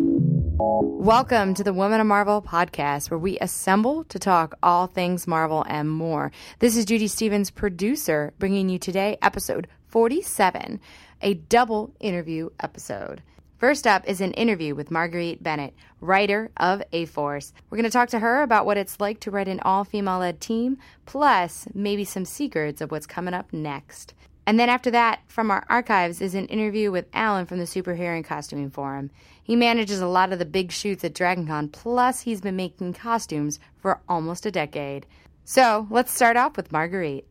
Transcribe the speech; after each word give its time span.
Welcome 0.00 1.54
to 1.54 1.64
the 1.64 1.72
Women 1.72 2.00
of 2.00 2.06
Marvel 2.06 2.40
podcast, 2.40 3.10
where 3.10 3.18
we 3.18 3.36
assemble 3.40 4.04
to 4.04 4.18
talk 4.20 4.56
all 4.62 4.86
things 4.86 5.26
Marvel 5.26 5.64
and 5.68 5.90
more. 5.90 6.30
This 6.60 6.76
is 6.76 6.84
Judy 6.84 7.08
Stevens, 7.08 7.50
producer, 7.50 8.32
bringing 8.38 8.68
you 8.68 8.78
today 8.78 9.18
episode 9.22 9.66
47, 9.88 10.80
a 11.20 11.34
double 11.34 11.92
interview 11.98 12.50
episode. 12.60 13.22
First 13.56 13.88
up 13.88 14.06
is 14.06 14.20
an 14.20 14.34
interview 14.34 14.76
with 14.76 14.92
Marguerite 14.92 15.42
Bennett, 15.42 15.74
writer 16.00 16.52
of 16.58 16.80
A 16.92 17.06
Force. 17.06 17.52
We're 17.68 17.78
going 17.78 17.84
to 17.84 17.90
talk 17.90 18.10
to 18.10 18.20
her 18.20 18.42
about 18.42 18.66
what 18.66 18.76
it's 18.76 19.00
like 19.00 19.18
to 19.20 19.32
write 19.32 19.48
an 19.48 19.58
all 19.60 19.82
female 19.82 20.20
led 20.20 20.40
team, 20.40 20.78
plus 21.06 21.66
maybe 21.74 22.04
some 22.04 22.24
secrets 22.24 22.80
of 22.80 22.92
what's 22.92 23.06
coming 23.06 23.34
up 23.34 23.52
next. 23.52 24.14
And 24.48 24.58
then 24.58 24.70
after 24.70 24.90
that, 24.92 25.20
from 25.26 25.50
our 25.50 25.62
archives, 25.68 26.22
is 26.22 26.34
an 26.34 26.46
interview 26.46 26.90
with 26.90 27.04
Allen 27.12 27.44
from 27.44 27.58
the 27.58 27.66
Superhero 27.66 28.16
and 28.16 28.24
Costuming 28.24 28.70
Forum. 28.70 29.10
He 29.42 29.54
manages 29.56 30.00
a 30.00 30.06
lot 30.06 30.32
of 30.32 30.38
the 30.38 30.46
big 30.46 30.72
shoots 30.72 31.04
at 31.04 31.12
DragonCon, 31.12 31.70
plus 31.70 32.22
he's 32.22 32.40
been 32.40 32.56
making 32.56 32.94
costumes 32.94 33.60
for 33.76 34.00
almost 34.08 34.46
a 34.46 34.50
decade. 34.50 35.04
So 35.44 35.86
let's 35.90 36.14
start 36.14 36.38
off 36.38 36.56
with 36.56 36.72
Marguerite. 36.72 37.26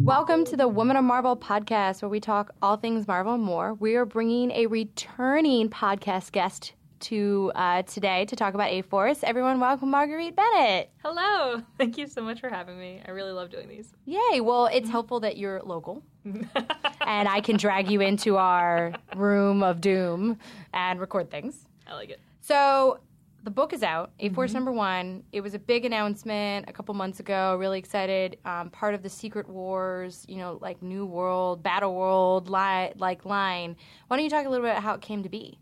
Welcome 0.00 0.46
to 0.46 0.56
the 0.56 0.66
Woman 0.66 0.96
of 0.96 1.04
Marvel 1.04 1.36
podcast, 1.36 2.00
where 2.00 2.08
we 2.08 2.18
talk 2.18 2.54
all 2.62 2.78
things 2.78 3.06
Marvel 3.06 3.34
and 3.34 3.44
more. 3.44 3.74
We 3.74 3.96
are 3.96 4.06
bringing 4.06 4.50
a 4.52 4.64
returning 4.64 5.68
podcast 5.68 6.32
guest 6.32 6.72
to 7.00 7.52
uh, 7.54 7.82
today 7.82 8.24
to 8.26 8.36
talk 8.36 8.54
about 8.54 8.68
A 8.68 8.82
Force. 8.82 9.20
Everyone, 9.22 9.60
welcome 9.60 9.90
Marguerite 9.90 10.36
Bennett. 10.36 10.90
Hello. 11.04 11.62
Thank 11.78 11.98
you 11.98 12.06
so 12.06 12.22
much 12.22 12.40
for 12.40 12.48
having 12.48 12.78
me. 12.78 13.00
I 13.06 13.10
really 13.10 13.32
love 13.32 13.50
doing 13.50 13.68
these. 13.68 13.92
Yay. 14.04 14.40
Well, 14.40 14.66
it's 14.66 14.90
helpful 14.90 15.20
that 15.20 15.36
you're 15.36 15.60
local. 15.62 16.02
and 16.24 17.28
I 17.28 17.40
can 17.40 17.56
drag 17.56 17.90
you 17.90 18.00
into 18.00 18.36
our 18.36 18.94
room 19.16 19.62
of 19.62 19.80
doom 19.80 20.38
and 20.74 21.00
record 21.00 21.30
things. 21.30 21.66
I 21.86 21.94
like 21.94 22.10
it. 22.10 22.20
So, 22.40 23.00
the 23.44 23.50
book 23.50 23.72
is 23.72 23.82
out, 23.82 24.10
A 24.18 24.28
Force 24.30 24.52
number 24.52 24.72
one. 24.72 25.22
It 25.32 25.40
was 25.40 25.54
a 25.54 25.58
big 25.58 25.84
announcement 25.84 26.68
a 26.68 26.72
couple 26.72 26.92
months 26.94 27.20
ago. 27.20 27.56
Really 27.58 27.78
excited. 27.78 28.36
Um, 28.44 28.68
part 28.68 28.94
of 28.94 29.02
the 29.02 29.08
Secret 29.08 29.48
Wars, 29.48 30.26
you 30.28 30.36
know, 30.36 30.58
like 30.60 30.82
New 30.82 31.06
World, 31.06 31.62
Battle 31.62 31.94
World, 31.94 32.50
li- 32.50 32.92
like 32.96 33.24
line. 33.24 33.76
Why 34.08 34.16
don't 34.16 34.24
you 34.24 34.30
talk 34.30 34.44
a 34.44 34.48
little 34.48 34.66
bit 34.66 34.72
about 34.72 34.82
how 34.82 34.94
it 34.94 35.00
came 35.00 35.22
to 35.22 35.28
be? 35.28 35.58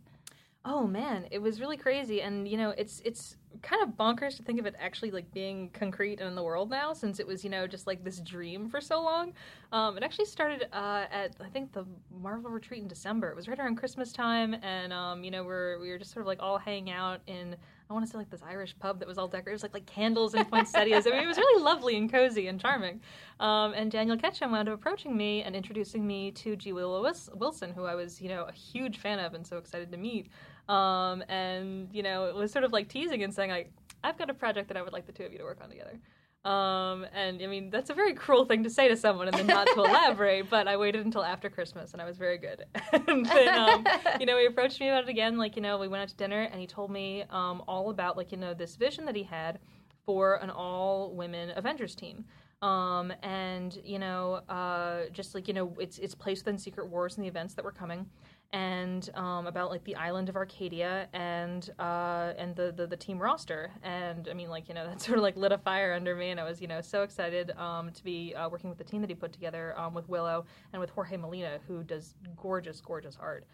Oh 0.68 0.84
man, 0.84 1.28
it 1.30 1.38
was 1.40 1.60
really 1.60 1.76
crazy, 1.76 2.22
and 2.22 2.48
you 2.48 2.56
know, 2.56 2.70
it's 2.70 3.00
it's 3.04 3.36
kind 3.62 3.82
of 3.84 3.90
bonkers 3.90 4.36
to 4.36 4.42
think 4.42 4.58
of 4.58 4.66
it 4.66 4.74
actually 4.80 5.12
like 5.12 5.32
being 5.32 5.70
concrete 5.70 6.20
and 6.20 6.28
in 6.28 6.34
the 6.34 6.42
world 6.42 6.70
now, 6.70 6.92
since 6.92 7.20
it 7.20 7.26
was 7.26 7.44
you 7.44 7.50
know 7.50 7.68
just 7.68 7.86
like 7.86 8.02
this 8.02 8.18
dream 8.18 8.68
for 8.68 8.80
so 8.80 9.00
long. 9.00 9.32
Um, 9.70 9.96
it 9.96 10.02
actually 10.02 10.24
started 10.24 10.66
uh, 10.72 11.04
at 11.12 11.36
I 11.40 11.48
think 11.50 11.72
the 11.72 11.86
Marvel 12.20 12.50
retreat 12.50 12.82
in 12.82 12.88
December. 12.88 13.30
It 13.30 13.36
was 13.36 13.46
right 13.46 13.56
around 13.60 13.76
Christmas 13.76 14.10
time, 14.12 14.56
and 14.60 14.92
um, 14.92 15.22
you 15.22 15.30
know 15.30 15.44
we're 15.44 15.78
we 15.78 15.88
were 15.88 15.98
just 15.98 16.10
sort 16.12 16.22
of 16.22 16.26
like 16.26 16.42
all 16.42 16.58
hanging 16.58 16.90
out 16.90 17.20
in 17.28 17.54
I 17.88 17.92
want 17.92 18.04
to 18.04 18.10
say 18.10 18.18
like 18.18 18.30
this 18.30 18.42
Irish 18.42 18.74
pub 18.80 18.98
that 18.98 19.06
was 19.06 19.16
all 19.16 19.28
decorated, 19.28 19.50
It 19.50 19.54
was 19.54 19.62
like 19.62 19.74
like 19.74 19.86
candles 19.86 20.34
and 20.34 20.50
poinsettias. 20.50 21.06
I 21.06 21.10
mean, 21.10 21.22
it 21.22 21.26
was 21.28 21.38
really 21.38 21.62
lovely 21.62 21.96
and 21.96 22.10
cozy 22.10 22.48
and 22.48 22.60
charming. 22.60 23.00
Um, 23.38 23.74
and 23.74 23.92
Daniel 23.92 24.16
Ketchum 24.16 24.50
wound 24.50 24.68
up 24.68 24.74
approaching 24.74 25.16
me 25.16 25.42
and 25.42 25.54
introducing 25.54 26.04
me 26.04 26.32
to 26.32 26.56
G. 26.56 26.72
Willow 26.72 27.00
Wilson, 27.34 27.72
who 27.72 27.84
I 27.84 27.94
was 27.94 28.20
you 28.20 28.28
know 28.28 28.44
a 28.48 28.52
huge 28.52 28.98
fan 28.98 29.20
of 29.20 29.34
and 29.34 29.46
so 29.46 29.58
excited 29.58 29.92
to 29.92 29.98
meet. 29.98 30.28
Um, 30.68 31.22
and 31.28 31.88
you 31.92 32.02
know, 32.02 32.26
it 32.26 32.34
was 32.34 32.52
sort 32.52 32.64
of 32.64 32.72
like 32.72 32.88
teasing 32.88 33.22
and 33.22 33.32
saying 33.32 33.50
like, 33.50 33.72
I've 34.02 34.18
got 34.18 34.30
a 34.30 34.34
project 34.34 34.68
that 34.68 34.76
I 34.76 34.82
would 34.82 34.92
like 34.92 35.06
the 35.06 35.12
two 35.12 35.24
of 35.24 35.32
you 35.32 35.38
to 35.38 35.44
work 35.44 35.58
on 35.62 35.70
together. 35.70 35.98
Um, 36.46 37.04
and 37.12 37.42
I 37.42 37.48
mean, 37.48 37.70
that's 37.70 37.90
a 37.90 37.94
very 37.94 38.14
cruel 38.14 38.44
thing 38.44 38.62
to 38.62 38.70
say 38.70 38.86
to 38.86 38.96
someone 38.96 39.26
and 39.26 39.36
then 39.36 39.48
not 39.48 39.66
to 39.66 39.74
elaborate, 39.84 40.48
but 40.48 40.68
I 40.68 40.76
waited 40.76 41.04
until 41.04 41.24
after 41.24 41.50
Christmas 41.50 41.92
and 41.92 42.00
I 42.00 42.04
was 42.04 42.16
very 42.16 42.38
good. 42.38 42.64
and 43.08 43.26
then, 43.26 43.48
um, 43.48 43.84
you 44.20 44.26
know, 44.26 44.38
he 44.38 44.46
approached 44.46 44.78
me 44.78 44.88
about 44.88 45.04
it 45.04 45.08
again. 45.08 45.38
Like, 45.38 45.56
you 45.56 45.62
know, 45.62 45.76
we 45.76 45.88
went 45.88 46.02
out 46.02 46.08
to 46.08 46.14
dinner 46.14 46.42
and 46.42 46.60
he 46.60 46.66
told 46.68 46.92
me 46.92 47.24
um, 47.30 47.64
all 47.66 47.90
about, 47.90 48.16
like, 48.16 48.30
you 48.30 48.38
know, 48.38 48.54
this 48.54 48.76
vision 48.76 49.04
that 49.06 49.16
he 49.16 49.24
had 49.24 49.58
for 50.04 50.36
an 50.36 50.50
all 50.50 51.12
women 51.12 51.52
Avengers 51.56 51.96
team. 51.96 52.24
Um, 52.62 53.12
and, 53.24 53.76
you 53.84 53.98
know, 53.98 54.34
uh, 54.48 55.06
just 55.12 55.34
like, 55.34 55.48
you 55.48 55.54
know, 55.54 55.74
it's, 55.80 55.98
it's 55.98 56.14
placed 56.14 56.44
within 56.44 56.58
Secret 56.58 56.86
Wars 56.86 57.16
and 57.16 57.24
the 57.24 57.28
events 57.28 57.54
that 57.54 57.64
were 57.64 57.72
coming 57.72 58.06
and 58.52 59.10
um, 59.14 59.46
about 59.46 59.70
like 59.70 59.84
the 59.84 59.96
island 59.96 60.28
of 60.28 60.36
Arcadia 60.36 61.08
and 61.12 61.70
uh, 61.78 62.32
and 62.38 62.54
the, 62.56 62.72
the, 62.76 62.86
the 62.86 62.96
team 62.96 63.18
roster. 63.18 63.70
And 63.82 64.28
I 64.30 64.34
mean, 64.34 64.48
like 64.48 64.68
you 64.68 64.74
know, 64.74 64.86
that 64.88 65.00
sort 65.00 65.18
of 65.18 65.22
like 65.22 65.36
lit 65.36 65.52
a 65.52 65.58
fire 65.58 65.92
under 65.92 66.14
me, 66.14 66.30
and 66.30 66.40
I 66.40 66.44
was 66.44 66.60
you 66.60 66.68
know 66.68 66.80
so 66.80 67.02
excited 67.02 67.50
um, 67.58 67.90
to 67.92 68.04
be 68.04 68.34
uh, 68.34 68.48
working 68.48 68.70
with 68.70 68.78
the 68.78 68.84
team 68.84 69.00
that 69.00 69.10
he 69.10 69.14
put 69.14 69.32
together 69.32 69.74
um, 69.78 69.94
with 69.94 70.08
Willow 70.08 70.44
and 70.72 70.80
with 70.80 70.90
Jorge 70.90 71.16
Molina, 71.16 71.58
who 71.66 71.82
does 71.82 72.14
gorgeous, 72.36 72.80
gorgeous 72.80 73.16
art. 73.20 73.44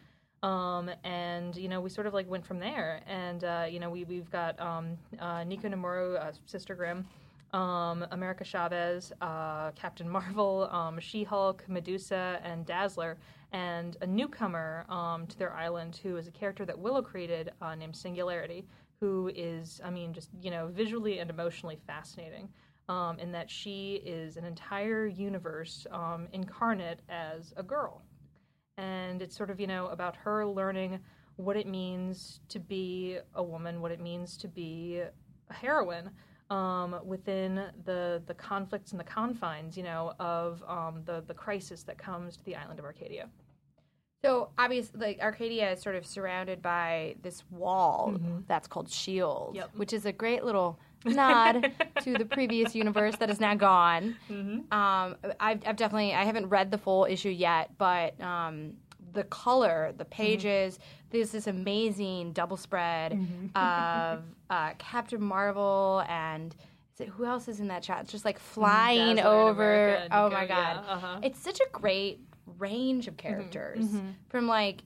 Um, 0.42 0.90
and 1.04 1.56
you 1.56 1.68
know, 1.68 1.80
we 1.80 1.88
sort 1.88 2.06
of 2.06 2.14
like 2.14 2.28
went 2.28 2.44
from 2.44 2.58
there. 2.58 3.00
And 3.06 3.44
uh, 3.44 3.66
you 3.68 3.80
know, 3.80 3.90
we 3.90 4.04
we've 4.04 4.30
got 4.30 4.60
um, 4.60 4.98
uh, 5.18 5.44
Nico 5.44 5.68
Minoru, 5.68 6.20
uh, 6.20 6.32
Sister 6.46 6.74
Grimm. 6.74 7.06
Um, 7.54 8.06
America 8.12 8.44
Chavez, 8.44 9.12
uh, 9.20 9.72
Captain 9.72 10.08
Marvel, 10.08 10.70
um, 10.72 10.98
She 10.98 11.22
Hulk, 11.22 11.62
Medusa, 11.68 12.40
and 12.42 12.64
Dazzler, 12.64 13.18
and 13.52 13.96
a 14.00 14.06
newcomer 14.06 14.84
um, 14.88 15.26
to 15.26 15.38
their 15.38 15.52
island 15.54 16.00
who 16.02 16.16
is 16.16 16.26
a 16.26 16.32
character 16.32 16.64
that 16.64 16.78
Willow 16.78 17.02
created 17.02 17.52
uh, 17.60 17.74
named 17.74 17.94
Singularity, 17.94 18.66
who 19.00 19.30
is, 19.34 19.80
I 19.84 19.90
mean, 19.90 20.12
just, 20.12 20.30
you 20.40 20.50
know, 20.50 20.68
visually 20.68 21.18
and 21.18 21.30
emotionally 21.30 21.78
fascinating. 21.86 22.48
Um, 22.88 23.18
in 23.20 23.30
that 23.32 23.48
she 23.48 24.02
is 24.04 24.36
an 24.36 24.44
entire 24.44 25.06
universe 25.06 25.86
um, 25.92 26.26
incarnate 26.32 27.00
as 27.08 27.54
a 27.56 27.62
girl. 27.62 28.02
And 28.76 29.22
it's 29.22 29.36
sort 29.36 29.50
of, 29.50 29.60
you 29.60 29.68
know, 29.68 29.86
about 29.86 30.16
her 30.16 30.44
learning 30.44 30.98
what 31.36 31.56
it 31.56 31.68
means 31.68 32.40
to 32.48 32.58
be 32.58 33.18
a 33.34 33.42
woman, 33.42 33.80
what 33.80 33.92
it 33.92 34.00
means 34.00 34.36
to 34.38 34.48
be 34.48 35.00
a 35.48 35.54
heroine. 35.54 36.10
Um, 36.50 37.00
within 37.04 37.54
the 37.84 38.22
the 38.26 38.34
conflicts 38.34 38.90
and 38.90 39.00
the 39.00 39.04
confines, 39.04 39.76
you 39.76 39.84
know, 39.84 40.12
of 40.18 40.62
um, 40.68 41.02
the 41.06 41.22
the 41.26 41.32
crisis 41.34 41.82
that 41.84 41.96
comes 41.96 42.36
to 42.36 42.44
the 42.44 42.56
island 42.56 42.78
of 42.78 42.84
Arcadia. 42.84 43.30
So 44.24 44.50
obviously, 44.56 45.00
like 45.00 45.18
Arcadia 45.20 45.72
is 45.72 45.80
sort 45.82 45.96
of 45.96 46.06
surrounded 46.06 46.62
by 46.62 47.16
this 47.22 47.42
wall 47.50 48.12
Mm-hmm. 48.14 48.38
that's 48.46 48.68
called 48.68 48.88
Shield, 48.88 49.56
Yep. 49.56 49.70
which 49.76 49.92
is 49.92 50.06
a 50.06 50.12
great 50.12 50.44
little 50.44 50.78
nod 51.04 51.72
to 52.02 52.12
the 52.16 52.24
previous 52.24 52.72
universe 52.74 53.16
that 53.16 53.30
is 53.30 53.40
now 53.40 53.54
gone. 53.56 54.14
Mm-hmm. 54.30 54.72
Um, 54.72 55.16
I've, 55.40 55.60
I've 55.66 55.76
definitely 55.76 56.14
I 56.14 56.24
haven't 56.24 56.46
read 56.46 56.70
the 56.70 56.78
full 56.78 57.04
issue 57.04 57.30
yet, 57.30 57.70
but 57.78 58.20
um, 58.20 58.74
the 59.12 59.24
color, 59.24 59.88
Mm-hmm. 59.88 59.96
the 59.98 60.04
pages, 60.04 60.78
there's 61.10 61.30
this 61.32 61.48
amazing 61.48 62.32
double 62.32 62.56
spread 62.56 63.12
Mm-hmm. 63.12 63.56
of 63.58 64.22
uh, 64.50 64.70
Captain 64.78 65.20
Marvel 65.20 66.04
and. 66.08 66.54
is 66.94 67.00
it- 67.00 67.08
Who 67.08 67.24
else 67.24 67.48
is 67.48 67.58
in 67.58 67.66
that 67.68 67.84
shot? 67.84 68.02
It's 68.02 68.12
just 68.12 68.24
like 68.24 68.38
flying 68.38 69.16
Dazzler 69.16 69.32
over. 69.32 70.06
Oh 70.12 70.30
my 70.30 70.46
god! 70.46 70.84
yeah, 70.86 70.92
uh-huh. 70.94 71.18
It's 71.24 71.40
such 71.40 71.58
a 71.58 71.66
great 71.72 72.20
range 72.58 73.06
of 73.08 73.16
characters 73.16 73.86
from 74.28 74.46
like 74.48 74.82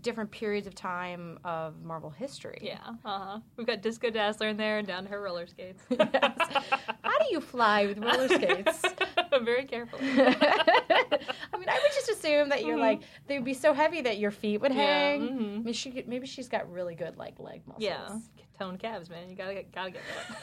different 0.00 0.30
periods 0.30 0.66
of 0.66 0.74
time 0.74 1.38
of 1.44 1.82
Marvel 1.82 2.10
history. 2.10 2.58
Yeah, 2.62 2.78
uh 3.04 3.18
huh. 3.18 3.38
We've 3.56 3.66
got 3.66 3.82
Disco 3.82 4.08
Dazzler 4.10 4.48
in 4.48 4.56
there 4.56 4.78
and 4.78 4.86
down 4.86 5.02
to 5.04 5.08
her 5.10 5.20
roller 5.20 5.46
skates. 5.46 5.82
How 5.98 7.18
do 7.18 7.26
you 7.30 7.40
fly 7.40 7.86
with 7.86 7.98
roller 7.98 8.28
skates? 8.28 8.82
Very 9.42 9.64
carefully. 9.64 10.02
I 10.10 11.58
mean, 11.58 11.68
I 11.68 11.74
would 11.82 11.92
just 11.94 12.08
assume 12.10 12.48
that 12.50 12.64
you're 12.64 12.78
like 12.78 13.02
they'd 13.26 13.44
be 13.44 13.54
so 13.54 13.72
heavy 13.74 14.00
that 14.02 14.18
your 14.18 14.30
feet 14.30 14.60
would 14.60 14.72
Mm-hmm. 14.72 14.80
Yeah, 14.80 15.10
hang. 15.10 15.20
mhm. 15.28 15.64
Maybe 15.64 15.72
she 15.72 16.04
maybe 16.06 16.26
she's 16.26 16.48
got 16.48 16.70
really 16.70 16.94
good 16.94 17.16
like 17.16 17.38
leg 17.38 17.62
muscles. 17.66 17.82
Yeah, 17.82 18.18
toned 18.58 18.78
calves, 18.78 19.10
man. 19.10 19.28
You 19.28 19.36
gotta 19.36 19.54
get, 19.54 19.72
gotta 19.72 19.90
get 19.90 20.00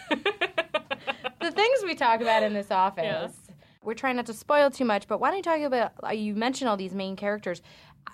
that. 0.09 1.33
The 1.41 1.51
things 1.51 1.79
we 1.83 1.95
talk 1.95 2.21
about 2.21 2.43
in 2.43 2.53
this 2.53 2.71
office. 2.71 3.03
Yeah. 3.03 3.27
We're 3.83 3.93
trying 3.95 4.15
not 4.17 4.25
to 4.27 4.33
spoil 4.33 4.69
too 4.71 4.85
much, 4.85 5.07
but 5.07 5.19
why 5.19 5.29
don't 5.29 5.37
you 5.37 5.43
talk 5.43 5.59
about? 5.61 5.91
uh, 6.03 6.09
You 6.11 6.35
mentioned 6.35 6.69
all 6.69 6.77
these 6.77 6.93
main 6.95 7.15
characters, 7.15 7.61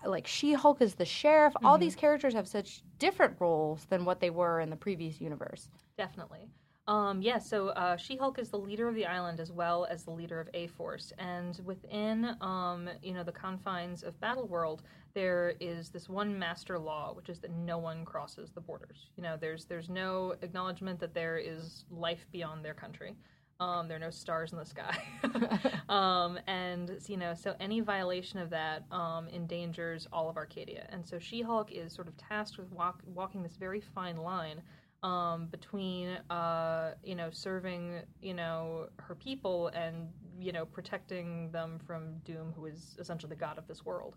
uh, 0.03 0.09
like 0.09 0.27
She-Hulk 0.27 0.81
is 0.81 0.95
the 0.95 1.05
sheriff. 1.05 1.53
All 1.63 1.77
Mm-hmm. 1.77 1.79
these 1.79 1.95
characters 1.95 2.33
have 2.33 2.47
such 2.47 2.81
different 2.99 3.37
roles 3.39 3.85
than 3.85 4.05
what 4.05 4.19
they 4.19 4.29
were 4.29 4.59
in 4.59 4.69
the 4.69 4.75
previous 4.75 5.21
universe. 5.21 5.69
Definitely. 5.97 6.49
Um, 6.87 7.21
yeah, 7.21 7.37
so 7.37 7.67
uh, 7.69 7.97
She 7.97 8.17
Hulk 8.17 8.39
is 8.39 8.49
the 8.49 8.57
leader 8.57 8.87
of 8.87 8.95
the 8.95 9.05
island 9.05 9.39
as 9.39 9.51
well 9.51 9.85
as 9.91 10.03
the 10.03 10.09
leader 10.11 10.39
of 10.39 10.49
A 10.55 10.65
Force, 10.67 11.13
and 11.19 11.59
within 11.63 12.35
um, 12.41 12.89
you 13.03 13.13
know 13.13 13.23
the 13.23 13.31
confines 13.31 14.01
of 14.01 14.19
Battle 14.19 14.47
World, 14.47 14.81
there 15.13 15.53
is 15.59 15.89
this 15.91 16.09
one 16.09 16.37
master 16.39 16.79
law, 16.79 17.13
which 17.13 17.29
is 17.29 17.39
that 17.41 17.51
no 17.51 17.77
one 17.77 18.05
crosses 18.05 18.51
the 18.51 18.61
borders. 18.61 19.11
You 19.17 19.21
know, 19.23 19.37
there's 19.39 19.65
there's 19.65 19.87
no 19.89 20.33
acknowledgement 20.41 20.99
that 21.01 21.13
there 21.13 21.37
is 21.37 21.85
life 21.91 22.25
beyond 22.31 22.65
their 22.65 22.73
country. 22.73 23.15
Um, 23.59 23.89
there 23.89 23.97
are 23.97 23.99
no 23.99 24.09
stars 24.09 24.53
in 24.53 24.57
the 24.57 24.65
sky, 24.65 24.97
um, 25.89 26.39
and 26.47 26.97
you 27.07 27.17
know, 27.17 27.33
so 27.33 27.55
any 27.59 27.81
violation 27.81 28.39
of 28.39 28.49
that 28.51 28.85
um, 28.89 29.27
endangers 29.27 30.07
all 30.13 30.29
of 30.29 30.37
Arcadia. 30.37 30.87
And 30.91 31.05
so 31.05 31.19
She 31.19 31.41
Hulk 31.41 31.69
is 31.73 31.91
sort 31.91 32.07
of 32.07 32.15
tasked 32.15 32.57
with 32.57 32.71
walk, 32.71 33.01
walking 33.05 33.43
this 33.43 33.57
very 33.57 33.81
fine 33.81 34.15
line 34.15 34.61
um, 35.03 35.47
between 35.47 36.09
uh, 36.29 36.93
you 37.03 37.15
know 37.15 37.29
serving 37.31 37.99
you 38.21 38.33
know 38.33 38.87
her 38.97 39.15
people 39.15 39.67
and 39.69 40.07
you 40.39 40.53
know 40.53 40.65
protecting 40.65 41.51
them 41.51 41.79
from 41.85 42.17
Doom, 42.23 42.53
who 42.55 42.65
is 42.65 42.95
essentially 42.97 43.29
the 43.29 43.35
god 43.35 43.57
of 43.57 43.67
this 43.67 43.83
world. 43.83 44.15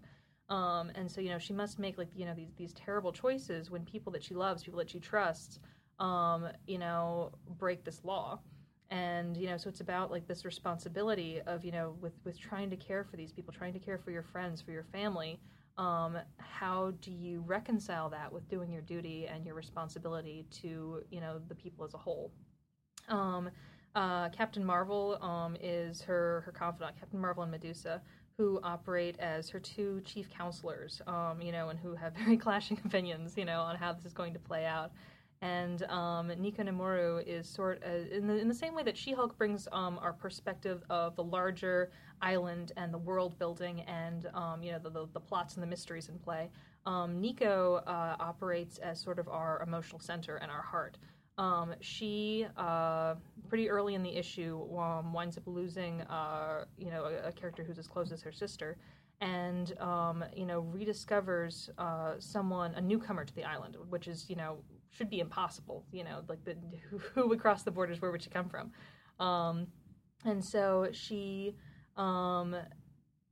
Um, 0.51 0.93
and 0.95 1.11
so 1.11 1.21
you 1.21 1.31
know 1.31 1.39
she 1.39 1.53
must 1.53 1.81
make 1.81 1.99
like 1.99 2.11
you 2.15 2.27
know 2.27 2.35
these 2.35 2.53
these 2.57 2.73
terrible 2.75 3.11
choices 3.11 3.73
when 3.73 3.85
people 3.85 4.13
that 4.13 4.23
she 4.23 4.35
loves, 4.35 4.63
people 4.63 4.79
that 4.79 4.91
she 4.91 5.01
trusts, 5.01 5.59
um, 5.99 6.47
you 6.69 6.79
know, 6.79 7.33
break 7.59 7.85
this 7.85 8.05
law. 8.05 8.39
And 8.93 9.39
you 9.39 9.49
know, 9.49 9.57
so 9.57 9.71
it's 9.71 9.81
about 9.81 10.11
like 10.11 10.29
this 10.29 10.45
responsibility 10.45 11.41
of 11.47 11.65
you 11.65 11.73
know 11.73 11.97
with 12.03 12.13
with 12.25 12.39
trying 12.39 12.69
to 12.69 12.77
care 12.77 13.05
for 13.05 13.17
these 13.17 13.33
people, 13.33 13.51
trying 13.51 13.73
to 13.73 13.79
care 13.79 13.97
for 13.97 14.11
your 14.11 14.23
friends, 14.23 14.61
for 14.61 14.71
your 14.71 14.85
family. 14.85 15.41
Um, 15.79 16.19
how 16.37 16.93
do 17.01 17.11
you 17.11 17.43
reconcile 17.47 18.11
that 18.11 18.31
with 18.31 18.47
doing 18.51 18.71
your 18.71 18.83
duty 18.83 19.27
and 19.27 19.47
your 19.47 19.55
responsibility 19.55 20.45
to 20.61 21.03
you 21.11 21.21
know 21.23 21.41
the 21.49 21.55
people 21.55 21.87
as 21.87 21.95
a 21.95 21.97
whole? 21.97 22.33
Um, 23.09 23.49
uh, 23.95 24.29
Captain 24.29 24.63
Marvel 24.63 25.19
um, 25.23 25.57
is 25.59 26.03
her 26.03 26.43
her 26.45 26.53
confidant, 26.53 26.95
Captain 27.01 27.19
Marvel 27.19 27.45
and 27.45 27.51
Medusa, 27.51 28.03
who 28.37 28.61
operate 28.63 29.19
as 29.21 29.49
her 29.49 29.59
two 29.59 30.03
chief 30.05 30.29
counselors, 30.29 31.01
um, 31.07 31.41
you 31.41 31.51
know, 31.51 31.71
and 31.71 31.79
who 31.79 31.95
have 31.95 32.15
very 32.25 32.37
clashing 32.37 32.79
opinions, 32.85 33.39
you 33.39 33.47
know, 33.47 33.63
on 33.63 33.77
how 33.77 33.95
this 33.95 34.05
is 34.05 34.13
going 34.13 34.35
to 34.35 34.39
play 34.39 34.67
out. 34.67 34.93
And 35.43 35.83
um, 35.91 36.29
Nico 36.39 36.63
Minoru 36.63 37.27
is 37.27 37.49
sort 37.49 37.83
of 37.83 38.07
in 38.13 38.29
the, 38.29 38.39
in 38.39 38.47
the 38.47 38.55
same 38.55 38.77
way 38.77 38.85
that 38.85 38.97
She-Hulk 38.97 39.37
brings 39.37 39.67
um, 39.73 39.99
our 40.01 40.13
perspective 40.13 40.85
of 40.89 41.17
the 41.17 41.25
larger 41.25 41.91
island 42.23 42.71
and 42.77 42.95
the 42.95 42.99
world 42.99 43.37
building 43.41 43.81
and 43.83 44.31
um, 44.35 44.63
you 44.63 44.71
know 44.71 44.79
the, 44.79 44.89
the, 44.89 45.09
the, 45.13 45.21
plots 45.21 45.55
and 45.55 45.63
the 45.63 45.67
mysteries 45.67 46.09
in 46.09 46.19
play. 46.21 46.49
Um, 46.87 47.21
Nico 47.21 47.83
uh, 47.87 48.17
operates 48.21 48.79
as 48.79 49.01
sort 49.01 49.19
of 49.19 49.29
our 49.29 49.61
emotional 49.67 49.99
center 49.99 50.37
and 50.37 50.51
our 50.51 50.63
heart. 50.63 50.97
Um, 51.39 51.75
she 51.81 52.47
uh, 52.57 53.17
pretty 53.49 53.69
early 53.69 53.97
in 53.97 54.03
the 54.05 54.15
issue 54.17 54.65
um, 54.79 55.13
winds 55.13 55.37
up 55.37 55.45
losing 55.47 56.03
uh, 56.03 56.67
you 56.79 56.91
know 56.91 57.07
a, 57.07 57.29
a, 57.29 57.33
character 57.33 57.65
who's 57.65 57.79
as 57.79 57.89
close 57.89 58.13
as 58.13 58.23
her 58.23 58.33
sister, 58.33 58.77
and 59.21 59.77
um, 59.81 60.25
you 60.37 60.47
know 60.47 60.63
rediscovers 60.73 61.71
uh, 61.79 62.13
someone 62.21 62.75
a 62.75 62.81
newcomer 62.81 63.25
to 63.25 63.35
the 63.35 63.43
island, 63.43 63.77
which 63.89 64.07
is 64.07 64.27
you 64.29 64.37
know 64.37 64.59
should 64.93 65.11
be 65.11 65.21
impossible. 65.21 65.85
You 65.93 66.05
know 66.05 66.23
like 66.29 66.45
the 66.45 66.57
who, 67.15 67.29
would 67.29 67.41
cross 67.41 67.63
the 67.63 67.71
borders? 67.71 68.01
Where 68.01 68.11
would 68.11 68.23
she 68.23 68.31
come 68.31 68.49
from? 68.49 68.73
Um, 69.19 69.67
and 70.25 70.45
so 70.45 70.89
she 70.93 71.57
um, 71.97 72.57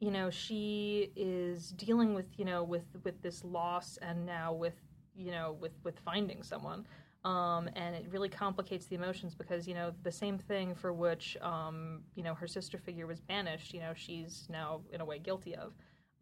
you 0.01 0.11
know 0.11 0.31
she 0.31 1.13
is 1.17 1.71
dealing 1.73 2.15
with 2.15 2.27
you 2.37 2.45
know 2.45 2.63
with 2.63 2.85
with 3.05 3.23
this 3.23 3.45
loss 3.45 3.99
and 4.03 4.27
now 4.27 4.53
with 4.53 4.75
you 5.15 5.31
know 5.31 5.57
with 5.61 5.73
with 5.85 5.99
finding 6.01 6.43
someone 6.43 6.85
um, 7.25 7.69
and 7.77 7.95
it 7.95 8.07
really 8.11 8.31
complicates 8.31 8.87
the 8.87 8.95
emotions 8.95 9.35
because 9.35 9.69
you 9.69 9.75
know 9.75 9.93
the 10.03 10.13
same 10.13 10.39
thing 10.39 10.75
for 10.75 10.93
which 10.93 11.37
um, 11.43 12.01
you 12.15 12.23
know 12.23 12.35
her 12.35 12.47
sister 12.47 12.79
figure 12.79 13.07
was 13.07 13.21
banished. 13.21 13.75
You 13.75 13.81
know 13.81 13.93
she's 13.95 14.47
now 14.49 14.81
in 14.93 15.01
a 15.01 15.05
way 15.05 15.19
guilty 15.19 15.55
of, 15.55 15.75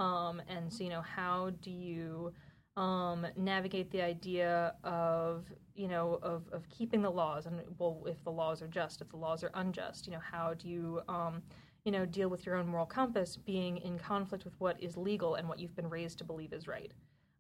um, 0.05 0.43
and 0.49 0.73
so 0.73 0.83
you 0.83 0.91
know 0.91 1.03
how 1.03 1.51
do 1.63 1.71
you 1.71 2.33
um, 2.79 3.27
navigate 3.37 3.91
the 3.91 4.01
idea 4.01 4.75
of 4.85 5.47
you 5.75 5.89
know 5.89 6.21
of, 6.23 6.45
of 6.53 6.69
keeping 6.69 7.03
the 7.03 7.11
laws 7.11 7.47
and 7.47 7.61
well 7.79 8.05
if 8.07 8.23
the 8.23 8.31
laws 8.31 8.63
are 8.63 8.69
just 8.69 9.01
if 9.01 9.09
the 9.11 9.17
laws 9.17 9.43
are 9.43 9.51
unjust 9.55 10.07
you 10.07 10.13
know 10.13 10.21
how 10.21 10.55
do 10.55 10.69
you 10.69 11.01
um, 11.09 11.43
you 11.85 11.91
know 11.91 12.07
deal 12.07 12.29
with 12.29 12.47
your 12.47 12.55
own 12.55 12.69
moral 12.69 12.87
compass 12.87 13.37
being 13.37 13.79
in 13.79 13.99
conflict 13.99 14.45
with 14.45 14.55
what 14.59 14.81
is 14.81 14.97
legal 14.97 15.35
and 15.35 15.49
what 15.49 15.59
you've 15.59 15.75
been 15.75 15.91
raised 15.91 16.19
to 16.19 16.25
believe 16.25 16.53
is 16.53 16.69
right 16.69 16.93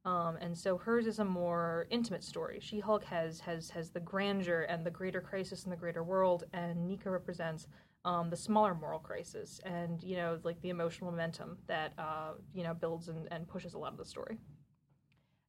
um, 0.05 0.37
and 0.41 0.57
so 0.57 0.77
hers 0.77 1.07
is 1.07 1.19
a 1.19 1.25
more 1.25 1.87
intimate 1.91 2.25
story. 2.25 2.61
She 2.63 2.81
Hulk 2.81 3.05
has 3.05 3.41
has 3.41 3.69
has 3.71 3.91
the 3.91 4.01
grandeur 4.01 4.63
and 4.63 4.87
the 4.87 4.91
greater 4.91 5.21
crisis 5.21 5.65
in 5.65 5.71
the 5.71 5.77
greater 5.77 6.03
world, 6.03 6.45
and 6.55 6.87
Nico 6.87 7.11
represents 7.11 7.67
um, 8.05 8.31
the 8.31 8.37
smaller 8.37 8.75
moral 8.75 9.01
crisis 9.01 9.61
and 9.65 10.03
you 10.03 10.17
know 10.17 10.39
like 10.45 10.59
the 10.63 10.71
emotional 10.71 11.11
momentum 11.11 11.59
that 11.67 11.93
uh, 11.99 12.35
you 12.55 12.63
know 12.63 12.73
builds 12.73 13.09
and, 13.09 13.29
and 13.33 13.47
pushes 13.49 13.75
a 13.75 13.79
lot 13.79 13.93
of 13.93 13.99
the 13.99 14.05
story. 14.05 14.39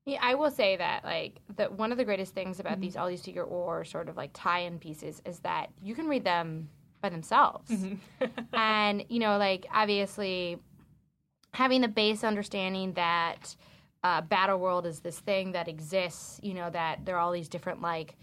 Yeah, 0.10 0.20
I 0.22 0.36
will 0.36 0.52
say 0.52 0.76
that 0.78 1.04
like 1.04 1.40
that 1.58 1.72
one 1.74 1.92
of 1.92 1.98
the 1.98 2.06
greatest 2.06 2.34
things 2.34 2.60
about 2.60 2.74
mm-hmm. 2.74 2.82
these 2.82 2.98
all 2.98 3.08
these 3.08 3.22
secret 3.22 3.50
war 3.50 3.84
sort 3.86 4.10
of 4.10 4.18
like 4.18 4.32
tie-in 4.34 4.80
pieces 4.80 5.22
is 5.26 5.40
that 5.40 5.68
you 5.84 5.94
can 5.94 6.08
read 6.08 6.24
them 6.24 6.70
by 7.02 7.10
themselves, 7.10 7.70
mm-hmm. 7.70 8.26
and 8.54 9.06
you 9.10 9.20
know 9.20 9.38
like 9.38 9.66
obviously 9.74 10.58
having 11.54 11.82
the 11.82 11.88
base 11.88 12.24
understanding 12.24 12.94
that 12.94 13.56
uh, 14.04 14.22
Battle 14.22 14.60
World 14.60 14.86
is 14.86 15.02
this 15.02 15.20
thing 15.20 15.52
that 15.52 15.68
exists, 15.68 16.40
you 16.42 16.54
know, 16.54 16.70
that 16.70 17.06
there 17.06 17.16
are 17.16 17.20
all 17.20 17.32
these 17.32 17.50
different 17.50 17.82
like 17.82 18.16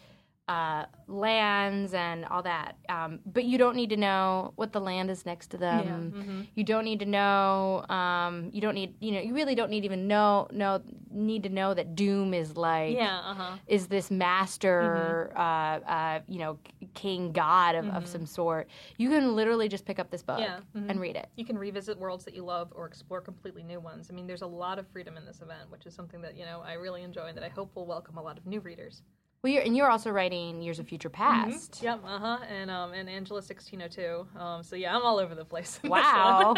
uh, 0.48 0.84
lands 1.08 1.93
and 1.93 2.25
all 2.26 2.43
that. 2.43 2.76
Um, 2.88 3.19
but 3.26 3.44
you 3.44 3.58
don't 3.58 3.75
need 3.75 3.90
to 3.90 3.96
know 3.96 4.52
what 4.54 4.72
the 4.72 4.81
land 4.81 5.10
is 5.10 5.26
next 5.26 5.48
to 5.48 5.56
them. 5.56 6.12
Yeah. 6.14 6.20
Mm-hmm. 6.20 6.40
You 6.54 6.64
don't 6.64 6.84
need 6.84 7.00
to 7.00 7.06
know. 7.06 7.84
Um, 7.88 8.50
you 8.52 8.60
don't 8.60 8.75
need. 8.75 8.94
You 9.00 9.12
know. 9.12 9.20
You 9.20 9.34
really 9.34 9.56
don't 9.56 9.70
need 9.70 9.84
even 9.84 10.06
know. 10.06 10.46
Know 10.52 10.82
need 11.10 11.43
to 11.44 11.48
know 11.48 11.75
that 11.75 11.96
Doom 11.96 12.32
is 12.32 12.56
like. 12.56 12.94
Yeah. 12.94 13.19
Uh-huh. 13.19 13.56
Is 13.66 13.88
this 13.88 14.10
master? 14.10 15.32
Mm-hmm. 15.34 15.40
Uh, 15.40 15.90
uh, 15.90 16.20
you 16.28 16.38
know, 16.38 16.58
king 16.94 17.32
god 17.32 17.75
of, 17.75 17.84
mm-hmm. 17.84 17.96
of 17.96 18.06
some 18.06 18.25
sort. 18.25 18.69
You 18.98 19.08
can 19.08 19.34
literally 19.34 19.69
just 19.69 19.84
pick 19.84 19.98
up 19.98 20.10
this 20.10 20.22
book 20.22 20.38
yeah. 20.38 20.60
and 20.75 20.90
mm-hmm. 20.90 20.98
read 20.98 21.16
it. 21.16 21.28
You 21.37 21.44
can 21.44 21.58
revisit 21.58 21.98
worlds 21.98 22.25
that 22.25 22.34
you 22.34 22.44
love 22.44 22.72
or 22.75 22.87
explore 22.87 23.20
completely 23.20 23.64
new 23.64 23.81
ones. 23.81 24.08
I 24.10 24.14
mean, 24.14 24.26
there's 24.26 24.43
a 24.43 24.46
lot 24.46 24.78
of 24.78 24.87
freedom 24.88 25.16
in 25.16 25.25
this 25.25 25.40
event, 25.40 25.70
which 25.70 25.87
is 25.87 25.94
something 25.94 26.20
that 26.22 26.37
you 26.37 26.44
know 26.44 26.62
I 26.64 26.75
really 26.75 27.02
enjoy 27.02 27.26
and 27.26 27.37
that 27.37 27.44
I 27.44 27.48
hope 27.48 27.75
will 27.75 27.87
welcome 27.87 28.16
a 28.16 28.22
lot 28.22 28.38
of 28.38 28.46
new 28.46 28.60
readers. 28.60 29.02
Well, 29.46 29.52
you're, 29.52 29.62
and 29.62 29.76
you're 29.76 29.88
also 29.88 30.10
writing 30.10 30.60
Years 30.60 30.81
of 30.81 30.88
Future 30.88 31.08
mm-hmm. 31.08 31.22
Past. 31.22 31.75
Mm-hmm. 31.75 31.84
Yep, 31.84 32.00
uh 32.04 32.19
huh, 32.19 32.38
and 32.50 32.69
um, 32.69 32.93
and 32.93 33.08
Angela 33.08 33.40
sixteen 33.40 33.81
oh 33.81 33.87
two. 33.87 34.26
Um, 34.37 34.64
so 34.64 34.75
yeah, 34.75 34.96
I'm 34.96 35.02
all 35.02 35.20
over 35.20 35.37
the 35.37 35.44
place. 35.44 35.78
Wow. 35.84 36.56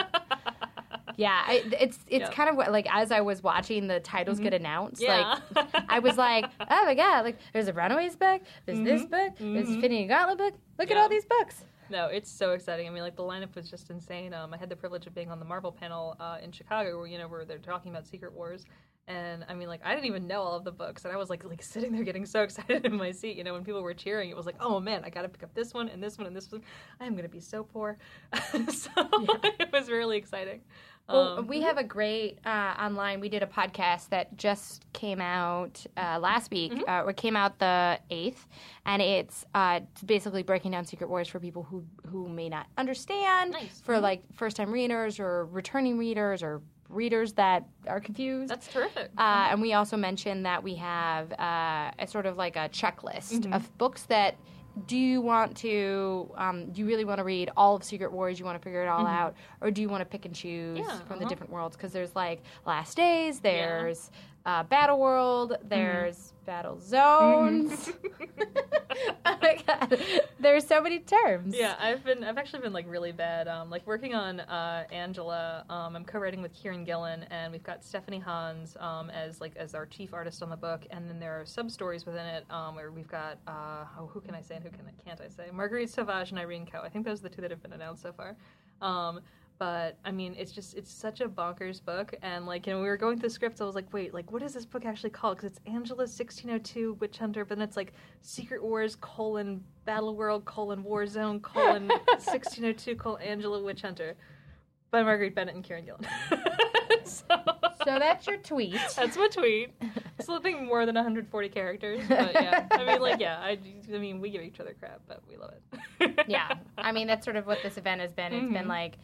yeah, 1.19 1.43
I, 1.47 1.65
it's 1.79 1.99
it's 2.09 2.23
yep. 2.23 2.33
kind 2.33 2.49
of 2.49 2.57
what, 2.57 2.73
like 2.73 2.87
as 2.91 3.13
I 3.13 3.21
was 3.21 3.43
watching 3.43 3.89
the 3.89 4.01
titles 4.01 4.39
mm-hmm. 4.39 4.45
get 4.45 4.55
announced, 4.55 5.03
yeah. 5.03 5.39
like 5.55 5.67
I 5.87 5.99
was 5.99 6.17
like, 6.17 6.47
oh 6.61 6.85
my 6.87 6.95
god, 6.95 7.27
like 7.27 7.37
there's 7.53 7.69
a 7.69 7.75
Runaways 7.75 8.17
book, 8.17 8.41
there's 8.65 8.79
mm-hmm. 8.79 8.87
this 8.87 9.03
book, 9.03 9.37
there's 9.37 9.67
mm-hmm. 9.67 9.75
Infinity 9.75 10.07
Gauntlet 10.07 10.39
book. 10.39 10.55
Look 10.79 10.89
yeah. 10.89 10.97
at 10.97 11.03
all 11.03 11.11
these 11.11 11.27
books. 11.27 11.65
No, 11.91 12.07
it's 12.07 12.31
so 12.31 12.53
exciting. 12.53 12.87
I 12.87 12.91
mean, 12.91 13.03
like 13.03 13.17
the 13.17 13.23
lineup 13.23 13.55
was 13.55 13.69
just 13.69 13.91
insane. 13.91 14.33
Um, 14.33 14.55
I 14.55 14.57
had 14.57 14.71
the 14.71 14.77
privilege 14.77 15.07
of 15.07 15.15
being 15.15 15.31
on 15.31 15.39
the 15.39 15.45
Marvel 15.45 15.73
panel 15.73 16.17
uh, 16.21 16.39
in 16.43 16.53
Chicago, 16.53 16.97
where 16.97 17.07
you 17.07 17.19
know 17.19 17.29
where 17.29 17.45
they're 17.45 17.59
talking 17.59 17.91
about 17.91 18.07
Secret 18.07 18.33
Wars, 18.33 18.65
and 19.09 19.45
I 19.49 19.55
mean, 19.55 19.69
like, 19.69 19.81
I 19.85 19.95
didn't 19.95 20.07
even 20.07 20.27
know 20.27 20.43
all 20.43 20.55
of 20.55 20.65
the 20.65 20.71
books, 20.71 21.05
and 21.05 21.13
I 21.13 21.17
was 21.17 21.31
like, 21.31 21.43
like 21.43 21.63
sitting 21.63 21.93
there 21.93 22.05
getting 22.05 22.27
so 22.27 22.43
excited 22.45 22.85
in 22.85 22.97
my 22.97 23.11
seat. 23.11 23.37
You 23.37 23.45
know, 23.45 23.55
when 23.55 23.65
people 23.65 23.83
were 23.83 23.95
cheering, 23.95 24.29
it 24.31 24.37
was 24.37 24.47
like, 24.47 24.57
oh 24.61 24.79
man, 24.79 25.03
I 25.05 25.11
got 25.11 25.23
to 25.23 25.29
pick 25.29 25.43
up 25.43 25.55
this 25.55 25.73
one 25.73 25.89
and 25.89 26.03
this 26.03 26.19
one 26.19 26.27
and 26.27 26.37
this 26.37 26.53
one. 26.53 26.63
I 27.01 27.07
am 27.07 27.15
going 27.15 27.25
to 27.25 27.31
be 27.31 27.41
so 27.41 27.65
poor. 27.65 27.97
so 28.69 28.91
yeah. 28.97 29.51
it 29.59 29.73
was 29.73 29.91
really 29.91 30.19
exciting. 30.19 30.61
Well, 31.09 31.39
um, 31.39 31.47
we 31.47 31.63
have 31.63 31.79
a 31.79 31.85
great 31.85 32.39
uh, 32.45 32.75
online. 32.79 33.21
We 33.21 33.31
did 33.31 33.43
a 33.43 33.47
podcast 33.47 34.11
that 34.11 34.37
just 34.37 34.85
came 34.93 35.23
out 35.23 35.85
uh, 35.97 36.19
last 36.19 36.51
week. 36.51 36.73
Mm-hmm. 36.75 37.07
Uh, 37.07 37.09
it 37.09 37.17
came 37.17 37.35
out 37.35 37.59
the 37.59 37.99
eighth, 38.11 38.47
and 38.85 39.01
it's 39.01 39.47
uh, 39.55 39.81
basically 40.05 40.43
breaking 40.43 40.73
down 40.73 40.85
Secret 40.85 41.09
Wars 41.09 41.27
for 41.27 41.41
people 41.41 41.63
who 41.63 41.83
who 42.11 42.29
may 42.29 42.51
not 42.51 42.67
understand, 42.77 43.53
nice. 43.53 43.81
for 43.81 43.95
mm-hmm. 43.95 44.03
like 44.03 44.23
first 44.35 44.59
time 44.59 44.71
readers 44.71 45.19
or 45.19 45.47
returning 45.47 45.97
readers 45.97 46.43
or 46.43 46.61
readers 46.89 47.33
that 47.35 47.67
are 47.87 48.01
confused. 48.01 48.51
That's 48.51 48.69
terrific. 48.69 49.11
Uh, 49.19 49.49
and 49.51 49.61
we 49.61 49.75
also 49.75 49.97
mentioned 49.97 50.47
that 50.47 50.63
we 50.63 50.75
have 50.77 51.33
uh, 51.33 51.91
a 51.99 52.07
sort 52.07 52.27
of 52.27 52.37
like 52.37 52.57
a 52.57 52.69
checklist 52.71 53.33
mm-hmm. 53.33 53.53
of 53.53 53.77
books 53.79 54.05
that 54.05 54.37
do 54.87 54.97
you 54.97 55.21
want 55.21 55.57
to 55.57 56.31
um, 56.37 56.71
do 56.71 56.81
you 56.81 56.87
really 56.87 57.05
want 57.05 57.19
to 57.19 57.25
read 57.25 57.51
all 57.57 57.75
of 57.75 57.83
secret 57.83 58.13
wars 58.13 58.39
you 58.39 58.45
want 58.45 58.57
to 58.57 58.63
figure 58.63 58.83
it 58.83 58.87
all 58.87 59.05
mm-hmm. 59.05 59.15
out 59.15 59.35
or 59.61 59.73
do 59.73 59.83
you 59.83 59.89
want 59.89 60.01
to 60.01 60.05
pick 60.05 60.25
and 60.25 60.35
choose 60.35 60.79
yeah, 60.79 60.99
from 61.01 61.17
uh-huh. 61.17 61.25
the 61.25 61.27
different 61.27 61.53
worlds 61.53 61.77
because 61.77 61.93
there's 61.93 62.15
like 62.15 62.43
last 62.65 62.97
days 62.97 63.41
there's 63.41 64.13
uh, 64.49 64.63
Battle 64.63 64.99
World. 64.99 65.51
Mm-hmm. 65.51 65.69
There's 65.69 66.17
mm. 66.17 66.47
Battle 66.47 66.81
Zones. 66.81 67.91
oh 69.27 69.37
my 69.43 69.63
god, 69.67 70.01
there's 70.41 70.67
so 70.67 70.81
many 70.81 71.01
terms. 71.01 71.55
Yeah, 71.55 71.75
I've 71.79 72.03
been 72.03 72.25
I've 72.25 72.39
actually 72.39 72.63
been 72.63 72.73
like 72.73 72.89
really 72.89 73.13
bad. 73.13 73.47
Um, 73.47 73.69
like 73.69 73.87
working 73.87 74.15
on 74.15 74.41
uh, 74.41 74.85
Angela. 74.91 75.67
Um, 75.69 75.95
I'm 75.95 76.05
co-writing 76.07 76.41
with 76.41 76.55
Kieron 76.55 76.87
Gillen, 76.87 77.25
and 77.31 77.53
we've 77.53 77.63
got 77.63 77.85
Stephanie 77.85 78.19
Hans 78.19 78.75
um, 78.81 79.11
as 79.11 79.43
like 79.43 79.55
as 79.57 79.75
our 79.75 79.85
chief 79.85 80.15
artist 80.15 80.43
on 80.43 80.49
the 80.49 80.57
book, 80.57 80.87
and 80.91 81.11
then 81.11 81.21
there 81.21 81.39
are 81.39 81.45
sub 81.45 81.71
stories 81.71 82.07
within 82.07 82.25
it 82.25 82.47
um, 82.51 82.75
where 82.75 82.91
we've 82.91 83.09
got 83.09 83.39
uh, 83.47 83.85
oh 83.99 84.07
who 84.07 84.23
can 84.23 84.35
I 84.35 84.41
say 84.41 84.55
and 84.55 84.65
who 84.65 84.71
can 84.71 84.81
can't 85.05 85.21
I 85.21 85.29
say 85.29 85.51
Marguerite 85.53 85.91
Sauvage 85.91 86.31
and 86.31 86.39
Irene 86.39 86.65
Koh. 86.65 86.81
I 86.83 86.89
think 86.89 87.05
those 87.05 87.21
are 87.21 87.25
the 87.25 87.35
two 87.35 87.43
that 87.43 87.51
have 87.51 87.63
been 87.63 87.75
announced 87.75 88.03
so 88.03 88.13
far. 88.13 88.35
Um, 88.81 89.21
but 89.59 89.99
I 90.05 90.13
mean, 90.13 90.35
it's 90.39 90.53
just 90.53 90.75
it's 90.75 90.93
such 90.93 91.21
a 91.21 91.29
bonkers 91.29 91.85
book, 91.85 92.15
and 92.23 92.47
like 92.47 92.67
you 92.67 92.73
know, 92.73 92.81
we 92.81 92.87
were 92.87 92.97
going 92.97 93.19
through 93.19 93.29
the 93.29 93.35
scripts. 93.35 93.61
I 93.61 93.65
was 93.65 93.75
like, 93.75 93.93
wait, 93.93 94.15
like 94.15 94.31
what 94.31 94.43
is 94.43 94.55
this 94.55 94.65
book 94.65 94.85
actually 94.85 95.11
called? 95.11 95.37
Because 95.37 95.53
it's 95.53 95.61
Angela 95.67 96.07
sixteen 96.07 96.51
oh 96.51 96.59
two 96.59 96.95
Witch 96.95 97.19
Hunter, 97.19 97.45
but 97.45 97.59
then 97.59 97.67
it's 97.67 97.77
like 97.77 97.93
Secret 98.21 98.63
Wars 98.63 98.97
colon 99.01 99.63
Battle 99.85 100.15
World 100.15 100.45
colon 100.45 100.83
War 100.85 101.07
Zone 101.07 101.41
colon 101.41 101.91
sixteen 102.19 102.65
oh 102.67 102.73
two 102.73 102.95
colon 102.95 103.23
Angela 103.23 103.63
Witch 103.63 103.83
Hunter 103.83 104.17
by 104.91 105.03
Marguerite 105.03 105.35
Bennett 105.35 105.55
and 105.55 105.65
Kieron 105.65 105.85
Gillen. 105.85 106.07
so, 107.05 107.25
so 107.85 107.99
that's 107.99 108.27
your 108.27 108.39
tweet. 108.39 108.79
That's 108.97 109.17
my 109.17 109.29
tweet. 109.29 109.71
Slipping 110.21 110.67
more 110.67 110.87
than 110.87 110.95
140 110.95 111.49
characters, 111.51 112.01
but 112.09 112.33
yeah. 112.35 112.67
I 112.71 112.85
mean, 112.85 113.01
like, 113.01 113.21
yeah. 113.21 113.39
I, 113.39 113.59
I 113.93 113.99
mean, 113.99 114.21
we 114.21 114.31
give 114.31 114.43
each 114.43 114.61
other 114.61 114.75
crap, 114.79 115.01
but 115.07 115.23
we 115.29 115.37
love 115.37 115.53
it. 116.01 116.25
yeah, 116.27 116.55
I 116.77 116.93
mean, 116.93 117.07
that's 117.07 117.25
sort 117.25 117.37
of 117.37 117.47
what 117.47 117.59
this 117.63 117.77
event 117.77 118.01
has 118.01 118.13
been. 118.13 118.33
It's 118.33 118.45
mm-hmm. 118.45 118.55
been 118.55 118.69
like 118.69 118.95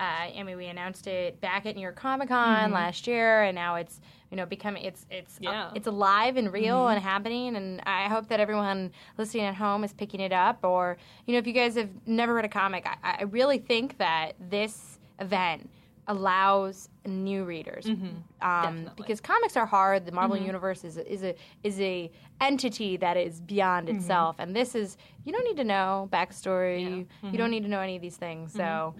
Uh, 0.00 0.28
I 0.36 0.42
mean, 0.42 0.56
we 0.56 0.66
announced 0.66 1.06
it 1.06 1.40
back 1.40 1.66
at 1.66 1.76
New 1.76 1.82
York 1.82 1.94
Comic 1.94 2.28
Con 2.28 2.64
mm-hmm. 2.64 2.72
last 2.72 3.06
year, 3.06 3.44
and 3.44 3.54
now 3.54 3.76
it's 3.76 4.00
you 4.30 4.36
know 4.36 4.44
becoming 4.44 4.84
it's 4.84 5.06
it's 5.08 5.36
uh, 5.36 5.42
Yeah. 5.42 5.70
it's 5.74 5.86
alive 5.86 6.36
and 6.36 6.52
real 6.52 6.78
mm-hmm. 6.78 6.94
and 6.94 7.02
happening. 7.02 7.54
And 7.54 7.80
I 7.86 8.08
hope 8.08 8.28
that 8.28 8.40
everyone 8.40 8.90
listening 9.18 9.44
at 9.44 9.54
home 9.54 9.84
is 9.84 9.92
picking 9.92 10.20
it 10.20 10.32
up. 10.32 10.64
Or 10.64 10.96
you 11.26 11.32
know, 11.32 11.38
if 11.38 11.46
you 11.46 11.52
guys 11.52 11.76
have 11.76 11.90
never 12.06 12.34
read 12.34 12.44
a 12.44 12.48
comic, 12.48 12.86
I, 12.86 13.18
I 13.20 13.22
really 13.24 13.58
think 13.58 13.98
that 13.98 14.32
this 14.40 14.98
event 15.20 15.70
allows 16.06 16.90
new 17.06 17.44
readers 17.44 17.86
mm-hmm. 17.86 18.08
um, 18.46 18.90
because 18.96 19.20
comics 19.20 19.56
are 19.56 19.64
hard. 19.64 20.04
The 20.04 20.12
Marvel 20.12 20.36
universe 20.36 20.84
is 20.84 20.98
a, 20.98 21.12
is 21.12 21.22
a 21.22 21.34
is 21.62 21.80
a 21.80 22.10
entity 22.40 22.96
that 22.96 23.16
is 23.16 23.40
beyond 23.40 23.88
itself, 23.88 24.36
and 24.40 24.56
this 24.56 24.74
is 24.74 24.96
you 25.24 25.32
don't 25.32 25.44
need 25.44 25.56
to 25.56 25.64
know 25.64 26.08
backstory. 26.12 27.06
You 27.22 27.38
don't 27.38 27.50
need 27.50 27.62
to 27.62 27.68
know 27.70 27.80
any 27.80 27.96
of 27.96 28.02
these 28.02 28.16
things. 28.16 28.52
So 28.52 28.94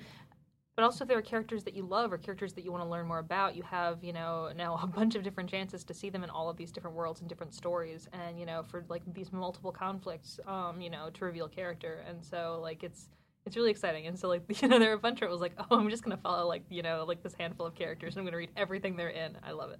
But 0.76 0.84
also, 0.84 1.04
if 1.04 1.08
there 1.08 1.18
are 1.18 1.22
characters 1.22 1.62
that 1.64 1.74
you 1.74 1.84
love 1.84 2.12
or 2.12 2.18
characters 2.18 2.52
that 2.54 2.64
you 2.64 2.72
want 2.72 2.82
to 2.82 2.88
learn 2.88 3.06
more 3.06 3.20
about, 3.20 3.54
you 3.54 3.62
have, 3.62 4.02
you 4.02 4.12
know, 4.12 4.50
now 4.56 4.78
a 4.82 4.86
bunch 4.86 5.14
of 5.14 5.22
different 5.22 5.48
chances 5.48 5.84
to 5.84 5.94
see 5.94 6.10
them 6.10 6.24
in 6.24 6.30
all 6.30 6.50
of 6.50 6.56
these 6.56 6.72
different 6.72 6.96
worlds 6.96 7.20
and 7.20 7.28
different 7.28 7.54
stories, 7.54 8.08
and 8.12 8.38
you 8.38 8.46
know, 8.46 8.62
for 8.62 8.84
like 8.88 9.02
these 9.14 9.32
multiple 9.32 9.70
conflicts, 9.70 10.40
um, 10.46 10.80
you 10.80 10.90
know, 10.90 11.10
to 11.14 11.24
reveal 11.24 11.48
character, 11.48 12.04
and 12.08 12.24
so 12.24 12.58
like 12.60 12.82
it's 12.82 13.08
it's 13.46 13.56
really 13.56 13.70
exciting, 13.70 14.06
and 14.06 14.18
so 14.18 14.28
like 14.28 14.42
you 14.62 14.68
know, 14.68 14.78
there 14.78 14.90
are 14.90 14.94
a 14.94 14.98
bunch 14.98 15.20
where 15.20 15.28
it 15.28 15.32
was 15.32 15.40
like, 15.40 15.54
oh, 15.58 15.78
I'm 15.78 15.88
just 15.90 16.02
gonna 16.02 16.16
follow 16.16 16.46
like 16.48 16.64
you 16.70 16.82
know 16.82 17.04
like 17.06 17.22
this 17.22 17.34
handful 17.38 17.66
of 17.66 17.74
characters, 17.74 18.14
and 18.14 18.20
I'm 18.20 18.24
gonna 18.24 18.38
read 18.38 18.50
everything 18.56 18.96
they're 18.96 19.10
in. 19.10 19.36
I 19.44 19.52
love 19.52 19.70
it. 19.70 19.78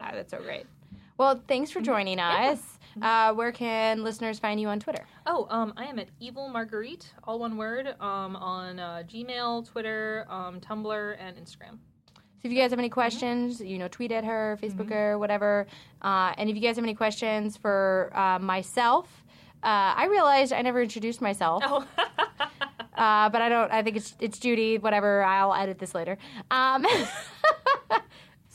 ah, 0.00 0.10
that's 0.12 0.32
so 0.32 0.40
great. 0.40 0.66
Well, 1.18 1.40
thanks 1.46 1.70
for 1.70 1.80
joining 1.80 2.18
us. 2.20 2.78
Uh, 3.00 3.32
where 3.32 3.52
can 3.52 4.02
listeners 4.04 4.38
find 4.38 4.60
you 4.60 4.68
on 4.68 4.80
Twitter? 4.80 5.06
Oh, 5.26 5.46
um, 5.50 5.72
I 5.76 5.84
am 5.84 5.98
at 5.98 6.08
Evil 6.20 6.48
Marguerite, 6.48 7.12
all 7.24 7.38
one 7.38 7.56
word, 7.56 7.94
um, 8.00 8.36
on 8.36 8.78
uh, 8.78 9.02
Gmail, 9.06 9.66
Twitter, 9.66 10.26
um, 10.28 10.60
Tumblr, 10.60 11.16
and 11.18 11.36
Instagram. 11.36 11.78
So 12.14 12.48
if 12.48 12.52
you 12.52 12.58
guys 12.58 12.70
have 12.70 12.80
any 12.80 12.88
questions, 12.88 13.60
you 13.60 13.78
know, 13.78 13.88
tweet 13.88 14.10
at 14.10 14.24
her, 14.24 14.58
Facebook 14.60 14.90
her, 14.90 15.16
whatever. 15.16 15.66
Uh, 16.02 16.34
and 16.36 16.50
if 16.50 16.56
you 16.56 16.62
guys 16.62 16.74
have 16.76 16.84
any 16.84 16.94
questions 16.94 17.56
for 17.56 18.10
uh, 18.14 18.40
myself, 18.40 19.24
uh, 19.62 19.94
I 19.96 20.06
realized 20.06 20.52
I 20.52 20.60
never 20.62 20.82
introduced 20.82 21.20
myself. 21.20 21.62
Oh. 21.64 21.86
Uh, 22.94 23.30
but 23.30 23.40
I 23.40 23.48
don't. 23.48 23.72
I 23.72 23.82
think 23.82 23.96
it's 23.96 24.14
it's 24.20 24.38
Judy. 24.38 24.76
Whatever. 24.76 25.24
I'll 25.24 25.54
edit 25.54 25.78
this 25.78 25.94
later. 25.94 26.18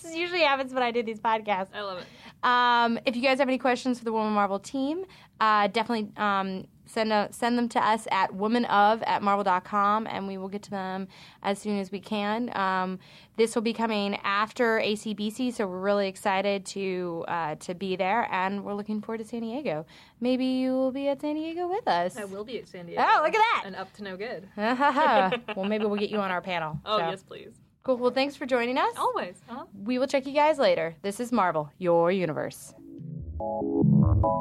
This 0.07 0.15
usually 0.15 0.41
happens 0.41 0.73
when 0.73 0.83
I 0.83 0.91
do 0.91 1.03
these 1.03 1.19
podcasts. 1.19 1.69
I 1.73 1.81
love 1.81 1.99
it. 1.99 2.05
Um, 2.43 2.99
if 3.05 3.15
you 3.15 3.21
guys 3.21 3.39
have 3.39 3.47
any 3.47 3.57
questions 3.57 3.99
for 3.99 4.05
the 4.05 4.11
Woman 4.13 4.33
Marvel 4.33 4.59
team, 4.59 5.05
uh, 5.41 5.67
definitely 5.67 6.09
um, 6.17 6.65
send 6.85 7.11
a, 7.11 7.27
send 7.31 7.57
them 7.57 7.67
to 7.69 7.85
us 7.85 8.07
at 8.11 8.31
womanof 8.31 9.03
at 9.05 9.21
marvel.com 9.21 10.07
and 10.07 10.27
we 10.27 10.37
will 10.37 10.47
get 10.47 10.61
to 10.63 10.69
them 10.69 11.07
as 11.43 11.59
soon 11.59 11.79
as 11.79 11.91
we 11.91 11.99
can. 11.99 12.55
Um, 12.55 12.99
this 13.35 13.53
will 13.53 13.61
be 13.63 13.73
coming 13.73 14.17
after 14.23 14.79
ACBC, 14.79 15.53
so 15.53 15.67
we're 15.67 15.79
really 15.79 16.07
excited 16.07 16.65
to 16.67 17.25
uh, 17.27 17.55
to 17.55 17.75
be 17.75 17.95
there 17.95 18.27
and 18.31 18.63
we're 18.63 18.73
looking 18.75 19.01
forward 19.01 19.17
to 19.19 19.25
San 19.25 19.41
Diego. 19.41 19.85
Maybe 20.21 20.45
you 20.45 20.71
will 20.71 20.91
be 20.91 21.09
at 21.09 21.21
San 21.21 21.35
Diego 21.35 21.67
with 21.67 21.87
us. 21.87 22.17
I 22.17 22.25
will 22.25 22.45
be 22.45 22.59
at 22.59 22.67
San 22.67 22.85
Diego. 22.85 23.03
Oh, 23.05 23.21
look 23.23 23.35
at 23.35 23.41
that. 23.55 23.63
And 23.65 23.75
up 23.75 23.91
to 23.93 24.03
no 24.03 24.15
good. 24.15 24.47
well, 24.57 25.65
maybe 25.65 25.85
we'll 25.85 25.99
get 25.99 26.09
you 26.09 26.19
on 26.19 26.31
our 26.31 26.41
panel. 26.41 26.79
Oh, 26.85 26.99
So, 26.99 27.09
yes, 27.09 27.23
please. 27.23 27.53
Cool. 27.87 27.95
Well, 27.95 28.11
thanks 28.11 28.35
for 28.35 28.45
joining 28.45 28.77
us. 28.77 28.91
Always. 28.97 29.39
Huh? 29.47 29.63
We 29.85 29.97
will 29.97 30.07
check 30.07 30.25
you 30.25 30.33
guys 30.33 30.59
later. 30.59 30.93
This 31.03 31.21
is 31.21 31.31
Marvel, 31.31 31.71
your 31.77 32.11
universe. 32.11 32.73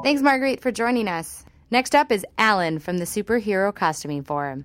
Thanks, 0.03 0.21
Marguerite, 0.21 0.61
for 0.61 0.73
joining 0.73 1.07
us. 1.07 1.45
Next 1.71 1.95
up 1.95 2.11
is 2.11 2.26
Allen 2.38 2.81
from 2.81 2.99
the 2.99 3.05
Superhero 3.05 3.73
Costuming 3.73 4.25
Forum. 4.25 4.65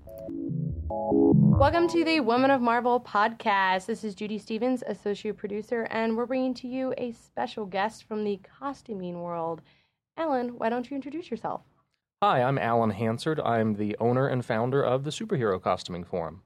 Welcome 0.90 1.90
to 1.90 2.04
the 2.04 2.22
Women 2.22 2.50
of 2.50 2.60
Marvel 2.60 3.00
podcast. 3.00 3.86
This 3.86 4.04
is 4.04 4.16
Judy 4.16 4.40
Stevens, 4.40 4.82
associate 4.88 5.38
producer, 5.38 5.84
and 5.92 6.18
we're 6.18 6.26
bringing 6.26 6.56
to 6.56 6.68
you 6.68 6.92
a 6.98 7.12
special 7.12 7.68
guest 7.68 8.06
from 8.06 8.24
the 8.24 8.40
costuming 8.60 9.22
world. 9.22 9.62
Allen, 10.18 10.58
why 10.58 10.70
don't 10.70 10.90
you 10.90 10.96
introduce 10.96 11.30
yourself? 11.30 11.62
Hi, 12.24 12.42
I'm 12.42 12.58
Allen 12.58 12.90
Hansard. 12.90 13.40
I'm 13.42 13.76
the 13.76 13.96
owner 14.00 14.28
and 14.28 14.44
founder 14.44 14.82
of 14.82 15.04
the 15.04 15.12
Superhero 15.12 15.62
Costuming 15.62 16.04
Forum. 16.04 16.42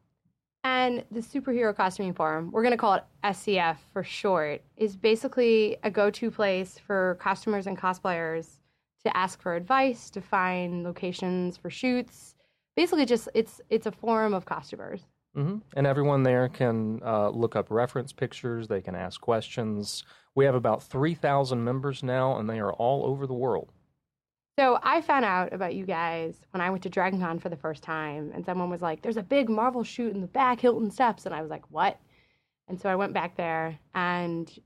And 0.66 1.04
the 1.12 1.20
Superhero 1.20 1.76
Costuming 1.76 2.16
Forum, 2.16 2.50
we're 2.52 2.64
going 2.64 2.72
to 2.72 2.78
call 2.78 2.96
it 2.96 3.04
SCF 3.24 3.78
for 3.94 4.04
short, 4.04 4.64
is 4.78 4.96
basically 4.96 5.78
a 5.84 5.92
go 5.92 6.10
to 6.10 6.32
place 6.32 6.80
for 6.80 7.20
costumers 7.22 7.68
and 7.68 7.78
cosplayers 7.78 8.58
to 9.04 9.16
ask 9.16 9.40
for 9.40 9.56
advice, 9.56 10.10
to 10.10 10.22
find 10.22 10.84
locations 10.84 11.56
for 11.56 11.70
shoots. 11.70 12.34
Basically, 12.76 13.06
just 13.06 13.30
it's 13.36 13.62
it's 13.70 13.86
a 13.86 13.92
forum 13.92 14.34
of 14.34 14.46
costumers. 14.46 15.02
hmm 15.36 15.58
And 15.78 15.86
everyone 15.86 16.24
there 16.24 16.50
can 16.50 17.00
uh, 17.06 17.30
look 17.30 17.56
up 17.56 17.68
reference 17.70 18.12
pictures, 18.12 18.68
they 18.68 18.82
can 18.82 18.96
ask 18.96 19.22
questions. 19.22 20.04
We 20.34 20.46
have 20.46 20.56
about 20.56 20.82
3,000 20.82 21.64
members 21.64 22.02
now, 22.02 22.40
and 22.40 22.50
they 22.50 22.60
are 22.60 22.74
all 22.74 23.06
over 23.06 23.28
the 23.28 23.36
world. 23.36 23.72
So 24.58 24.80
I 24.82 25.02
found 25.02 25.26
out 25.26 25.52
about 25.52 25.76
you 25.76 25.86
guys 25.86 26.40
when 26.52 26.62
I 26.62 26.70
went 26.70 26.84
to 26.84 26.90
Dragon 26.90 27.20
Con 27.20 27.40
for 27.40 27.50
the 27.50 27.58
first 27.58 27.84
time, 27.84 28.32
and 28.34 28.46
someone 28.46 28.70
was 28.70 28.82
like, 28.82 29.02
"There's 29.02 29.18
a 29.18 29.24
big 29.24 29.50
Marvel 29.50 29.84
shoot 29.84 30.14
in 30.14 30.22
the 30.22 30.28
back 30.28 30.62
Hilton 30.62 30.90
Steps," 30.92 31.26
and 31.26 31.36
I 31.36 31.42
was 31.42 31.52
like, 31.52 31.70
"What?" 31.72 32.00
And 32.68 32.80
so 32.80 32.90
I 32.90 32.96
went 32.96 33.14
back 33.14 33.36
there, 33.36 33.78
and 33.94 34.58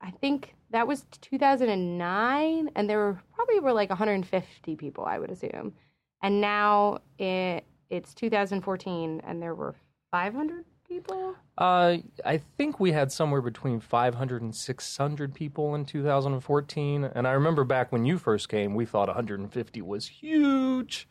I 0.00 0.10
think 0.10 0.54
that 0.70 0.86
was 0.86 1.06
2009, 1.22 2.70
and 2.74 2.90
there 2.90 2.98
were 2.98 3.20
probably 3.34 3.60
were 3.60 3.72
like 3.72 3.90
150 3.90 4.76
people, 4.76 5.04
I 5.04 5.18
would 5.18 5.30
assume. 5.30 5.74
And 6.22 6.40
now 6.40 6.98
it 7.18 7.64
it's 7.90 8.14
2014, 8.14 9.22
and 9.24 9.42
there 9.42 9.54
were 9.54 9.74
500 10.10 10.66
people. 10.88 11.36
Uh, 11.56 11.98
I 12.24 12.38
think 12.56 12.80
we 12.80 12.92
had 12.92 13.12
somewhere 13.12 13.42
between 13.42 13.80
500 13.80 14.42
and 14.42 14.54
600 14.54 15.34
people 15.34 15.74
in 15.74 15.84
2014. 15.84 17.04
And 17.04 17.26
I 17.28 17.32
remember 17.32 17.64
back 17.64 17.92
when 17.92 18.04
you 18.04 18.18
first 18.18 18.48
came, 18.48 18.74
we 18.74 18.86
thought 18.86 19.08
150 19.08 19.82
was 19.82 20.06
huge. 20.08 21.08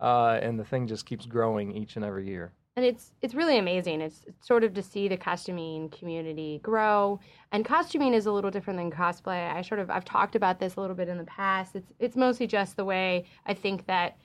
Uh, 0.00 0.38
and 0.42 0.58
the 0.58 0.64
thing 0.64 0.86
just 0.86 1.06
keeps 1.06 1.26
growing 1.26 1.72
each 1.76 1.96
and 1.96 2.04
every 2.04 2.26
year. 2.26 2.52
and 2.76 2.84
it's 2.86 3.12
it's 3.20 3.34
really 3.34 3.58
amazing. 3.58 4.00
It's, 4.00 4.24
it's 4.26 4.46
sort 4.46 4.64
of 4.64 4.72
to 4.74 4.82
see 4.82 5.08
the 5.08 5.16
costuming 5.16 5.88
community 5.90 6.60
grow. 6.62 7.20
And 7.52 7.64
costuming 7.64 8.14
is 8.14 8.26
a 8.26 8.32
little 8.32 8.50
different 8.50 8.78
than 8.78 8.90
cosplay. 8.90 9.52
I 9.52 9.62
sort 9.62 9.80
of 9.80 9.90
I've 9.90 10.04
talked 10.04 10.36
about 10.36 10.60
this 10.60 10.76
a 10.76 10.80
little 10.80 10.96
bit 10.96 11.08
in 11.08 11.18
the 11.18 11.24
past. 11.24 11.74
It's 11.76 11.92
it's 11.98 12.16
mostly 12.16 12.46
just 12.46 12.76
the 12.76 12.84
way 12.84 13.26
I 13.44 13.54
think 13.54 13.86
that 13.86 14.16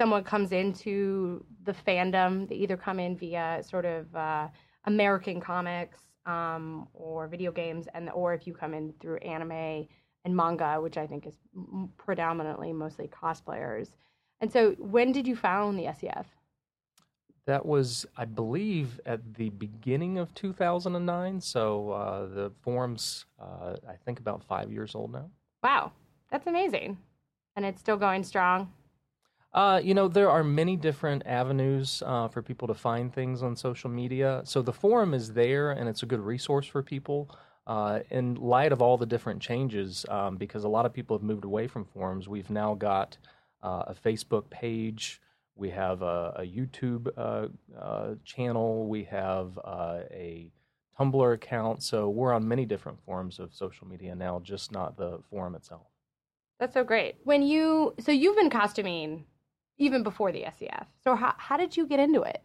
someone 0.00 0.24
comes 0.24 0.52
into 0.52 1.44
the 1.64 1.72
fandom. 1.72 2.48
They 2.48 2.56
either 2.56 2.76
come 2.76 2.98
in 2.98 3.16
via 3.16 3.62
sort 3.66 3.84
of 3.84 4.14
uh, 4.14 4.48
American 4.84 5.40
comics 5.40 6.00
um, 6.26 6.88
or 6.94 7.26
video 7.28 7.52
games, 7.52 7.86
and 7.94 8.10
or 8.10 8.34
if 8.34 8.46
you 8.46 8.54
come 8.54 8.74
in 8.74 8.92
through 9.00 9.18
anime 9.18 9.86
and 10.24 10.34
manga, 10.36 10.80
which 10.80 10.96
I 10.96 11.06
think 11.06 11.26
is 11.26 11.36
predominantly 11.96 12.72
mostly 12.72 13.08
cosplayers. 13.08 13.90
And 14.40 14.52
so, 14.52 14.72
when 14.78 15.12
did 15.12 15.26
you 15.26 15.36
found 15.36 15.78
the 15.78 15.84
SCF? 15.84 16.26
That 17.46 17.66
was, 17.66 18.06
I 18.16 18.24
believe, 18.24 19.00
at 19.04 19.34
the 19.34 19.50
beginning 19.50 20.16
of 20.16 20.32
2009. 20.34 21.42
So 21.42 21.90
uh, 21.90 22.26
the 22.26 22.52
forum's, 22.62 23.26
uh, 23.38 23.76
I 23.86 23.96
think, 24.04 24.18
about 24.18 24.42
five 24.44 24.72
years 24.72 24.94
old 24.94 25.12
now. 25.12 25.28
Wow, 25.62 25.92
that's 26.30 26.46
amazing. 26.46 26.96
And 27.54 27.66
it's 27.66 27.80
still 27.80 27.98
going 27.98 28.24
strong. 28.24 28.72
Uh, 29.54 29.80
you 29.82 29.94
know, 29.94 30.08
there 30.08 30.28
are 30.28 30.42
many 30.42 30.76
different 30.76 31.22
avenues 31.26 32.02
uh, 32.04 32.26
for 32.26 32.42
people 32.42 32.66
to 32.66 32.74
find 32.74 33.14
things 33.14 33.40
on 33.40 33.54
social 33.54 33.88
media. 33.88 34.42
So 34.44 34.62
the 34.62 34.72
forum 34.72 35.14
is 35.14 35.32
there, 35.32 35.70
and 35.70 35.88
it's 35.88 36.02
a 36.02 36.06
good 36.06 36.20
resource 36.20 36.66
for 36.66 36.82
people. 36.82 37.30
Uh, 37.66 38.00
in 38.10 38.34
light 38.34 38.72
of 38.72 38.82
all 38.82 38.98
the 38.98 39.06
different 39.06 39.40
changes, 39.40 40.04
um, 40.10 40.36
because 40.36 40.64
a 40.64 40.68
lot 40.68 40.84
of 40.84 40.92
people 40.92 41.16
have 41.16 41.22
moved 41.22 41.44
away 41.44 41.68
from 41.68 41.84
forums, 41.84 42.28
we've 42.28 42.50
now 42.50 42.74
got 42.74 43.16
uh, 43.62 43.84
a 43.86 43.94
Facebook 43.94 44.50
page, 44.50 45.20
we 45.54 45.70
have 45.70 46.02
a, 46.02 46.34
a 46.36 46.42
YouTube 46.42 47.08
uh, 47.16 47.46
uh, 47.80 48.14
channel, 48.24 48.86
we 48.88 49.04
have 49.04 49.58
uh, 49.64 50.00
a 50.10 50.50
Tumblr 50.98 51.32
account. 51.32 51.82
So 51.82 52.08
we're 52.08 52.32
on 52.32 52.46
many 52.46 52.66
different 52.66 53.00
forms 53.04 53.38
of 53.38 53.54
social 53.54 53.86
media 53.86 54.14
now, 54.14 54.40
just 54.40 54.72
not 54.72 54.96
the 54.96 55.20
forum 55.30 55.54
itself. 55.54 55.86
That's 56.58 56.74
so 56.74 56.84
great. 56.84 57.16
When 57.24 57.42
you 57.42 57.94
so 57.98 58.12
you've 58.12 58.36
been 58.36 58.50
costuming 58.50 59.24
even 59.78 60.02
before 60.02 60.32
the 60.32 60.42
SCF. 60.42 60.86
So 61.02 61.14
how 61.14 61.34
how 61.36 61.56
did 61.56 61.76
you 61.76 61.86
get 61.86 62.00
into 62.00 62.22
it? 62.22 62.42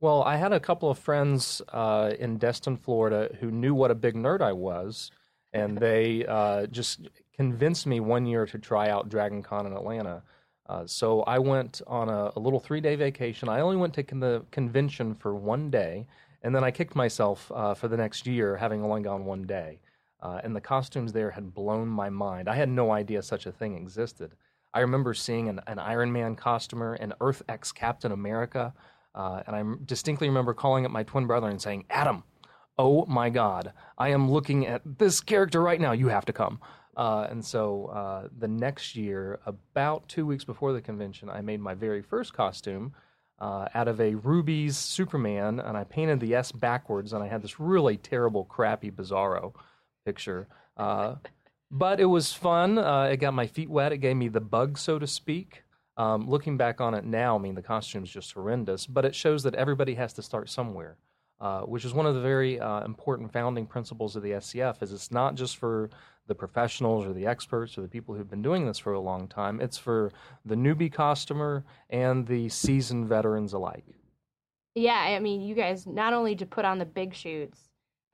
Well, 0.00 0.22
I 0.22 0.36
had 0.36 0.52
a 0.52 0.60
couple 0.60 0.90
of 0.90 0.98
friends 0.98 1.62
uh, 1.72 2.12
in 2.18 2.36
Destin, 2.36 2.76
Florida, 2.76 3.34
who 3.40 3.50
knew 3.50 3.74
what 3.74 3.90
a 3.90 3.94
big 3.94 4.14
nerd 4.14 4.42
I 4.42 4.52
was, 4.52 5.10
and 5.54 5.78
they 5.78 6.26
uh, 6.26 6.66
just 6.66 7.08
convinced 7.34 7.86
me 7.86 8.00
one 8.00 8.26
year 8.26 8.44
to 8.46 8.58
try 8.58 8.90
out 8.90 9.08
Dragon 9.08 9.42
Con 9.42 9.66
in 9.66 9.72
Atlanta. 9.72 10.22
Uh, 10.68 10.86
so 10.86 11.22
I 11.22 11.38
went 11.38 11.80
on 11.86 12.08
a, 12.08 12.32
a 12.36 12.40
little 12.40 12.60
three 12.60 12.80
day 12.80 12.96
vacation. 12.96 13.48
I 13.48 13.60
only 13.60 13.76
went 13.76 13.94
to 13.94 14.02
con- 14.02 14.20
the 14.20 14.44
convention 14.50 15.14
for 15.14 15.34
one 15.34 15.70
day, 15.70 16.06
and 16.42 16.54
then 16.54 16.64
I 16.64 16.70
kicked 16.70 16.94
myself 16.94 17.50
uh, 17.54 17.72
for 17.72 17.88
the 17.88 17.96
next 17.96 18.26
year, 18.26 18.56
having 18.56 18.82
only 18.82 19.02
gone 19.02 19.24
one 19.24 19.44
day. 19.44 19.78
Uh, 20.20 20.40
and 20.42 20.56
the 20.56 20.60
costumes 20.60 21.12
there 21.12 21.30
had 21.30 21.54
blown 21.54 21.88
my 21.88 22.10
mind. 22.10 22.48
I 22.48 22.56
had 22.56 22.68
no 22.68 22.90
idea 22.90 23.22
such 23.22 23.46
a 23.46 23.52
thing 23.52 23.76
existed. 23.76 24.32
I 24.74 24.80
remember 24.80 25.14
seeing 25.14 25.48
an, 25.48 25.60
an 25.66 25.78
Iron 25.78 26.12
Man 26.12 26.36
costumer, 26.36 26.94
an 26.94 27.14
Earth 27.20 27.42
X 27.48 27.72
Captain 27.72 28.12
America, 28.12 28.74
Uh, 29.16 29.42
and 29.46 29.56
I 29.56 29.62
distinctly 29.86 30.28
remember 30.28 30.52
calling 30.54 30.84
up 30.84 30.92
my 30.92 31.02
twin 31.02 31.26
brother 31.26 31.48
and 31.48 31.60
saying, 31.60 31.86
Adam, 31.88 32.22
oh 32.76 33.06
my 33.06 33.30
God, 33.30 33.72
I 33.96 34.10
am 34.10 34.30
looking 34.30 34.66
at 34.66 34.82
this 34.98 35.22
character 35.22 35.62
right 35.62 35.80
now. 35.80 35.92
You 35.92 36.08
have 36.08 36.26
to 36.26 36.34
come. 36.34 36.60
Uh, 36.94 37.26
and 37.30 37.42
so 37.42 37.86
uh, 37.86 38.28
the 38.38 38.48
next 38.48 38.94
year, 38.94 39.40
about 39.46 40.06
two 40.08 40.26
weeks 40.26 40.44
before 40.44 40.74
the 40.74 40.82
convention, 40.82 41.30
I 41.30 41.40
made 41.40 41.60
my 41.60 41.74
very 41.74 42.02
first 42.02 42.34
costume 42.34 42.92
uh, 43.38 43.68
out 43.74 43.88
of 43.88 44.00
a 44.00 44.14
Rubie's 44.16 44.76
Superman, 44.76 45.60
and 45.60 45.78
I 45.78 45.84
painted 45.84 46.20
the 46.20 46.34
S 46.34 46.52
backwards, 46.52 47.14
and 47.14 47.24
I 47.24 47.28
had 47.28 47.42
this 47.42 47.58
really 47.58 47.96
terrible, 47.96 48.44
crappy 48.44 48.90
Bizarro 48.90 49.54
picture. 50.04 50.46
But 51.70 52.00
it 52.00 52.06
was 52.06 52.32
fun. 52.32 52.78
Uh, 52.78 53.04
it 53.04 53.16
got 53.18 53.34
my 53.34 53.46
feet 53.46 53.68
wet. 53.68 53.92
It 53.92 53.98
gave 53.98 54.16
me 54.16 54.28
the 54.28 54.40
bug, 54.40 54.78
so 54.78 54.98
to 54.98 55.06
speak. 55.06 55.64
Um, 55.96 56.28
looking 56.28 56.56
back 56.56 56.80
on 56.80 56.94
it 56.94 57.04
now, 57.04 57.36
I 57.36 57.38
mean, 57.38 57.54
the 57.54 57.62
costume's 57.62 58.10
just 58.10 58.32
horrendous, 58.32 58.86
but 58.86 59.04
it 59.04 59.14
shows 59.14 59.42
that 59.44 59.54
everybody 59.54 59.94
has 59.94 60.12
to 60.14 60.22
start 60.22 60.50
somewhere. 60.50 60.96
Uh, 61.38 61.60
which 61.60 61.84
is 61.84 61.92
one 61.92 62.06
of 62.06 62.14
the 62.14 62.20
very 62.22 62.58
uh, 62.58 62.82
important 62.86 63.30
founding 63.30 63.66
principles 63.66 64.16
of 64.16 64.22
the 64.22 64.30
SCF. 64.30 64.82
Is 64.82 64.90
it's 64.90 65.12
not 65.12 65.34
just 65.34 65.58
for 65.58 65.90
the 66.28 66.34
professionals 66.34 67.04
or 67.04 67.12
the 67.12 67.26
experts 67.26 67.76
or 67.76 67.82
the 67.82 67.88
people 67.88 68.14
who've 68.14 68.30
been 68.30 68.40
doing 68.40 68.64
this 68.64 68.78
for 68.78 68.94
a 68.94 69.00
long 69.00 69.28
time. 69.28 69.60
It's 69.60 69.76
for 69.76 70.12
the 70.46 70.54
newbie 70.54 70.90
customer 70.90 71.62
and 71.90 72.26
the 72.26 72.48
seasoned 72.48 73.08
veterans 73.08 73.52
alike. 73.52 73.84
Yeah, 74.74 74.94
I 74.94 75.18
mean, 75.20 75.42
you 75.42 75.54
guys 75.54 75.86
not 75.86 76.14
only 76.14 76.36
to 76.36 76.46
put 76.46 76.64
on 76.64 76.78
the 76.78 76.86
big 76.86 77.14
shoots, 77.14 77.65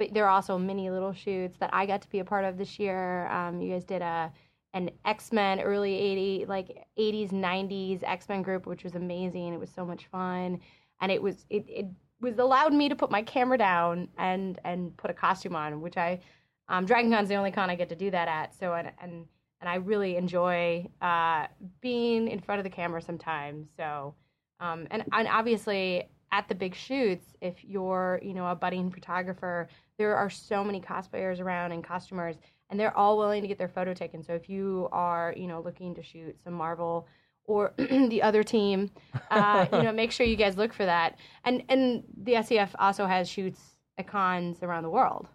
but 0.03 0.15
there 0.15 0.25
are 0.25 0.31
also 0.31 0.59
many 0.59 0.91
little 0.91 1.13
shoots 1.13 1.57
that 1.59 1.71
I 1.73 1.87
got 1.87 2.03
to 2.03 2.09
be 2.09 2.19
a 2.19 2.25
part 2.25 2.45
of 2.45 2.59
this 2.59 2.79
year. 2.79 3.29
Um, 3.29 3.61
you 3.61 3.73
guys 3.73 3.85
did 3.85 4.03
a 4.03 4.33
an 4.75 4.91
X 5.05 5.33
Men 5.33 5.61
early 5.61 5.95
80 5.95 6.47
like 6.47 6.87
80s 6.99 7.31
90s 7.31 8.03
X 8.03 8.29
Men 8.29 8.43
group, 8.43 8.67
which 8.67 8.83
was 8.85 8.95
amazing. 8.95 9.53
It 9.53 9.61
was 9.61 9.71
so 9.71 9.85
much 9.85 10.07
fun, 10.07 10.61
and 11.01 11.13
it 11.13 11.23
was 11.23 11.47
it, 11.51 11.65
it 11.69 11.87
was 12.21 12.39
allowed 12.39 12.73
me 12.73 12.89
to 12.89 12.97
put 12.97 13.11
my 13.11 13.23
camera 13.23 13.59
down 13.59 14.09
and 14.19 14.59
and 14.65 14.97
put 14.97 15.11
a 15.11 15.15
costume 15.15 15.55
on, 15.55 15.81
which 15.81 15.97
I 15.97 16.21
um, 16.69 16.85
Dragon 16.85 17.11
Con's 17.13 17.29
the 17.29 17.37
only 17.37 17.53
con 17.53 17.71
I 17.71 17.77
get 17.77 17.89
to 17.91 17.97
do 17.97 18.11
that 18.11 18.27
at. 18.27 18.55
So 18.55 18.75
and 18.75 18.91
and 19.01 19.27
and 19.61 19.69
I 19.71 19.77
really 19.77 20.17
enjoy 20.17 20.89
uh, 21.01 21.47
being 21.81 22.27
in 22.27 22.41
front 22.41 22.59
of 22.59 22.65
the 22.65 22.71
camera 22.71 23.01
sometimes. 23.03 23.69
So 23.77 24.15
um, 24.59 24.89
and 24.91 25.05
and 25.13 25.29
obviously 25.29 26.09
at 26.33 26.49
the 26.49 26.55
big 26.55 26.75
shoots, 26.75 27.27
if 27.41 27.63
you're 27.63 28.19
you 28.23 28.35
know 28.35 28.47
a 28.49 28.55
budding 28.55 28.91
photographer, 28.91 29.69
there 29.99 30.17
are 30.17 30.31
so 30.31 30.65
many 30.65 30.81
cosplayers 30.81 31.41
around 31.41 31.73
and 31.73 31.85
costumers, 31.85 32.37
and 32.71 32.81
they're 32.81 32.97
all 32.97 33.19
willing 33.19 33.43
to 33.43 33.49
get 33.49 33.59
their 33.59 33.69
photo 33.69 33.95
taken. 33.95 34.25
So 34.25 34.33
if 34.33 34.49
you 34.49 34.89
are 34.91 35.35
you 35.37 35.47
know 35.47 35.61
looking 35.61 35.95
to 35.95 36.03
shoot 36.03 36.37
some 36.43 36.55
Marvel 36.55 37.07
or 37.45 37.75
the 37.77 38.23
other 38.23 38.43
team, 38.43 38.91
uh, 39.31 39.67
you 39.73 39.83
know, 39.83 39.93
make 40.03 40.13
sure 40.13 40.27
you 40.27 40.37
guys 40.37 40.57
look 40.57 40.73
for 40.73 40.87
that. 40.87 41.19
And 41.45 41.63
and 41.69 42.03
the 42.17 42.33
SCF 42.33 42.71
also 42.79 43.07
has 43.07 43.29
shoots 43.29 43.61
at 43.99 44.09
cons 44.09 44.63
around 44.63 44.83
the 44.85 44.91
world. 44.91 45.29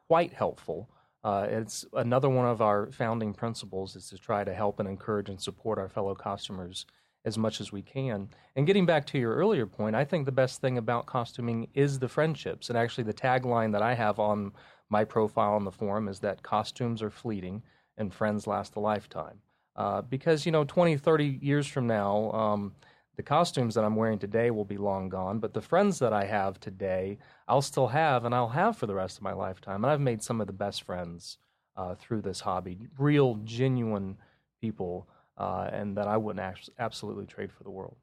quite 0.07 0.31
helpful. 0.31 0.89
Uh, 1.23 1.47
it's 1.49 1.85
another 1.93 2.29
one 2.29 2.45
of 2.45 2.61
our 2.61 2.91
founding 2.91 3.33
principles 3.33 3.95
is 3.95 4.07
to 4.09 4.17
try 4.17 4.43
to 4.43 4.53
help 4.53 4.79
and 4.79 4.87
encourage 4.87 5.29
and 5.29 5.41
support 5.41 5.79
our 5.79 5.89
fellow 5.89 6.13
costumers 6.13 6.85
as 7.25 7.37
much 7.37 7.61
as 7.61 7.71
we 7.71 7.81
can. 7.81 8.29
And 8.55 8.67
getting 8.67 8.85
back 8.85 9.05
to 9.07 9.17
your 9.17 9.33
earlier 9.33 9.65
point, 9.65 9.95
I 9.95 10.03
think 10.03 10.25
the 10.25 10.31
best 10.31 10.61
thing 10.61 10.77
about 10.77 11.05
costuming 11.05 11.69
is 11.73 11.97
the 11.97 12.09
friendships. 12.09 12.69
And 12.69 12.77
actually, 12.77 13.05
the 13.05 13.13
tagline 13.13 13.71
that 13.71 13.81
I 13.81 13.93
have 13.93 14.19
on 14.19 14.51
my 14.89 15.05
profile 15.05 15.53
on 15.53 15.63
the 15.63 15.71
forum 15.71 16.07
is 16.07 16.19
that 16.19 16.43
costumes 16.43 17.01
are 17.01 17.09
fleeting 17.09 17.63
and 17.97 18.13
friends 18.13 18.45
last 18.45 18.75
a 18.75 18.79
lifetime. 18.79 19.39
Uh, 19.75 20.01
because, 20.01 20.45
you 20.45 20.51
know, 20.51 20.65
20, 20.65 20.97
30 20.97 21.39
years 21.41 21.65
from 21.65 21.87
now, 21.87 22.31
um, 22.31 22.75
the 23.15 23.23
costumes 23.23 23.75
that 23.75 23.83
I'm 23.83 23.95
wearing 23.95 24.19
today 24.19 24.49
will 24.51 24.65
be 24.65 24.77
long 24.77 25.09
gone, 25.09 25.39
but 25.39 25.53
the 25.53 25.61
friends 25.61 25.99
that 25.99 26.13
I 26.13 26.25
have 26.25 26.59
today, 26.59 27.19
I'll 27.47 27.61
still 27.61 27.87
have 27.87 28.25
and 28.25 28.33
I'll 28.33 28.49
have 28.49 28.77
for 28.77 28.87
the 28.87 28.95
rest 28.95 29.17
of 29.17 29.23
my 29.23 29.33
lifetime. 29.33 29.83
And 29.83 29.91
I've 29.91 30.01
made 30.01 30.23
some 30.23 30.41
of 30.41 30.47
the 30.47 30.53
best 30.53 30.83
friends 30.83 31.37
uh, 31.75 31.95
through 31.95 32.21
this 32.21 32.39
hobby, 32.39 32.87
real, 32.97 33.35
genuine 33.43 34.17
people, 34.61 35.07
uh, 35.37 35.69
and 35.71 35.97
that 35.97 36.07
I 36.07 36.17
wouldn't 36.17 36.57
absolutely 36.79 37.25
trade 37.25 37.51
for 37.51 37.63
the 37.63 37.71
world. 37.71 37.97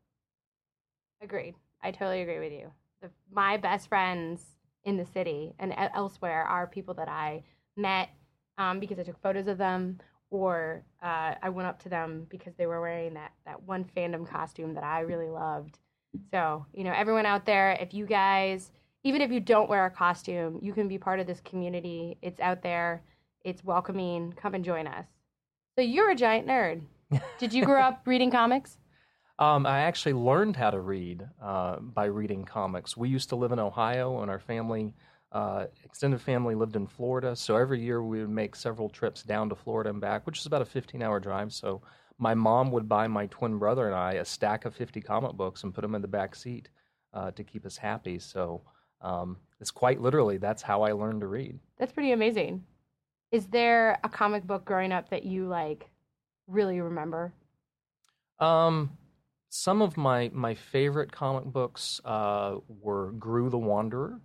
Agreed. 1.22 1.54
I 1.82 1.90
totally 1.90 2.22
agree 2.22 2.38
with 2.38 2.52
you. 2.52 2.70
The, 3.02 3.10
my 3.32 3.56
best 3.56 3.88
friends 3.88 4.42
in 4.84 4.96
the 4.96 5.06
city 5.06 5.54
and 5.58 5.74
elsewhere 5.94 6.44
are 6.44 6.66
people 6.66 6.94
that 6.94 7.08
I 7.08 7.42
met 7.76 8.10
um, 8.58 8.80
because 8.80 8.98
I 8.98 9.02
took 9.02 9.20
photos 9.22 9.46
of 9.46 9.58
them, 9.58 9.98
or 10.30 10.84
uh, 11.02 11.34
I 11.42 11.48
went 11.48 11.68
up 11.68 11.82
to 11.82 11.88
them 11.88 12.26
because 12.30 12.54
they 12.56 12.66
were 12.66 12.80
wearing 12.80 13.14
that 13.14 13.32
that 13.44 13.62
one 13.62 13.84
fandom 13.96 14.26
costume 14.26 14.74
that 14.74 14.84
I 14.84 15.00
really 15.00 15.28
loved. 15.28 15.78
So 16.32 16.66
you 16.72 16.84
know, 16.84 16.92
everyone 16.92 17.26
out 17.26 17.46
there, 17.46 17.76
if 17.80 17.92
you 17.94 18.06
guys, 18.06 18.70
even 19.04 19.20
if 19.20 19.30
you 19.30 19.40
don't 19.40 19.68
wear 19.68 19.86
a 19.86 19.90
costume, 19.90 20.58
you 20.62 20.72
can 20.72 20.88
be 20.88 20.98
part 20.98 21.20
of 21.20 21.26
this 21.26 21.40
community. 21.40 22.18
It's 22.22 22.40
out 22.40 22.62
there. 22.62 23.02
It's 23.44 23.64
welcoming. 23.64 24.32
Come 24.32 24.54
and 24.54 24.64
join 24.64 24.86
us. 24.86 25.06
So 25.76 25.82
you're 25.82 26.10
a 26.10 26.16
giant 26.16 26.46
nerd. 26.46 26.82
Did 27.38 27.52
you 27.52 27.64
grow 27.64 27.80
up 27.80 28.02
reading 28.06 28.30
comics? 28.30 28.76
Um, 29.38 29.64
I 29.64 29.80
actually 29.80 30.12
learned 30.12 30.56
how 30.56 30.70
to 30.70 30.78
read 30.78 31.26
uh, 31.42 31.76
by 31.80 32.04
reading 32.04 32.44
comics. 32.44 32.94
We 32.94 33.08
used 33.08 33.30
to 33.30 33.36
live 33.36 33.52
in 33.52 33.58
Ohio, 33.58 34.20
and 34.20 34.30
our 34.30 34.38
family, 34.38 34.94
uh, 35.32 35.66
extended 35.84 36.20
family, 36.20 36.54
lived 36.54 36.76
in 36.76 36.86
Florida. 36.86 37.36
So 37.36 37.56
every 37.56 37.80
year 37.80 38.02
we 38.02 38.20
would 38.20 38.30
make 38.30 38.56
several 38.56 38.88
trips 38.88 39.22
down 39.22 39.48
to 39.48 39.54
Florida 39.54 39.90
and 39.90 40.00
back, 40.00 40.26
which 40.26 40.38
is 40.38 40.46
about 40.46 40.62
a 40.62 40.64
15-hour 40.64 41.20
drive. 41.20 41.52
So 41.52 41.82
my 42.18 42.34
mom 42.34 42.70
would 42.72 42.88
buy 42.88 43.06
my 43.06 43.26
twin 43.26 43.58
brother 43.58 43.86
and 43.86 43.94
I 43.94 44.14
a 44.14 44.24
stack 44.24 44.64
of 44.64 44.74
50 44.74 45.00
comic 45.00 45.32
books 45.32 45.64
and 45.64 45.74
put 45.74 45.82
them 45.82 45.94
in 45.94 46.02
the 46.02 46.08
back 46.08 46.34
seat 46.34 46.68
uh, 47.14 47.30
to 47.32 47.44
keep 47.44 47.64
us 47.64 47.76
happy. 47.76 48.18
So 48.18 48.62
um, 49.00 49.36
it's 49.60 49.70
quite 49.70 50.00
literally 50.00 50.36
that's 50.36 50.62
how 50.62 50.82
I 50.82 50.92
learned 50.92 51.20
to 51.20 51.26
read. 51.26 51.58
That's 51.78 51.92
pretty 51.92 52.12
amazing. 52.12 52.64
Is 53.32 53.46
there 53.46 53.98
a 54.02 54.08
comic 54.08 54.44
book 54.46 54.64
growing 54.64 54.92
up 54.92 55.10
that 55.10 55.24
you 55.24 55.46
like 55.46 55.88
really 56.46 56.80
remember? 56.80 57.32
Um, 58.38 58.90
some 59.48 59.82
of 59.82 59.96
my 59.96 60.30
my 60.32 60.54
favorite 60.54 61.12
comic 61.12 61.44
books 61.44 62.00
uh, 62.04 62.56
were 62.68 63.12
Groo 63.12 63.50
the 63.50 63.58
Wanderer. 63.58 64.20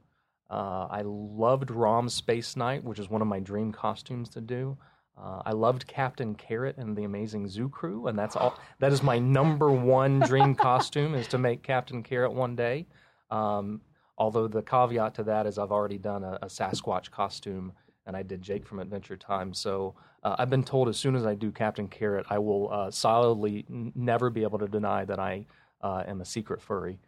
Uh, 0.50 0.88
I 0.90 1.02
loved 1.04 1.72
Rom 1.72 2.10
Space 2.10 2.56
Knight, 2.56 2.84
which 2.84 3.00
is 3.00 3.10
one 3.10 3.22
of 3.22 3.28
my 3.28 3.40
dream 3.40 3.72
costumes 3.72 4.30
to 4.30 4.42
do. 4.42 4.78
Uh, 5.18 5.42
I 5.46 5.52
loved 5.52 5.88
Captain 5.88 6.36
Carrot 6.36 6.78
and 6.78 6.96
the 6.96 7.06
Amazing 7.06 7.48
Zoo 7.48 7.70
Crew, 7.70 8.08
and 8.08 8.20
that's 8.20 8.36
all. 8.36 8.60
That 8.80 8.92
is 8.92 9.02
my 9.02 9.18
number 9.18 9.72
one 9.72 10.20
dream 10.20 10.56
costume 10.70 11.16
is 11.16 11.28
to 11.30 11.38
make 11.38 11.64
Captain 11.64 12.04
Carrot 12.04 12.34
one 12.34 12.56
day. 12.56 12.86
Um, 13.32 13.82
although 14.18 14.48
the 14.48 14.62
caveat 14.62 15.16
to 15.16 15.24
that 15.24 15.46
is 15.46 15.58
I've 15.58 15.72
already 15.72 15.98
done 15.98 16.24
a, 16.24 16.40
a 16.42 16.48
Sasquatch 16.48 17.12
costume 17.12 17.74
and 18.06 18.16
I 18.16 18.24
did 18.24 18.42
Jake 18.42 18.66
from 18.68 18.80
Adventure 18.80 19.18
Time. 19.18 19.54
So 19.54 19.96
uh, 20.24 20.36
I've 20.38 20.50
been 20.50 20.64
told 20.64 20.90
as 20.90 20.98
soon 20.98 21.16
as 21.16 21.26
I 21.26 21.34
do 21.34 21.52
Captain 21.52 21.88
Carrot, 21.88 22.26
I 22.30 22.38
will 22.38 22.72
uh, 22.72 22.92
solidly 22.92 23.66
n- 23.70 23.92
never 23.96 24.30
be 24.30 24.44
able 24.44 24.60
to 24.60 24.68
deny 24.68 25.06
that 25.06 25.20
I 25.20 25.46
uh, 25.82 26.04
am 26.08 26.22
a 26.22 26.26
secret 26.26 26.62
furry. 26.62 27.00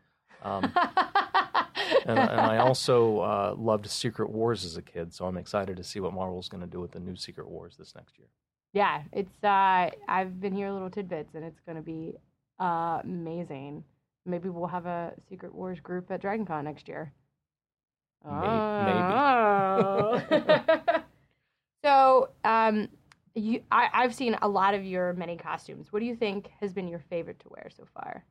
Um, 0.43 0.71
and, 2.05 2.17
and 2.17 2.41
I 2.41 2.57
also 2.57 3.19
uh, 3.19 3.55
loved 3.57 3.87
Secret 3.89 4.29
Wars 4.29 4.65
as 4.65 4.77
a 4.77 4.81
kid, 4.81 5.13
so 5.13 5.25
I'm 5.25 5.37
excited 5.37 5.77
to 5.77 5.83
see 5.83 5.99
what 5.99 6.13
Marvel's 6.13 6.49
going 6.49 6.61
to 6.61 6.67
do 6.67 6.79
with 6.79 6.91
the 6.91 6.99
new 6.99 7.15
Secret 7.15 7.47
Wars 7.47 7.75
this 7.77 7.95
next 7.95 8.17
year. 8.17 8.27
Yeah, 8.73 9.03
it's. 9.11 9.43
Uh, 9.43 9.89
I've 10.07 10.39
been 10.39 10.53
here 10.53 10.67
a 10.67 10.73
little 10.73 10.89
tidbits, 10.89 11.35
and 11.35 11.43
it's 11.43 11.59
going 11.65 11.77
to 11.77 11.81
be 11.81 12.15
uh, 12.59 12.99
amazing. 13.03 13.83
Maybe 14.25 14.49
we'll 14.49 14.67
have 14.67 14.85
a 14.85 15.13
Secret 15.29 15.53
Wars 15.55 15.79
group 15.79 16.11
at 16.11 16.21
DragonCon 16.21 16.63
next 16.65 16.87
year. 16.87 17.13
May- 18.25 18.83
maybe. 20.29 20.43
so, 21.83 22.29
um, 22.43 22.89
you, 23.35 23.61
I, 23.71 23.89
I've 23.93 24.13
seen 24.13 24.35
a 24.41 24.47
lot 24.47 24.73
of 24.73 24.83
your 24.83 25.13
many 25.13 25.37
costumes. 25.37 25.93
What 25.93 25.99
do 25.99 26.05
you 26.05 26.15
think 26.15 26.49
has 26.59 26.73
been 26.73 26.87
your 26.87 27.03
favorite 27.09 27.39
to 27.39 27.49
wear 27.49 27.69
so 27.75 27.85
far? 27.93 28.25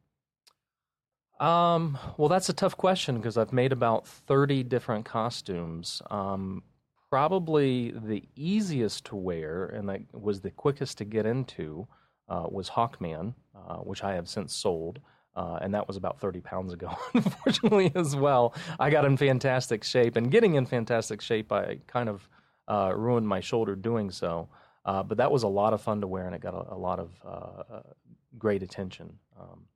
Um, 1.39 1.99
well, 2.17 2.29
that's 2.29 2.49
a 2.49 2.55
tough 2.55 2.77
question 2.77 3.17
because 3.17 3.37
I've 3.37 3.53
made 3.53 3.73
about 3.73 4.07
30 4.07 4.63
different 4.63 5.05
costumes. 5.05 6.01
Um, 6.11 6.63
probably 7.11 7.93
the 7.93 8.25
easiest 8.35 9.05
to 9.07 9.17
wear 9.17 9.67
and 9.67 9.89
that 9.89 10.01
was 10.13 10.41
the 10.41 10.51
quickest 10.51 10.99
to 10.99 11.05
get 11.05 11.27
into 11.27 11.87
uh, 12.29 12.47
was 12.51 12.71
Hawkman, 12.71 13.35
uh, 13.55 13.77
which 13.77 14.03
I 14.03 14.15
have 14.15 14.29
since 14.29 14.55
sold. 14.55 15.01
Uh, 15.37 15.59
and 15.61 15.75
that 15.75 15.87
was 15.87 15.99
about 15.99 16.19
30 16.19 16.41
pounds 16.41 16.73
ago, 16.73 16.97
unfortunately, 17.15 17.93
as 17.95 18.17
well. 18.17 18.55
I 18.81 18.89
got 18.89 19.05
in 19.05 19.19
fantastic 19.19 19.85
shape, 19.85 20.17
and 20.17 20.31
getting 20.31 20.55
in 20.55 20.65
fantastic 20.65 21.21
shape, 21.21 21.53
I 21.53 21.79
kind 21.87 22.09
of 22.09 22.27
uh, 22.69 22.93
ruined 22.97 23.29
my 23.29 23.41
shoulder 23.41 23.77
doing 23.77 24.11
so. 24.11 24.49
Uh, 24.87 25.03
but 25.03 25.19
that 25.19 25.31
was 25.31 25.43
a 25.43 25.49
lot 25.49 25.75
of 25.75 25.83
fun 25.83 26.01
to 26.01 26.07
wear, 26.07 26.25
and 26.25 26.35
it 26.35 26.41
got 26.41 26.55
a, 26.55 26.75
a 26.75 26.79
lot 26.79 26.99
of 26.99 27.11
uh, 27.23 27.81
great 28.39 28.63
attention. 28.63 29.19
Um, 29.39 29.67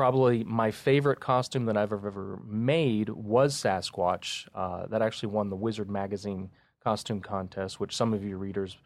probably 0.00 0.42
my 0.44 0.70
favorite 0.70 1.20
costume 1.20 1.66
that 1.66 1.76
I've 1.76 1.92
ever 1.92 2.40
made 2.46 3.10
was 3.10 3.54
Sasquatch. 3.54 4.48
Uh, 4.54 4.86
that 4.86 5.02
actually 5.02 5.28
won 5.28 5.50
the 5.50 5.56
Wizard 5.56 5.90
Magazine 5.90 6.48
costume 6.82 7.20
contest, 7.20 7.78
which 7.78 7.94
some 7.94 8.14
of 8.14 8.24
you 8.24 8.38
readers 8.38 8.78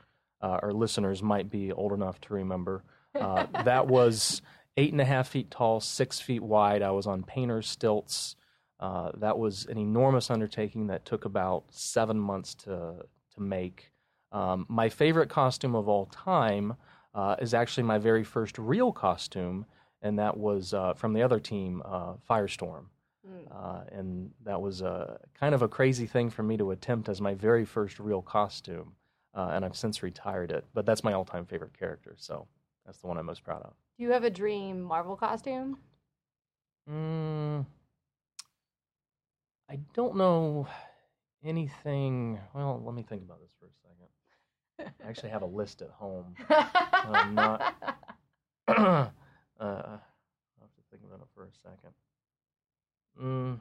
uh, 0.43 0.59
or 0.61 0.73
listeners 0.73 1.23
might 1.23 1.49
be 1.49 1.71
old 1.71 1.93
enough 1.93 2.21
to 2.23 2.35
remember. 2.35 2.83
Uh, 3.15 3.47
that 3.65 3.87
was 3.87 4.43
eight 4.77 4.91
and 4.91 5.01
a 5.01 5.05
half 5.05 5.29
feet 5.29 5.53
tall, 5.53 5.79
six 5.79 6.19
feet 6.19 6.43
wide. 6.43 6.83
I 6.83 6.91
was 6.91 7.07
on 7.07 7.23
painter's 7.23 7.69
stilts. 7.69 8.35
Uh, 8.81 9.13
that 9.19 9.39
was 9.39 9.67
an 9.67 9.79
enormous 9.79 10.33
undertaking 10.33 10.89
that 10.89 11.05
took 11.05 11.25
about 11.25 11.63
seven 11.71 12.19
months 12.19 12.57
to 12.57 13.07
to 13.37 13.41
make. 13.41 13.93
Um, 14.33 14.67
my 14.69 14.89
favorite 14.89 15.29
costume 15.29 15.77
of 15.77 15.89
all 15.89 16.07
time 16.07 16.75
uh, 17.15 17.37
is 17.39 17.55
actually 17.55 17.85
my 17.85 17.99
very 17.99 18.25
first 18.25 18.59
real 18.59 18.91
costume 18.91 19.67
and 20.05 20.19
that 20.19 20.37
was 20.37 20.75
uh, 20.75 20.93
from 20.93 21.15
the 21.15 21.23
other 21.23 21.41
team, 21.41 21.83
uh, 21.85 22.13
Firestorm. 22.31 22.85
Mm. 23.27 23.49
Uh, 23.51 23.85
and 23.91 24.31
that 24.45 24.61
was 24.61 24.83
a, 24.83 25.19
kind 25.33 25.55
of 25.55 25.63
a 25.63 25.69
crazy 25.69 26.07
thing 26.07 26.29
for 26.29 26.43
me 26.43 26.59
to 26.59 26.73
attempt 26.73 27.09
as 27.09 27.23
my 27.23 27.35
very 27.35 27.65
first 27.65 27.99
real 27.99 28.21
costume. 28.21 28.93
Uh, 29.35 29.51
and 29.55 29.65
I've 29.65 29.77
since 29.77 30.03
retired 30.03 30.53
it, 30.53 30.67
but 30.75 30.85
that's 30.85 31.03
my 31.03 31.15
all 31.15 31.25
time 31.25 31.47
favorite 31.47 31.77
character. 31.77 32.15
So 32.19 32.47
that's 32.85 32.99
the 32.99 33.07
one 33.07 33.17
I'm 33.17 33.25
most 33.27 33.43
proud 33.43 33.63
of. 33.63 33.73
Do 33.97 34.05
you 34.05 34.13
have 34.13 34.25
a 34.25 34.31
dream 34.31 34.83
Marvel 34.83 35.17
costume? 35.17 35.79
Mm, 36.89 37.65
I 39.71 39.79
don't 39.95 40.17
know 40.17 40.69
anything. 41.43 42.39
Well, 42.55 42.83
let 42.85 42.95
me 42.95 43.03
think 43.03 43.23
about 43.23 43.41
this 43.41 43.53
for 43.59 43.67
a 43.67 43.71
second. 43.83 44.95
I 45.03 45.09
actually 45.09 45.31
have 45.31 45.43
a 45.43 45.47
list 45.47 45.81
at 45.81 45.91
home. 45.91 46.35
I'm 46.51 47.35
not. 47.35 47.75
Uh, 49.59 49.65
I'll 49.65 50.01
have 50.61 50.75
to 50.75 50.83
think 50.91 51.03
about 51.05 51.21
it 51.21 51.29
for 51.35 51.45
a 51.45 51.53
second. 51.63 51.95
Mm, 53.23 53.61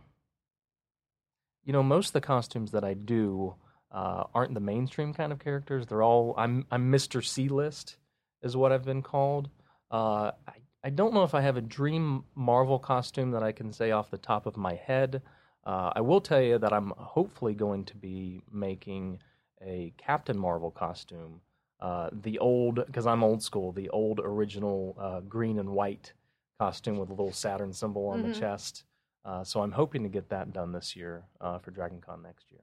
you 1.63 1.73
know, 1.73 1.83
most 1.83 2.07
of 2.07 2.13
the 2.13 2.21
costumes 2.21 2.71
that 2.71 2.83
I 2.83 2.93
do 2.93 3.55
uh, 3.91 4.23
aren't 4.33 4.53
the 4.53 4.59
mainstream 4.59 5.13
kind 5.13 5.31
of 5.31 5.39
characters. 5.39 5.85
They're 5.85 6.03
all 6.03 6.33
I'm 6.37 6.65
I'm 6.71 6.91
Mr. 6.91 7.23
C 7.23 7.47
list 7.47 7.97
is 8.41 8.57
what 8.57 8.71
I've 8.71 8.85
been 8.85 9.01
called. 9.01 9.49
Uh, 9.91 10.31
I 10.47 10.53
I 10.83 10.89
don't 10.89 11.13
know 11.13 11.23
if 11.23 11.33
I 11.33 11.41
have 11.41 11.55
a 11.55 11.61
dream 11.61 12.25
Marvel 12.35 12.79
costume 12.79 13.31
that 13.31 13.43
I 13.43 13.53
can 13.53 13.71
say 13.71 13.91
off 13.91 14.11
the 14.11 14.17
top 14.17 14.45
of 14.45 14.57
my 14.57 14.75
head. 14.75 15.21
Uh, 15.65 15.91
I 15.95 16.01
will 16.01 16.19
tell 16.19 16.41
you 16.41 16.57
that 16.57 16.73
I'm 16.73 16.91
hopefully 16.97 17.53
going 17.53 17.85
to 17.85 17.95
be 17.95 18.43
making 18.51 19.19
a 19.61 19.93
Captain 19.97 20.37
Marvel 20.37 20.71
costume 20.71 21.39
uh, 21.79 22.09
the 22.21 22.39
old, 22.39 22.85
because 22.85 23.05
I'm 23.05 23.23
old 23.23 23.43
school, 23.43 23.71
the 23.71 23.89
old 23.89 24.19
original 24.23 24.95
uh, 24.99 25.19
green 25.21 25.59
and 25.59 25.69
white 25.69 26.13
costume 26.59 26.97
with 26.97 27.09
a 27.09 27.13
little 27.13 27.33
Saturn 27.33 27.73
symbol 27.73 28.07
on 28.07 28.21
mm-hmm. 28.21 28.31
the 28.31 28.39
chest. 28.39 28.83
Uh, 29.25 29.43
so 29.43 29.61
I'm 29.61 29.71
hoping 29.71 30.03
to 30.03 30.09
get 30.09 30.29
that 30.29 30.53
done 30.53 30.71
this 30.71 30.95
year 30.95 31.23
uh, 31.41 31.57
for 31.57 31.71
DragonCon 31.71 32.23
next 32.23 32.51
year. 32.51 32.61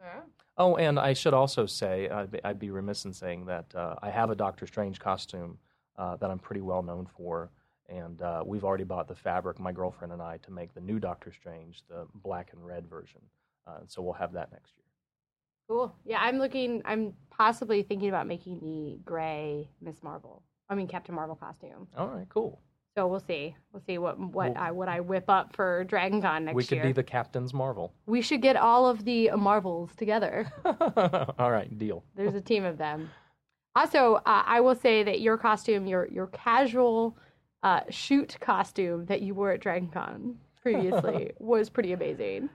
Yeah. 0.00 0.20
Oh, 0.56 0.76
and 0.76 0.98
I 0.98 1.12
should 1.12 1.34
also 1.34 1.66
say, 1.66 2.08
I'd 2.08 2.30
be, 2.30 2.44
I'd 2.44 2.58
be 2.58 2.70
remiss 2.70 3.04
in 3.04 3.12
saying 3.12 3.46
that 3.46 3.74
uh, 3.74 3.96
I 4.02 4.10
have 4.10 4.30
a 4.30 4.36
Doctor 4.36 4.66
Strange 4.66 4.98
costume 5.00 5.58
that 5.96 6.30
I'm 6.30 6.38
pretty 6.38 6.60
well 6.60 6.82
known 6.82 7.06
for. 7.06 7.50
And 7.88 8.20
we've 8.44 8.64
already 8.64 8.84
bought 8.84 9.08
the 9.08 9.14
fabric, 9.14 9.58
my 9.58 9.72
girlfriend 9.72 10.12
and 10.12 10.22
I, 10.22 10.38
to 10.38 10.52
make 10.52 10.74
the 10.74 10.80
new 10.80 11.00
Doctor 11.00 11.32
Strange, 11.32 11.82
the 11.88 12.06
black 12.14 12.50
and 12.52 12.64
red 12.64 12.86
version. 12.86 13.20
so 13.86 14.02
we'll 14.02 14.12
have 14.12 14.32
that 14.32 14.52
next 14.52 14.74
year. 14.76 14.87
Cool. 15.68 15.94
Yeah, 16.04 16.18
I'm 16.20 16.38
looking. 16.38 16.82
I'm 16.84 17.14
possibly 17.30 17.82
thinking 17.82 18.08
about 18.08 18.26
making 18.26 18.58
the 18.60 18.98
gray 19.04 19.68
Miss 19.80 20.02
Marvel. 20.02 20.42
I 20.68 20.74
mean 20.74 20.88
Captain 20.88 21.14
Marvel 21.14 21.36
costume. 21.36 21.88
All 21.96 22.08
right, 22.08 22.28
cool. 22.28 22.60
So 22.96 23.06
we'll 23.06 23.20
see. 23.20 23.54
We'll 23.72 23.82
see 23.86 23.98
what 23.98 24.18
what 24.18 24.56
I 24.56 24.72
what 24.72 24.88
I 24.88 25.00
whip 25.00 25.26
up 25.28 25.54
for 25.54 25.84
Dragon 25.84 26.20
Con 26.20 26.46
next 26.46 26.54
year. 26.54 26.56
We 26.56 26.64
could 26.64 26.74
year. 26.76 26.84
be 26.86 26.92
the 26.92 27.04
Captain's 27.04 27.54
Marvel. 27.54 27.94
We 28.06 28.22
should 28.22 28.42
get 28.42 28.56
all 28.56 28.88
of 28.88 29.04
the 29.04 29.30
Marvels 29.36 29.94
together. 29.96 30.50
all 31.38 31.52
right, 31.52 31.78
deal. 31.78 32.02
There's 32.16 32.34
a 32.34 32.40
team 32.40 32.64
of 32.64 32.76
them. 32.76 33.10
Also, 33.76 34.16
uh, 34.16 34.42
I 34.44 34.60
will 34.60 34.74
say 34.74 35.04
that 35.04 35.20
your 35.20 35.38
costume, 35.38 35.86
your 35.86 36.08
your 36.08 36.26
casual 36.28 37.16
uh, 37.62 37.82
shoot 37.90 38.36
costume 38.40 39.06
that 39.06 39.22
you 39.22 39.34
wore 39.34 39.52
at 39.52 39.60
Dragon 39.60 39.90
Con 39.90 40.36
previously 40.62 41.32
was 41.38 41.68
pretty 41.68 41.92
amazing. 41.92 42.48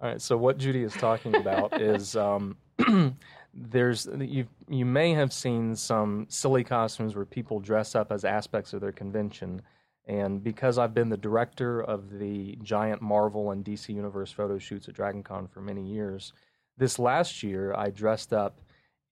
All 0.00 0.08
right. 0.08 0.20
So 0.20 0.36
what 0.36 0.56
Judy 0.56 0.82
is 0.82 0.94
talking 0.94 1.36
about 1.36 1.80
is 1.80 2.16
um, 2.16 2.56
there's 3.54 4.08
you 4.18 4.46
you 4.68 4.86
may 4.86 5.12
have 5.12 5.32
seen 5.32 5.76
some 5.76 6.26
silly 6.28 6.64
costumes 6.64 7.14
where 7.14 7.26
people 7.26 7.60
dress 7.60 7.94
up 7.94 8.10
as 8.10 8.24
aspects 8.24 8.72
of 8.72 8.80
their 8.80 8.92
convention, 8.92 9.60
and 10.06 10.42
because 10.42 10.78
I've 10.78 10.94
been 10.94 11.10
the 11.10 11.16
director 11.16 11.82
of 11.82 12.18
the 12.18 12.56
giant 12.62 13.02
Marvel 13.02 13.50
and 13.50 13.64
DC 13.64 13.90
Universe 13.90 14.32
photo 14.32 14.58
shoots 14.58 14.88
at 14.88 14.94
DragonCon 14.94 15.50
for 15.50 15.60
many 15.60 15.86
years, 15.86 16.32
this 16.78 16.98
last 16.98 17.42
year 17.42 17.74
I 17.74 17.90
dressed 17.90 18.32
up 18.32 18.60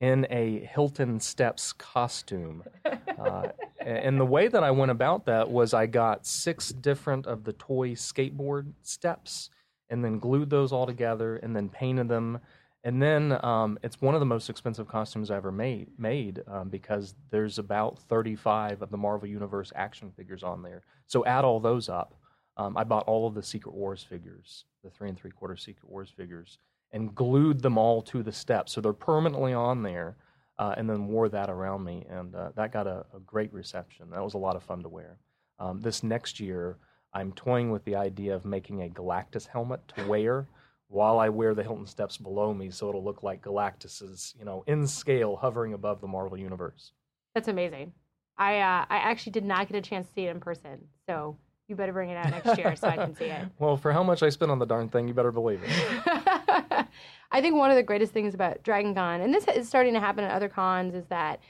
in 0.00 0.26
a 0.30 0.60
Hilton 0.60 1.20
Steps 1.20 1.72
costume. 1.72 2.64
Uh, 3.18 3.48
and 3.80 4.20
the 4.20 4.24
way 4.24 4.46
that 4.46 4.62
I 4.62 4.70
went 4.70 4.92
about 4.92 5.26
that 5.26 5.50
was 5.50 5.74
I 5.74 5.86
got 5.86 6.24
six 6.24 6.68
different 6.68 7.26
of 7.26 7.42
the 7.42 7.52
toy 7.54 7.90
skateboard 7.94 8.74
steps 8.82 9.50
and 9.90 10.04
then 10.04 10.18
glued 10.18 10.50
those 10.50 10.72
all 10.72 10.86
together 10.86 11.36
and 11.36 11.54
then 11.54 11.68
painted 11.68 12.08
them. 12.08 12.38
And 12.84 13.02
then 13.02 13.38
um, 13.44 13.78
it's 13.82 14.00
one 14.00 14.14
of 14.14 14.20
the 14.20 14.26
most 14.26 14.48
expensive 14.48 14.86
costumes 14.86 15.30
I 15.30 15.36
ever 15.36 15.50
made, 15.50 15.88
made 15.98 16.42
um, 16.46 16.68
because 16.68 17.14
there's 17.30 17.58
about 17.58 17.98
35 17.98 18.82
of 18.82 18.90
the 18.90 18.96
Marvel 18.96 19.28
Universe 19.28 19.72
action 19.74 20.12
figures 20.16 20.42
on 20.42 20.62
there. 20.62 20.82
So 21.06 21.24
add 21.24 21.44
all 21.44 21.60
those 21.60 21.88
up. 21.88 22.14
Um, 22.56 22.76
I 22.76 22.84
bought 22.84 23.06
all 23.06 23.26
of 23.26 23.34
the 23.34 23.42
Secret 23.42 23.74
Wars 23.74 24.02
figures, 24.02 24.64
the 24.82 24.90
three 24.90 25.08
and 25.08 25.18
three 25.18 25.30
quarter 25.30 25.56
Secret 25.56 25.88
Wars 25.88 26.10
figures, 26.10 26.58
and 26.92 27.14
glued 27.14 27.62
them 27.62 27.78
all 27.78 28.02
to 28.02 28.22
the 28.22 28.32
steps. 28.32 28.72
So 28.72 28.80
they're 28.80 28.92
permanently 28.92 29.52
on 29.52 29.82
there, 29.82 30.16
uh, 30.58 30.74
and 30.76 30.88
then 30.88 31.06
wore 31.06 31.28
that 31.28 31.50
around 31.50 31.84
me. 31.84 32.04
And 32.10 32.34
uh, 32.34 32.50
that 32.56 32.72
got 32.72 32.86
a, 32.86 33.04
a, 33.14 33.20
great 33.24 33.52
reception. 33.52 34.10
That 34.10 34.24
was 34.24 34.34
a 34.34 34.38
lot 34.38 34.56
of 34.56 34.62
fun 34.62 34.82
to 34.82 34.88
wear. 34.88 35.18
Um, 35.60 35.80
this 35.80 36.02
next 36.02 36.40
year, 36.40 36.78
I'm 37.12 37.32
toying 37.32 37.70
with 37.70 37.84
the 37.84 37.96
idea 37.96 38.34
of 38.34 38.44
making 38.44 38.82
a 38.82 38.88
Galactus 38.88 39.46
helmet 39.46 39.80
to 39.96 40.06
wear 40.06 40.46
while 40.88 41.18
I 41.18 41.28
wear 41.28 41.54
the 41.54 41.62
Hilton 41.62 41.86
Steps 41.86 42.16
below 42.16 42.54
me, 42.54 42.70
so 42.70 42.88
it'll 42.88 43.04
look 43.04 43.22
like 43.22 43.42
Galactus 43.42 44.02
is, 44.02 44.34
you 44.38 44.44
know, 44.44 44.64
in 44.66 44.86
scale, 44.86 45.36
hovering 45.36 45.74
above 45.74 46.00
the 46.00 46.06
Marvel 46.06 46.38
universe. 46.38 46.92
That's 47.34 47.48
amazing. 47.48 47.92
I 48.36 48.60
uh, 48.60 48.86
I 48.88 48.96
actually 48.98 49.32
did 49.32 49.44
not 49.44 49.68
get 49.68 49.76
a 49.76 49.80
chance 49.82 50.06
to 50.06 50.12
see 50.14 50.26
it 50.26 50.30
in 50.30 50.40
person, 50.40 50.86
so 51.08 51.36
you 51.66 51.76
better 51.76 51.92
bring 51.92 52.10
it 52.10 52.16
out 52.16 52.30
next 52.30 52.58
year 52.58 52.74
so 52.76 52.88
I 52.88 52.96
can 52.96 53.14
see 53.14 53.26
it. 53.26 53.48
Well, 53.58 53.76
for 53.76 53.92
how 53.92 54.02
much 54.02 54.22
I 54.22 54.30
spent 54.30 54.50
on 54.50 54.58
the 54.58 54.66
darn 54.66 54.88
thing, 54.88 55.06
you 55.08 55.14
better 55.14 55.32
believe 55.32 55.60
it. 55.62 55.70
I 57.30 57.42
think 57.42 57.56
one 57.56 57.70
of 57.70 57.76
the 57.76 57.82
greatest 57.82 58.12
things 58.12 58.34
about 58.34 58.62
Dragon 58.62 58.94
Con, 58.94 59.20
and 59.20 59.34
this 59.34 59.44
is 59.48 59.68
starting 59.68 59.92
to 59.94 60.00
happen 60.00 60.24
at 60.24 60.30
other 60.30 60.48
cons, 60.48 60.94
is 60.94 61.04
that 61.06 61.40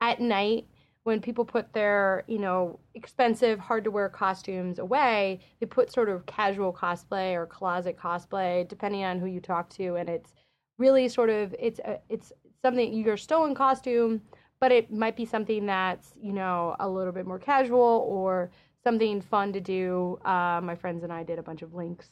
at 0.00 0.20
night 0.20 0.66
when 1.04 1.20
people 1.20 1.44
put 1.44 1.72
their, 1.72 2.24
you 2.26 2.38
know, 2.38 2.78
expensive, 2.94 3.58
hard 3.58 3.84
to 3.84 3.90
wear 3.90 4.08
costumes 4.08 4.78
away, 4.78 5.40
they 5.60 5.66
put 5.66 5.90
sort 5.92 6.08
of 6.08 6.26
casual 6.26 6.72
cosplay 6.72 7.34
or 7.34 7.46
closet 7.46 7.96
cosplay, 7.96 8.66
depending 8.68 9.04
on 9.04 9.18
who 9.18 9.26
you 9.26 9.40
talk 9.40 9.70
to, 9.70 9.96
and 9.96 10.08
it's 10.08 10.34
really 10.78 11.08
sort 11.08 11.30
of 11.30 11.54
it's 11.58 11.80
a, 11.80 11.98
it's 12.08 12.32
something 12.62 12.92
you're 12.92 13.16
still 13.16 13.44
in 13.46 13.54
costume, 13.54 14.20
but 14.60 14.70
it 14.72 14.92
might 14.92 15.16
be 15.16 15.24
something 15.24 15.66
that's 15.66 16.12
you 16.20 16.32
know 16.32 16.76
a 16.80 16.88
little 16.88 17.12
bit 17.12 17.26
more 17.26 17.38
casual 17.38 18.04
or 18.08 18.50
something 18.84 19.20
fun 19.20 19.52
to 19.52 19.60
do. 19.60 20.18
Uh, 20.24 20.60
my 20.62 20.74
friends 20.74 21.02
and 21.04 21.12
I 21.12 21.22
did 21.22 21.38
a 21.38 21.42
bunch 21.42 21.62
of 21.62 21.74
links 21.74 22.08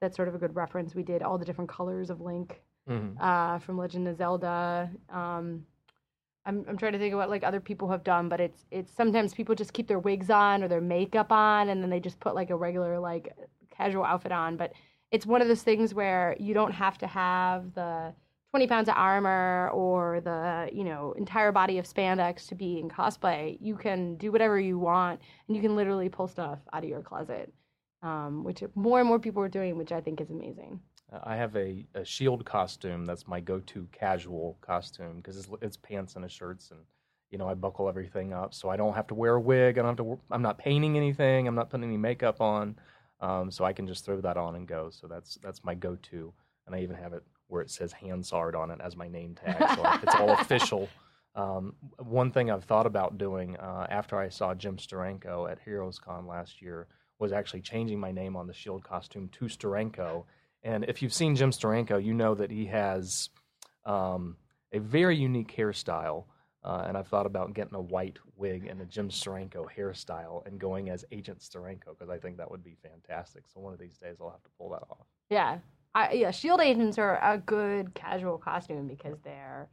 that's 0.00 0.16
sort 0.16 0.28
of 0.28 0.34
a 0.34 0.38
good 0.38 0.54
reference. 0.54 0.94
We 0.94 1.02
did 1.02 1.22
all 1.22 1.38
the 1.38 1.44
different 1.44 1.70
colors 1.70 2.10
of 2.10 2.20
Link 2.20 2.62
Mhm. 2.88 3.20
uh, 3.20 3.58
from 3.58 3.76
Legend 3.76 4.08
of 4.08 4.16
Zelda. 4.16 4.90
Um, 5.10 5.66
I'm 6.46 6.64
I'm 6.68 6.76
trying 6.76 6.92
to 6.92 6.98
think 6.98 7.12
of 7.12 7.18
what 7.18 7.30
like 7.30 7.44
other 7.44 7.60
people 7.60 7.88
have 7.90 8.04
done, 8.04 8.28
but 8.28 8.40
it's 8.40 8.64
it's 8.70 8.92
sometimes 8.92 9.34
people 9.34 9.54
just 9.54 9.72
keep 9.72 9.88
their 9.88 9.98
wigs 9.98 10.30
on 10.30 10.62
or 10.62 10.68
their 10.68 10.80
makeup 10.80 11.30
on, 11.32 11.68
and 11.68 11.82
then 11.82 11.90
they 11.90 12.00
just 12.00 12.20
put 12.20 12.34
like 12.34 12.50
a 12.50 12.56
regular 12.56 12.98
like 12.98 13.32
casual 13.70 14.04
outfit 14.04 14.32
on. 14.32 14.56
But 14.56 14.72
it's 15.10 15.26
one 15.26 15.42
of 15.42 15.48
those 15.48 15.62
things 15.62 15.94
where 15.94 16.36
you 16.38 16.54
don't 16.54 16.72
have 16.72 16.96
to 16.98 17.06
have 17.06 17.74
the 17.74 18.14
20 18.50 18.66
pounds 18.66 18.88
of 18.88 18.96
armor 18.96 19.70
or 19.72 20.20
the 20.22 20.68
you 20.72 20.84
know 20.84 21.14
entire 21.18 21.52
body 21.52 21.78
of 21.78 21.86
spandex 21.86 22.48
to 22.48 22.54
be 22.54 22.78
in 22.78 22.88
cosplay. 22.88 23.58
You 23.60 23.76
can 23.76 24.16
do 24.16 24.32
whatever 24.32 24.58
you 24.58 24.78
want, 24.78 25.20
and 25.46 25.56
you 25.56 25.62
can 25.62 25.76
literally 25.76 26.08
pull 26.08 26.26
stuff 26.26 26.58
out 26.72 26.84
of 26.84 26.88
your 26.88 27.02
closet, 27.02 27.52
um, 28.02 28.44
which 28.44 28.62
more 28.74 28.98
and 28.98 29.08
more 29.08 29.18
people 29.18 29.42
are 29.42 29.48
doing, 29.48 29.76
which 29.76 29.92
I 29.92 30.00
think 30.00 30.20
is 30.20 30.30
amazing. 30.30 30.80
I 31.24 31.36
have 31.36 31.56
a, 31.56 31.84
a 31.94 32.04
shield 32.04 32.44
costume 32.44 33.04
that's 33.04 33.26
my 33.26 33.40
go-to 33.40 33.88
casual 33.92 34.58
costume 34.60 35.16
because 35.16 35.36
it's, 35.36 35.48
it's 35.60 35.76
pants 35.76 36.16
and 36.16 36.24
a 36.24 36.28
shirts 36.28 36.70
and 36.70 36.80
you 37.30 37.38
know 37.38 37.48
I 37.48 37.54
buckle 37.54 37.88
everything 37.88 38.32
up 38.32 38.54
so 38.54 38.68
I 38.68 38.76
don't 38.76 38.94
have 38.94 39.06
to 39.08 39.14
wear 39.14 39.34
a 39.34 39.40
wig. 39.40 39.78
I 39.78 39.82
don't 39.82 39.96
have 39.96 40.06
to. 40.06 40.20
I'm 40.30 40.42
not 40.42 40.58
painting 40.58 40.96
anything. 40.96 41.46
I'm 41.48 41.54
not 41.54 41.70
putting 41.70 41.84
any 41.84 41.96
makeup 41.96 42.40
on, 42.40 42.76
um, 43.20 43.50
so 43.50 43.64
I 43.64 43.72
can 43.72 43.86
just 43.86 44.04
throw 44.04 44.20
that 44.20 44.36
on 44.36 44.56
and 44.56 44.66
go. 44.66 44.90
So 44.90 45.06
that's 45.06 45.38
that's 45.42 45.64
my 45.64 45.74
go-to, 45.74 46.32
and 46.66 46.74
I 46.74 46.80
even 46.80 46.96
have 46.96 47.12
it 47.12 47.22
where 47.48 47.62
it 47.62 47.70
says 47.70 47.92
Hansard 47.92 48.54
on 48.54 48.70
it 48.70 48.80
as 48.80 48.96
my 48.96 49.08
name 49.08 49.34
tag, 49.34 49.56
so 49.58 49.82
it's 50.02 50.14
all 50.14 50.30
official. 50.40 50.88
Um, 51.34 51.74
one 51.98 52.32
thing 52.32 52.50
I've 52.50 52.64
thought 52.64 52.86
about 52.86 53.18
doing 53.18 53.56
uh, 53.56 53.86
after 53.88 54.18
I 54.18 54.28
saw 54.28 54.54
Jim 54.54 54.76
Steranko 54.76 55.50
at 55.50 55.58
Heroes 55.64 55.98
Con 55.98 56.26
last 56.26 56.60
year 56.60 56.88
was 57.18 57.32
actually 57.32 57.60
changing 57.60 58.00
my 58.00 58.10
name 58.10 58.36
on 58.36 58.46
the 58.46 58.54
shield 58.54 58.82
costume 58.82 59.28
to 59.32 59.44
Steranko. 59.44 60.24
And 60.62 60.84
if 60.84 61.02
you've 61.02 61.14
seen 61.14 61.36
Jim 61.36 61.50
Steranko, 61.50 62.02
you 62.02 62.14
know 62.14 62.34
that 62.34 62.50
he 62.50 62.66
has 62.66 63.30
um, 63.84 64.36
a 64.72 64.78
very 64.78 65.16
unique 65.16 65.54
hairstyle. 65.56 66.24
Uh, 66.62 66.84
and 66.86 66.96
I've 66.96 67.08
thought 67.08 67.24
about 67.24 67.54
getting 67.54 67.74
a 67.74 67.80
white 67.80 68.18
wig 68.36 68.66
and 68.66 68.82
a 68.82 68.84
Jim 68.84 69.08
Steranko 69.08 69.66
hairstyle 69.74 70.46
and 70.46 70.60
going 70.60 70.90
as 70.90 71.06
Agent 71.10 71.38
Steranko 71.38 71.98
because 71.98 72.10
I 72.10 72.18
think 72.18 72.36
that 72.36 72.50
would 72.50 72.62
be 72.62 72.76
fantastic. 72.82 73.44
So 73.48 73.60
one 73.60 73.72
of 73.72 73.78
these 73.78 73.96
days 73.96 74.16
I'll 74.20 74.30
have 74.30 74.42
to 74.42 74.50
pull 74.58 74.68
that 74.70 74.82
off. 74.90 75.06
Yeah, 75.30 75.60
I, 75.94 76.12
yeah. 76.12 76.30
Shield 76.30 76.60
agents 76.60 76.98
are 76.98 77.18
a 77.22 77.38
good 77.38 77.94
casual 77.94 78.36
costume 78.36 78.88
because 78.88 79.16
they're 79.24 79.70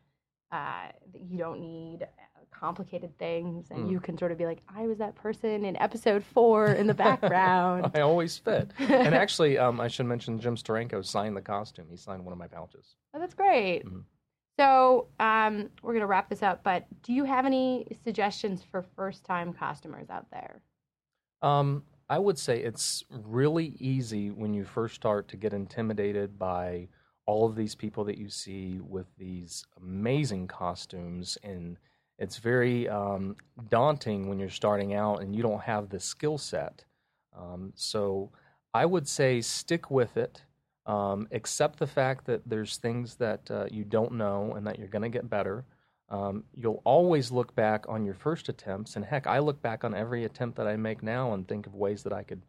uh, 0.52 0.88
you 1.14 1.38
don't 1.38 1.60
need 1.60 2.08
complicated 2.52 3.18
things, 3.18 3.70
and 3.72 3.86
Mm. 3.88 3.92
you 3.92 4.00
can 4.00 4.18
sort 4.18 4.32
of 4.32 4.38
be 4.38 4.46
like, 4.46 4.62
I 4.68 4.88
was 4.88 4.98
that 4.98 5.16
person 5.16 5.64
in 5.66 5.76
episode 5.78 6.24
four 6.24 6.68
in 6.68 6.88
the 6.88 6.94
background. 6.94 7.92
I 7.96 8.02
always 8.02 8.38
fit. 8.38 8.72
and 8.80 9.14
actually, 9.16 9.58
um, 9.58 9.80
I 9.80 9.88
should 9.88 10.06
mention 10.08 10.40
Jim 10.40 10.56
Steranko 10.56 11.06
signed 11.06 11.36
the 11.38 11.42
costume. 11.42 11.88
He 11.90 11.98
signed 11.98 12.24
one 12.24 12.34
of 12.34 12.40
my 12.40 12.48
pouches. 12.48 12.96
Oh, 13.14 13.20
that's 13.20 13.34
great. 13.36 13.84
Mhm. 13.86 14.04
So 14.60 15.08
um, 15.20 15.70
we're 15.84 15.94
gonna 15.94 16.08
wrap 16.08 16.30
this 16.30 16.42
up, 16.42 16.64
but 16.64 16.86
do 17.04 17.14
you 17.14 17.26
have 17.26 17.46
any 17.46 17.88
suggestions 18.04 18.64
for 18.64 18.82
first-time 18.96 19.54
customers 19.54 20.10
out 20.10 20.26
there? 20.32 20.62
Um, 21.44 21.84
I 22.10 22.18
would 22.18 22.40
say 22.40 22.60
it's 22.64 23.04
really 23.12 23.76
easy 23.80 24.32
when 24.32 24.54
you 24.54 24.64
first 24.64 24.96
start 24.96 25.28
to 25.28 25.38
get 25.38 25.54
intimidated 25.54 26.40
by 26.40 26.88
all 27.28 27.46
of 27.46 27.56
these 27.56 27.76
people 27.76 28.06
that 28.06 28.18
you 28.18 28.30
see 28.30 28.80
with 28.80 29.06
these 29.18 29.66
amazing 29.78 30.48
costumes, 30.48 31.38
and 31.44 31.78
it's 32.20 32.38
very 32.38 32.90
um, 32.90 33.36
daunting 33.70 34.28
when 34.28 34.40
you're 34.40 34.50
starting 34.50 34.94
out 34.94 35.22
and 35.22 35.36
you 35.36 35.44
don't 35.44 35.62
have 35.62 35.90
the 35.90 36.00
skill 36.00 36.38
set. 36.38 36.84
Um, 37.38 37.74
so 37.76 38.32
I 38.74 38.86
would 38.86 39.08
say 39.08 39.42
stick 39.42 39.92
with 39.92 40.18
it. 40.18 40.42
Um, 40.86 41.28
accept 41.32 41.80
the 41.80 41.88
fact 41.88 42.26
that 42.26 42.48
there's 42.48 42.78
things 42.78 43.16
that 43.16 43.52
uh, 43.52 43.66
you 43.70 43.84
don't 43.84 44.14
know 44.14 44.54
and 44.56 44.66
that 44.66 44.80
you're 44.80 44.88
going 44.88 45.02
to 45.02 45.10
get 45.10 45.30
better. 45.30 45.66
Um, 46.10 46.46
you'll 46.56 46.82
always 46.86 47.32
look 47.32 47.54
back 47.56 47.86
on 47.90 48.06
your 48.06 48.14
first 48.14 48.48
attempts, 48.48 48.96
and 48.96 49.04
heck, 49.04 49.28
I 49.28 49.40
look 49.40 49.62
back 49.62 49.84
on 49.84 49.94
every 49.94 50.24
attempt 50.24 50.56
that 50.56 50.68
I 50.68 50.78
make 50.78 51.04
now 51.04 51.34
and 51.34 51.46
think 51.46 51.68
of 51.68 51.76
ways 51.76 52.04
that 52.04 52.14
I 52.14 52.24
could 52.24 52.42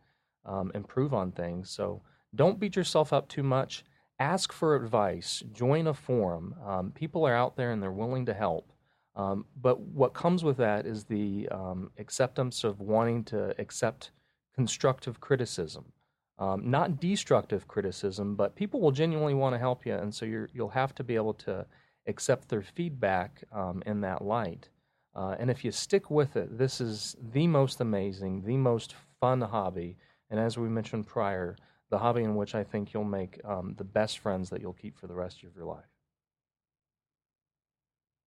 um, 0.45 0.71
improve 0.75 1.13
on 1.13 1.33
things. 1.33 1.69
So 1.69 2.01
don't 2.35 2.61
beat 2.61 2.77
yourself 2.77 3.13
up 3.13 3.29
too 3.29 3.43
much. 3.43 3.85
Ask 4.21 4.53
for 4.53 4.77
advice. 4.77 5.43
Join 5.53 5.89
a 5.89 5.95
forum. 5.95 6.55
Um, 6.65 6.93
people 6.93 7.27
are 7.27 7.35
out 7.35 7.57
there 7.57 7.73
and 7.73 7.83
they're 7.83 7.91
willing 7.91 8.27
to 8.27 8.35
help. 8.35 8.73
Um, 9.19 9.47
but 9.61 9.81
what 9.81 10.15
comes 10.15 10.45
with 10.45 10.57
that 10.59 10.87
is 10.87 11.05
the 11.05 11.49
um, 11.51 11.91
acceptance 11.99 12.63
of 12.63 12.81
wanting 12.81 13.25
to 13.25 13.53
accept 13.61 14.13
constructive 14.55 15.21
criticism. 15.21 15.93
Um, 16.39 16.71
not 16.71 17.01
destructive 17.01 17.67
criticism, 17.67 18.37
but 18.37 18.55
people 18.55 18.81
will 18.81 18.93
genuinely 18.93 19.35
want 19.35 19.55
to 19.55 19.59
help 19.59 19.85
you, 19.85 19.95
and 19.95 20.15
so 20.15 20.25
you're, 20.25 20.49
you'll 20.55 20.69
have 20.69 20.95
to 20.95 21.03
be 21.03 21.17
able 21.17 21.35
to 21.35 21.67
accept 22.07 22.49
their 22.49 22.63
feedback 22.63 23.43
um, 23.53 23.83
in 23.87 24.01
that 24.03 24.23
light. 24.23 24.69
Uh, 25.17 25.35
and 25.41 25.51
if 25.51 25.65
you 25.65 25.73
stick 25.73 26.13
with 26.13 26.37
it, 26.37 26.57
this 26.57 26.81
is 26.81 27.17
the 27.33 27.49
most 27.49 27.81
amazing, 27.81 28.45
the 28.45 28.57
most 28.57 28.95
fun 29.21 29.41
hobby. 29.41 29.97
And 30.31 30.39
as 30.39 30.57
we 30.57 30.69
mentioned 30.69 31.09
prior, 31.09 31.57
the 31.91 31.99
hobby 31.99 32.23
in 32.23 32.37
which 32.37 32.55
I 32.55 32.63
think 32.63 32.95
you'll 32.95 33.03
make 33.03 33.41
um, 33.45 33.75
the 33.77 33.85
best 33.85 34.21
friends 34.21 34.49
that 34.51 34.61
you'll 34.61 34.75
keep 34.75 34.97
for 34.97 35.09
the 35.09 35.15
rest 35.15 35.43
of 35.43 35.57
your 35.57 35.65
life. 35.65 35.98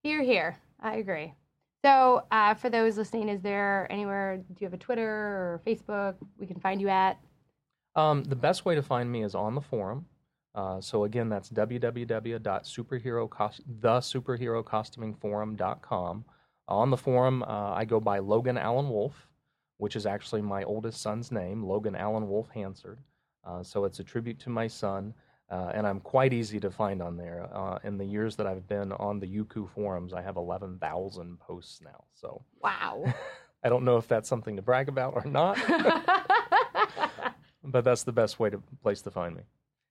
Here, 0.04 0.24
here. 0.24 0.58
I 0.80 0.96
agree. 0.96 1.34
So, 1.86 2.24
uh, 2.32 2.56
for 2.56 2.70
those 2.72 2.98
listening, 2.98 3.30
is 3.30 3.42
there 3.42 3.88
anywhere? 3.92 4.38
Do 4.38 4.56
you 4.60 4.66
have 4.66 4.74
a 4.74 4.78
Twitter 4.78 5.08
or 5.08 5.62
Facebook 5.66 6.16
we 6.40 6.48
can 6.48 6.60
find 6.60 6.82
you 6.82 6.90
at? 6.90 7.20
Um, 7.96 8.24
the 8.24 8.36
best 8.36 8.66
way 8.66 8.74
to 8.74 8.82
find 8.82 9.12
me 9.12 9.24
is 9.24 9.36
on 9.36 9.54
the 9.54 9.62
forum. 9.62 10.08
Uh, 10.56 10.82
so 10.82 11.04
again, 11.04 11.30
that's 11.30 11.50
www.superhero. 11.50 13.30
On 16.68 16.90
the 16.90 16.98
forum, 16.98 17.44
uh, 17.44 17.74
I 17.74 17.86
go 17.86 18.00
by 18.00 18.20
Logan 18.20 18.58
Allen 18.58 18.90
Wolf, 18.90 19.28
which 19.78 19.96
is 19.96 20.06
actually 20.06 20.42
my 20.42 20.64
oldest 20.64 21.02
son's 21.02 21.32
name, 21.32 21.64
Logan 21.64 21.96
Allen 21.96 22.28
Wolf 22.28 22.50
Hansard. 22.54 23.00
Uh, 23.44 23.64
so 23.64 23.86
it's 23.86 24.00
a 24.00 24.04
tribute 24.04 24.40
to 24.40 24.50
my 24.50 24.68
son, 24.68 25.14
uh, 25.52 25.72
and 25.74 25.86
I'm 25.86 26.00
quite 26.00 26.32
easy 26.32 26.60
to 26.62 26.72
find 26.72 27.02
on 27.02 27.18
there. 27.18 27.50
Uh, 27.54 27.78
in 27.84 27.98
the 27.98 28.06
years 28.06 28.38
that 28.38 28.48
I've 28.48 28.68
been 28.68 28.94
on 28.94 29.20
the 29.20 29.28
Yuku 29.28 29.70
forums, 29.70 30.14
I 30.14 30.22
have 30.22 30.38
11,000 30.38 31.40
posts 31.40 31.82
now. 31.82 32.06
So 32.14 32.44
Wow. 32.64 33.04
I 33.64 33.70
don't 33.70 33.84
know 33.84 33.98
if 33.98 34.08
that's 34.08 34.30
something 34.30 34.56
to 34.56 34.62
brag 34.62 34.90
about 34.90 35.14
or 35.14 35.26
not. 35.26 35.58
but 37.64 37.84
that's 37.84 38.04
the 38.04 38.12
best 38.12 38.40
way 38.40 38.50
to 38.50 38.64
place 38.82 39.02
to 39.04 39.12
find 39.12 39.36
me. 39.36 39.44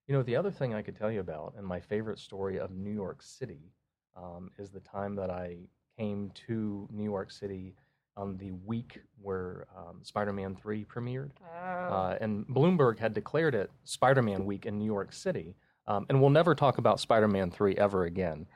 You 0.09 0.15
know, 0.17 0.23
the 0.23 0.35
other 0.35 0.51
thing 0.51 0.75
I 0.75 0.83
could 0.83 0.97
tell 0.97 1.13
you 1.13 1.21
about, 1.21 1.55
and 1.57 1.65
my 1.65 1.79
favorite 1.79 2.19
story 2.19 2.59
of 2.59 2.73
New 2.73 2.91
York 2.91 3.23
City, 3.23 3.71
um, 4.17 4.51
is 4.59 4.71
the 4.71 4.81
time 4.81 5.15
that 5.17 5.31
I 5.31 5.59
came 5.97 6.33
to 6.47 6.89
New 6.91 7.05
York 7.05 7.31
City 7.31 7.77
on 8.17 8.37
the 8.39 8.51
week 8.65 9.01
where 9.21 9.67
um, 9.77 10.01
Spider-Man 10.03 10.57
Three 10.57 10.85
premiered, 10.85 11.31
Oh. 11.43 11.67
uh, 11.67 12.19
and 12.21 12.47
Bloomberg 12.47 12.99
had 12.99 13.15
declared 13.15 13.55
it 13.55 13.71
Spider-Man 13.85 14.45
Week 14.45 14.67
in 14.67 14.79
New 14.79 14.85
York 14.87 15.13
City. 15.13 15.55
Um, 15.87 16.07
and 16.09 16.21
we'll 16.21 16.31
never 16.31 16.55
talk 16.55 16.79
about 16.79 17.01
Spider-Man 17.01 17.51
Three 17.51 17.75
ever 17.77 18.05
again. 18.05 18.47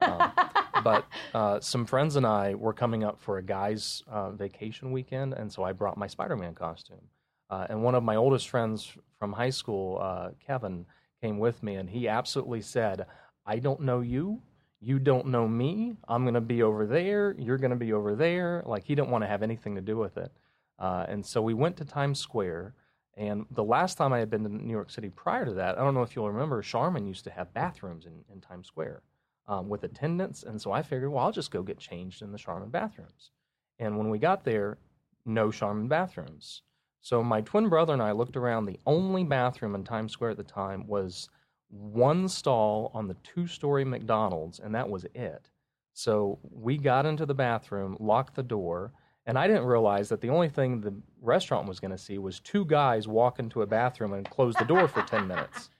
Um, 0.00 0.32
but 0.84 1.06
uh, 1.34 1.60
some 1.60 1.86
friends 1.86 2.16
and 2.16 2.26
I 2.26 2.54
were 2.54 2.72
coming 2.72 3.04
up 3.04 3.20
for 3.20 3.38
a 3.38 3.42
guy's 3.42 4.02
uh, 4.08 4.30
vacation 4.30 4.92
weekend, 4.92 5.32
and 5.34 5.50
so 5.52 5.62
I 5.62 5.72
brought 5.72 5.96
my 5.96 6.06
Spider-Man 6.06 6.54
costume. 6.54 7.00
Uh, 7.50 7.66
and 7.68 7.82
one 7.82 7.94
of 7.94 8.02
my 8.02 8.16
oldest 8.16 8.48
friends 8.48 8.90
from 9.18 9.32
high 9.32 9.50
school, 9.50 9.98
uh, 10.00 10.30
Kevin, 10.44 10.86
came 11.20 11.38
with 11.38 11.62
me, 11.62 11.76
and 11.76 11.88
he 11.90 12.08
absolutely 12.08 12.62
said, 12.62 13.06
"I 13.46 13.58
don't 13.58 13.80
know 13.80 14.00
you. 14.00 14.42
You 14.82 14.98
don't 14.98 15.28
know 15.28 15.46
me. 15.46 15.96
I'm 16.08 16.24
going 16.24 16.34
to 16.34 16.40
be 16.40 16.62
over 16.62 16.86
there. 16.86 17.36
You're 17.38 17.56
going 17.58 17.70
to 17.70 17.76
be 17.76 17.92
over 17.92 18.16
there." 18.16 18.62
Like 18.66 18.84
he 18.84 18.94
didn't 18.94 19.10
want 19.10 19.22
to 19.22 19.28
have 19.28 19.42
anything 19.42 19.76
to 19.76 19.80
do 19.80 19.96
with 19.96 20.16
it. 20.16 20.32
Uh, 20.78 21.06
and 21.08 21.24
so 21.24 21.40
we 21.40 21.54
went 21.54 21.76
to 21.76 21.84
Times 21.84 22.18
Square. 22.18 22.74
And 23.16 23.46
the 23.50 23.62
last 23.62 23.96
time 23.96 24.12
I 24.12 24.18
had 24.18 24.30
been 24.30 24.42
to 24.42 24.48
New 24.48 24.72
York 24.72 24.90
City 24.90 25.10
prior 25.10 25.44
to 25.44 25.52
that, 25.52 25.78
I 25.78 25.84
don't 25.84 25.94
know 25.94 26.02
if 26.02 26.16
you'll 26.16 26.30
remember, 26.30 26.62
Charmin 26.62 27.06
used 27.06 27.24
to 27.24 27.30
have 27.30 27.52
bathrooms 27.52 28.06
in, 28.06 28.24
in 28.32 28.40
Times 28.40 28.66
Square 28.66 29.02
um, 29.46 29.68
with 29.68 29.84
attendants. 29.84 30.42
And 30.42 30.60
so 30.60 30.72
I 30.72 30.82
figured, 30.82 31.12
well, 31.12 31.24
I'll 31.24 31.32
just 31.32 31.50
go 31.50 31.62
get 31.62 31.78
changed 31.78 32.22
in 32.22 32.32
the 32.32 32.38
Charmin 32.38 32.70
bathrooms. 32.70 33.30
And 33.78 33.98
when 33.98 34.10
we 34.10 34.18
got 34.18 34.44
there, 34.44 34.78
no 35.24 35.50
Charmin 35.52 35.88
bathrooms. 35.88 36.62
So 37.00 37.22
my 37.22 37.40
twin 37.42 37.68
brother 37.68 37.92
and 37.92 38.02
I 38.02 38.12
looked 38.12 38.36
around. 38.36 38.64
The 38.64 38.80
only 38.86 39.24
bathroom 39.24 39.74
in 39.74 39.84
Times 39.84 40.12
Square 40.12 40.32
at 40.32 40.36
the 40.38 40.42
time 40.44 40.86
was 40.86 41.28
one 41.72 42.28
stall 42.28 42.90
on 42.94 43.08
the 43.08 43.16
two 43.22 43.46
story 43.46 43.84
McDonald's, 43.84 44.60
and 44.60 44.74
that 44.74 44.88
was 44.88 45.04
it. 45.14 45.50
So 45.94 46.38
we 46.50 46.76
got 46.76 47.06
into 47.06 47.26
the 47.26 47.34
bathroom, 47.34 47.96
locked 47.98 48.34
the 48.34 48.42
door, 48.42 48.92
and 49.26 49.38
I 49.38 49.46
didn't 49.46 49.64
realize 49.64 50.08
that 50.08 50.20
the 50.20 50.28
only 50.28 50.48
thing 50.48 50.80
the 50.80 50.94
restaurant 51.20 51.68
was 51.68 51.80
going 51.80 51.90
to 51.90 51.98
see 51.98 52.18
was 52.18 52.40
two 52.40 52.64
guys 52.64 53.08
walk 53.08 53.38
into 53.38 53.62
a 53.62 53.66
bathroom 53.66 54.12
and 54.12 54.28
close 54.28 54.54
the 54.54 54.64
door 54.64 54.88
for 54.88 55.02
10 55.02 55.26
minutes. 55.26 55.70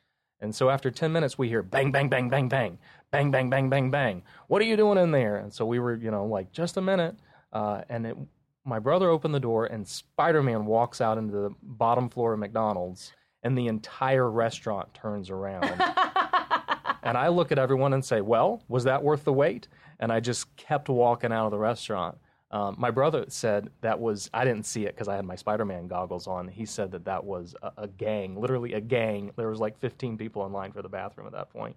And 0.41 0.55
so 0.55 0.71
after 0.71 0.91
10 0.91 1.13
minutes, 1.13 1.39
we 1.39 1.49
hear 1.49 1.63
bang, 1.63 1.93
bang, 1.93 2.09
bang, 2.09 2.29
bang, 2.29 2.49
bang, 2.49 2.79
bang, 3.11 3.31
bang, 3.31 3.51
bang, 3.51 3.69
bang, 3.69 3.91
bang. 3.91 4.23
What 4.49 4.63
are 4.63 4.65
you 4.65 4.77
doing 4.77 4.99
in 4.99 5.11
there? 5.11 5.37
And 5.37 5.53
so 5.53 5.65
we 5.67 5.79
were, 5.79 5.95
you 5.95 6.11
know, 6.11 6.25
like, 6.25 6.53
just 6.53 6.77
a 6.77 6.81
minute. 6.81 7.17
Uh, 7.53 7.83
and 7.89 8.07
it, 8.07 8.17
my 8.65 8.79
brother 8.79 9.09
opened 9.09 9.35
the 9.35 9.41
door, 9.41 9.67
and 9.67 9.87
Spider 9.87 10.43
Man 10.43 10.67
walks 10.67 11.01
out 11.01 11.19
into 11.19 11.33
the 11.33 11.51
bottom 11.63 12.09
floor 12.09 12.33
of 12.33 12.41
McDonald's. 12.41 13.13
And 13.43 13.57
the 13.57 13.67
entire 13.67 14.31
restaurant 14.31 14.93
turns 14.95 15.31
around. 15.31 15.65
and 17.03 17.17
I 17.19 17.29
look 17.29 17.53
at 17.53 17.59
everyone 17.59 17.93
and 17.93 18.05
say, 18.05 18.21
Well, 18.21 18.63
was 18.69 18.85
that 18.85 19.03
worth 19.03 19.25
the 19.25 19.33
wait? 19.33 19.69
And 20.01 20.13
I 20.13 20.21
just 20.21 20.55
kept 20.57 20.89
walking 20.89 21.33
out 21.33 21.47
of 21.47 21.51
the 21.53 21.59
restaurant. 21.59 22.19
Um, 22.51 22.75
my 22.79 22.91
brother 22.91 23.25
said 23.29 23.71
that 23.81 23.99
was, 23.99 24.29
I 24.35 24.45
didn't 24.45 24.67
see 24.67 24.85
it 24.85 24.95
because 24.95 25.09
I 25.09 25.17
had 25.17 25.25
my 25.25 25.37
Spider 25.37 25.65
Man 25.65 25.87
goggles 25.89 26.27
on. 26.27 26.49
He 26.49 26.67
said 26.67 26.93
that 26.93 27.07
that 27.07 27.25
was 27.25 27.55
a, 27.63 27.73
a, 27.79 27.89
gang, 27.89 28.39
literally 28.39 28.75
a 28.75 28.81
gang. 28.81 29.31
There 29.37 29.49
was 29.49 29.59
like 29.59 29.79
15 29.79 30.19
people 30.19 30.45
in 30.45 30.53
line 30.53 30.73
for 30.73 30.83
the 30.83 30.89
bathroom 30.89 31.27
at 31.27 31.33
that 31.33 31.49
point. 31.51 31.77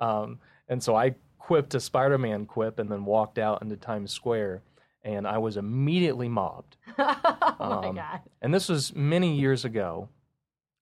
Um, 0.00 0.40
and 0.68 0.82
so 0.82 0.96
I 0.96 1.14
quipped 1.38 1.74
a 1.76 1.80
Spider 1.80 2.18
Man 2.18 2.44
quip 2.44 2.80
and 2.80 2.90
then 2.90 3.04
walked 3.04 3.38
out 3.38 3.62
into 3.62 3.76
Times 3.76 4.10
Square. 4.12 4.62
And 5.04 5.28
I 5.28 5.38
was 5.38 5.56
immediately 5.56 6.28
mobbed. 6.28 6.76
oh 6.98 7.56
my 7.60 7.88
Um, 7.88 7.94
god. 7.94 8.20
And 8.42 8.52
this 8.52 8.68
was 8.68 8.92
many 8.96 9.36
years 9.36 9.64
ago, 9.64 10.08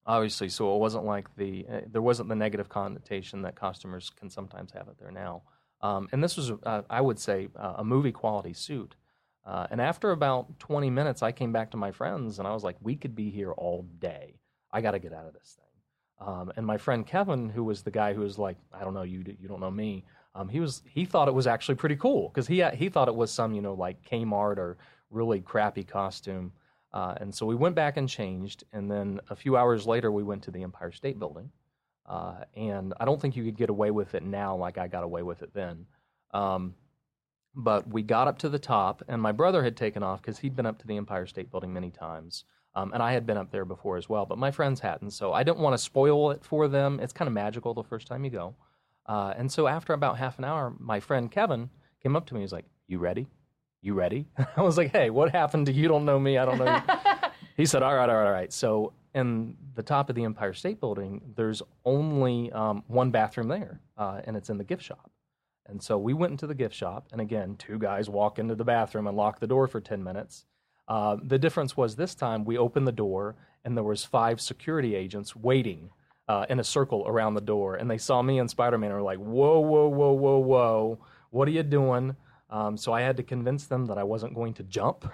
obviously. 0.07 0.49
So 0.49 0.75
it 0.75 0.79
wasn't 0.79 1.05
like 1.05 1.35
the 1.37 1.67
uh, 1.71 1.81
there 1.91 2.03
wasn't 2.03 2.29
the 2.29 2.35
negative 2.35 2.69
connotation 2.69 3.43
that 3.43 3.57
customers 3.57 4.11
can 4.11 4.31
sometimes 4.31 4.73
have 4.73 4.89
it 4.89 4.99
there 4.99 5.11
now. 5.11 5.43
Um, 5.81 6.09
and 6.13 6.23
this 6.23 6.37
was, 6.37 6.51
uh, 6.51 6.83
I 6.89 7.01
would 7.01 7.19
say, 7.19 7.49
uh, 7.57 7.75
a 7.79 7.85
movie 7.85 8.13
quality 8.13 8.55
suit. 8.55 8.95
Uh, 9.45 9.67
and 9.71 9.81
after 9.81 10.13
about 10.13 10.59
20 10.59 10.89
minutes, 10.89 11.23
I 11.23 11.31
came 11.31 11.53
back 11.53 11.73
to 11.73 11.77
my 11.77 11.93
friends 11.93 12.39
and 12.39 12.49
I 12.49 12.55
was 12.55 12.65
like, 12.65 12.77
"We 12.81 12.97
could 12.97 13.15
be 13.15 13.31
here 13.31 13.53
all 13.53 13.83
day. 13.99 14.41
I 14.73 14.81
got 14.81 14.93
to 14.93 14.99
get 14.99 15.13
out 15.13 15.27
of 15.27 15.35
this 15.35 15.59
thing." 15.59 16.27
Um, 16.27 16.53
and 16.57 16.67
my 16.67 16.79
friend 16.79 17.07
Kevin, 17.07 17.51
who 17.51 17.65
was 17.65 17.83
the 17.83 17.91
guy 17.91 18.15
who 18.15 18.23
was 18.23 18.39
like, 18.39 18.57
"I 18.73 18.85
don't 18.85 18.95
know 18.95 19.03
you, 19.03 19.23
you 19.39 19.49
don't 19.49 19.61
know 19.61 19.71
me," 19.71 20.05
um, 20.35 20.49
he 20.49 20.61
was 20.61 20.83
he 20.87 21.05
thought 21.05 21.29
it 21.29 21.35
was 21.35 21.47
actually 21.47 21.77
pretty 21.77 21.97
cool 21.97 22.29
because 22.29 22.47
he 22.47 22.63
he 22.75 22.89
thought 22.89 23.09
it 23.09 23.15
was 23.15 23.31
some 23.31 23.55
you 23.55 23.63
know 23.63 23.75
like 23.75 24.03
Kmart 24.09 24.57
or 24.57 24.77
really 25.11 25.41
crappy 25.41 25.85
costume. 25.85 26.53
Uh, 26.95 27.13
and 27.21 27.35
so 27.35 27.45
we 27.45 27.57
went 27.57 27.75
back 27.75 27.97
and 27.97 28.09
changed, 28.09 28.63
and 28.73 28.89
then 28.89 29.21
a 29.29 29.35
few 29.35 29.57
hours 29.57 29.85
later, 29.85 30.13
we 30.13 30.23
went 30.23 30.45
to 30.45 30.53
the 30.53 30.63
Empire 30.63 30.93
State 30.93 31.19
Building. 31.19 31.51
Uh, 32.07 32.45
and 32.55 32.95
I 33.01 33.05
don't 33.05 33.21
think 33.21 33.35
you 33.35 33.45
could 33.45 33.57
get 33.57 33.69
away 33.69 33.91
with 33.91 34.15
it 34.15 34.23
now 34.23 34.55
like 34.55 34.79
I 34.79 34.87
got 34.87 35.03
away 35.03 35.23
with 35.23 35.43
it 35.43 35.53
then. 35.53 35.87
Um, 36.33 36.75
but 37.53 37.89
we 37.89 38.03
got 38.03 38.29
up 38.29 38.39
to 38.39 38.49
the 38.49 38.61
top, 38.61 39.03
and 39.09 39.21
my 39.21 39.33
brother 39.33 39.65
had 39.65 39.77
taken 39.77 40.05
off 40.05 40.23
because 40.23 40.39
he'd 40.39 40.55
been 40.55 40.67
up 40.67 40.79
to 40.79 40.87
the 40.87 40.97
Empire 40.97 41.27
State 41.27 41.51
Building 41.51 41.73
many 41.73 41.91
times. 41.91 42.45
Um, 42.77 42.93
and 42.93 43.03
I 43.03 43.13
had 43.13 43.27
been 43.27 43.39
up 43.39 43.51
there 43.51 43.65
before 43.65 43.97
as 43.97 44.09
well, 44.09 44.25
but 44.25 44.39
my 44.39 44.53
friends 44.53 44.79
hadn't. 44.79 45.11
So 45.11 45.33
I 45.33 45.43
didn't 45.43 45.59
want 45.59 45.75
to 45.75 45.79
spoil 45.79 46.31
it 46.31 46.45
for 46.45 46.69
them. 46.69 47.01
It's 47.01 47.13
kind 47.13 47.27
of 47.27 47.33
magical 47.33 47.75
the 47.75 47.83
first 47.83 48.07
time 48.07 48.25
you 48.25 48.31
go. 48.31 48.55
Uh, 49.07 49.35
and 49.37 49.51
so 49.51 49.67
after 49.67 49.93
about 49.93 50.19
half 50.19 50.39
an 50.39 50.45
hour, 50.45 50.73
my 50.79 51.01
friend 51.01 51.31
Kevin 51.31 51.71
came 52.01 52.15
up 52.15 52.27
to 52.27 52.35
me. 52.35 52.41
He 52.41 52.45
was 52.45 52.53
like, 52.53 52.67
You 52.87 52.99
ready? 52.99 53.27
You 53.85 53.93
ready? 53.93 54.27
I 54.57 54.63
was 54.63 54.79
like, 54.79 54.93
Hey, 54.93 55.11
what 55.11 55.31
happened 55.31 55.67
to 55.67 55.73
you? 55.73 55.89
Don't 55.89 56.07
know 56.07 56.19
me. 56.19 56.39
I 56.39 56.47
don't 56.47 56.57
know 56.59 56.75
you. 56.75 57.29
he 57.57 57.67
said, 57.67 57.83
All 57.83 57.95
right, 57.95 58.09
all 58.09 58.17
right, 58.17 58.27
all 58.27 58.33
right. 58.33 58.51
So 58.51 58.95
in 59.15 59.57
the 59.75 59.83
top 59.83 60.09
of 60.09 60.17
the 60.17 60.25
Empire 60.25 60.55
State 60.55 60.81
Building, 60.81 61.21
there's 61.37 61.63
only 61.85 62.51
um, 62.53 62.83
one 62.87 63.11
bathroom 63.11 63.49
there, 63.49 63.81
uh, 63.99 64.23
and 64.25 64.39
it's 64.39 64.49
in 64.49 64.57
the 64.57 64.65
gift 64.65 64.83
shop. 64.83 65.11
And 65.67 65.83
so 65.83 65.99
we 65.99 66.15
went 66.15 66.31
into 66.31 66.47
the 66.47 66.55
gift 66.55 66.75
shop, 66.75 67.09
and 67.13 67.21
again, 67.21 67.57
two 67.57 67.79
guys 67.79 68.09
walk 68.09 68.39
into 68.39 68.55
the 68.55 68.65
bathroom 68.65 69.07
and 69.07 69.19
lock 69.19 69.39
the 69.39 69.47
door 69.47 69.67
for 69.67 69.83
10 69.83 70.03
minutes. 70.03 70.47
Uh, 70.89 71.17
the 71.23 71.39
difference 71.39 71.77
was 71.77 71.95
this 71.95 72.15
time 72.15 72.47
we 72.47 72.57
opened 72.57 72.87
the 72.87 72.93
door, 72.93 73.37
and 73.67 73.77
there 73.77 73.85
was 73.85 74.03
five 74.03 74.41
security 74.41 74.95
agents 74.95 75.37
waiting 75.37 75.91
uh, 76.29 76.47
in 76.49 76.59
a 76.59 76.65
circle 76.65 77.05
around 77.07 77.35
the 77.35 77.41
door, 77.43 77.77
and 77.77 77.91
they 77.91 77.99
saw 77.99 78.23
me 78.23 78.39
and 78.39 78.49
Spider-Man 78.49 78.91
and 78.91 78.99
were 78.99 79.05
like, 79.05 79.19
"Whoa, 79.19 79.61
whoa, 79.61 79.89
whoa, 79.89 80.13
whoa, 80.13 80.39
whoa! 80.39 80.99
What 81.31 81.49
are 81.49 81.53
you 81.53 81.63
doing?" 81.63 82.17
Um, 82.55 82.77
so 82.77 82.93
I 82.93 83.01
had 83.01 83.17
to 83.17 83.25
convince 83.25 83.67
them 83.67 83.85
that 83.87 83.99
I 83.99 84.05
wasn't 84.05 84.33
going 84.33 84.55
to 84.55 84.63
jump, 84.63 85.11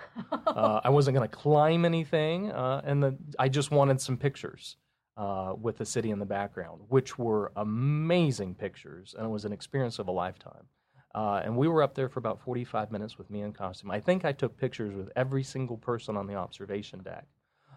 uh, 0.47 0.81
I 0.85 0.91
wasn't 0.91 1.17
going 1.17 1.27
to 1.27 1.35
climb 1.35 1.87
anything, 1.87 2.51
uh, 2.53 2.83
and 2.85 3.03
the, 3.03 3.17
I 3.39 3.49
just 3.49 3.71
wanted 3.71 3.99
some 3.99 4.19
pictures 4.19 4.77
uh, 5.17 5.55
with 5.59 5.79
the 5.79 5.87
city 5.87 6.11
in 6.11 6.19
the 6.19 6.27
background, 6.27 6.83
which 6.89 7.19
were 7.19 7.51
amazing 7.57 8.55
pictures, 8.57 9.15
and 9.17 9.25
it 9.25 9.31
was 9.31 9.47
an 9.47 9.55
experience 9.55 9.99
of 9.99 10.09
a 10.09 10.11
lifetime. 10.11 10.67
Uh, 11.15 11.41
and 11.43 11.57
we 11.57 11.67
were 11.67 11.83
up 11.83 11.95
there 11.95 12.11
for 12.11 12.19
about 12.19 12.43
45 12.43 12.93
minutes 12.93 13.17
with 13.17 13.31
me 13.31 13.41
in 13.41 13.55
costume. 13.55 13.91
I 13.91 14.01
think 14.01 14.27
I 14.27 14.33
took 14.33 14.59
pictures 14.59 14.95
with 14.95 15.09
every 15.17 15.43
single 15.43 15.79
person 15.79 16.19
on 16.19 16.27
the 16.27 16.35
observation 16.35 17.03
deck. 17.03 17.25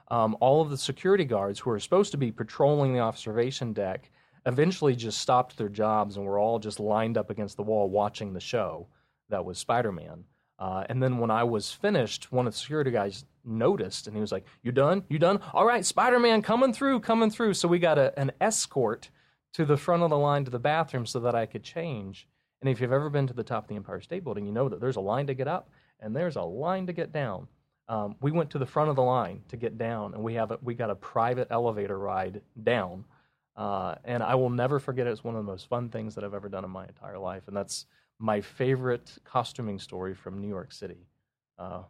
Um, 0.09 0.35
all 0.41 0.61
of 0.61 0.71
the 0.71 0.77
security 0.77 1.23
guards 1.23 1.59
who 1.59 1.69
were 1.69 1.79
supposed 1.79 2.11
to 2.11 2.17
be 2.17 2.33
patrolling 2.33 2.93
the 2.93 2.99
observation 2.99 3.71
deck 3.71 4.11
eventually 4.45 4.93
just 4.93 5.19
stopped 5.19 5.57
their 5.57 5.69
jobs 5.69 6.17
and 6.17 6.25
were 6.25 6.37
all 6.37 6.59
just 6.59 6.81
lined 6.81 7.17
up 7.17 7.29
against 7.29 7.55
the 7.55 7.63
wall 7.63 7.89
watching 7.89 8.33
the 8.33 8.41
show 8.41 8.89
that 9.33 9.45
was 9.45 9.57
Spider 9.57 9.91
Man. 9.91 10.23
Uh, 10.59 10.85
and 10.87 11.01
then 11.01 11.17
when 11.17 11.31
I 11.31 11.43
was 11.43 11.71
finished, 11.71 12.31
one 12.31 12.47
of 12.47 12.53
the 12.53 12.59
security 12.59 12.91
guys 12.91 13.25
noticed 13.43 14.07
and 14.07 14.15
he 14.15 14.21
was 14.21 14.31
like, 14.31 14.45
You 14.61 14.71
done? 14.71 15.03
You 15.09 15.19
done? 15.19 15.39
All 15.53 15.65
right, 15.65 15.85
Spider 15.85 16.19
Man 16.19 16.41
coming 16.41 16.73
through, 16.73 17.01
coming 17.01 17.29
through. 17.29 17.55
So 17.55 17.67
we 17.67 17.79
got 17.79 17.97
a, 17.97 18.17
an 18.17 18.31
escort 18.39 19.09
to 19.53 19.65
the 19.65 19.77
front 19.77 20.03
of 20.03 20.09
the 20.09 20.17
line 20.17 20.45
to 20.45 20.51
the 20.51 20.59
bathroom 20.59 21.05
so 21.05 21.19
that 21.19 21.35
I 21.35 21.45
could 21.45 21.63
change. 21.63 22.27
And 22.61 22.69
if 22.69 22.79
you've 22.79 22.93
ever 22.93 23.09
been 23.09 23.27
to 23.27 23.33
the 23.33 23.43
top 23.43 23.65
of 23.65 23.67
the 23.67 23.75
Empire 23.75 24.01
State 24.01 24.23
Building, 24.23 24.45
you 24.45 24.53
know 24.53 24.69
that 24.69 24.79
there's 24.79 24.95
a 24.95 25.01
line 25.01 25.27
to 25.27 25.33
get 25.33 25.47
up 25.47 25.69
and 25.99 26.15
there's 26.15 26.35
a 26.35 26.41
line 26.41 26.87
to 26.87 26.93
get 26.93 27.11
down. 27.11 27.47
Um, 27.89 28.15
we 28.21 28.31
went 28.31 28.49
to 28.51 28.59
the 28.59 28.65
front 28.65 28.89
of 28.89 28.95
the 28.95 29.03
line 29.03 29.41
to 29.49 29.57
get 29.57 29.77
down, 29.77 30.13
and 30.13 30.23
we 30.23 30.35
have 30.35 30.51
a, 30.51 30.59
we 30.61 30.73
got 30.73 30.89
a 30.89 30.95
private 30.95 31.49
elevator 31.51 31.97
ride 31.97 32.41
down. 32.63 33.03
Uh, 33.55 33.95
and 34.05 34.23
I 34.23 34.35
will 34.35 34.49
never 34.49 34.79
forget 34.79 35.05
it. 35.05 35.11
It's 35.11 35.23
one 35.23 35.35
of 35.35 35.45
the 35.45 35.51
most 35.51 35.67
fun 35.67 35.89
things 35.89 36.15
that 36.15 36.23
I've 36.23 36.33
ever 36.33 36.49
done 36.49 36.63
in 36.63 36.71
my 36.71 36.85
entire 36.85 37.19
life, 37.19 37.43
and 37.47 37.55
that's 37.55 37.85
my 38.19 38.41
favorite 38.41 39.17
costuming 39.23 39.79
story 39.79 40.13
from 40.13 40.39
New 40.39 40.47
York 40.47 40.71
City. 40.71 41.07
Uh, 41.57 41.83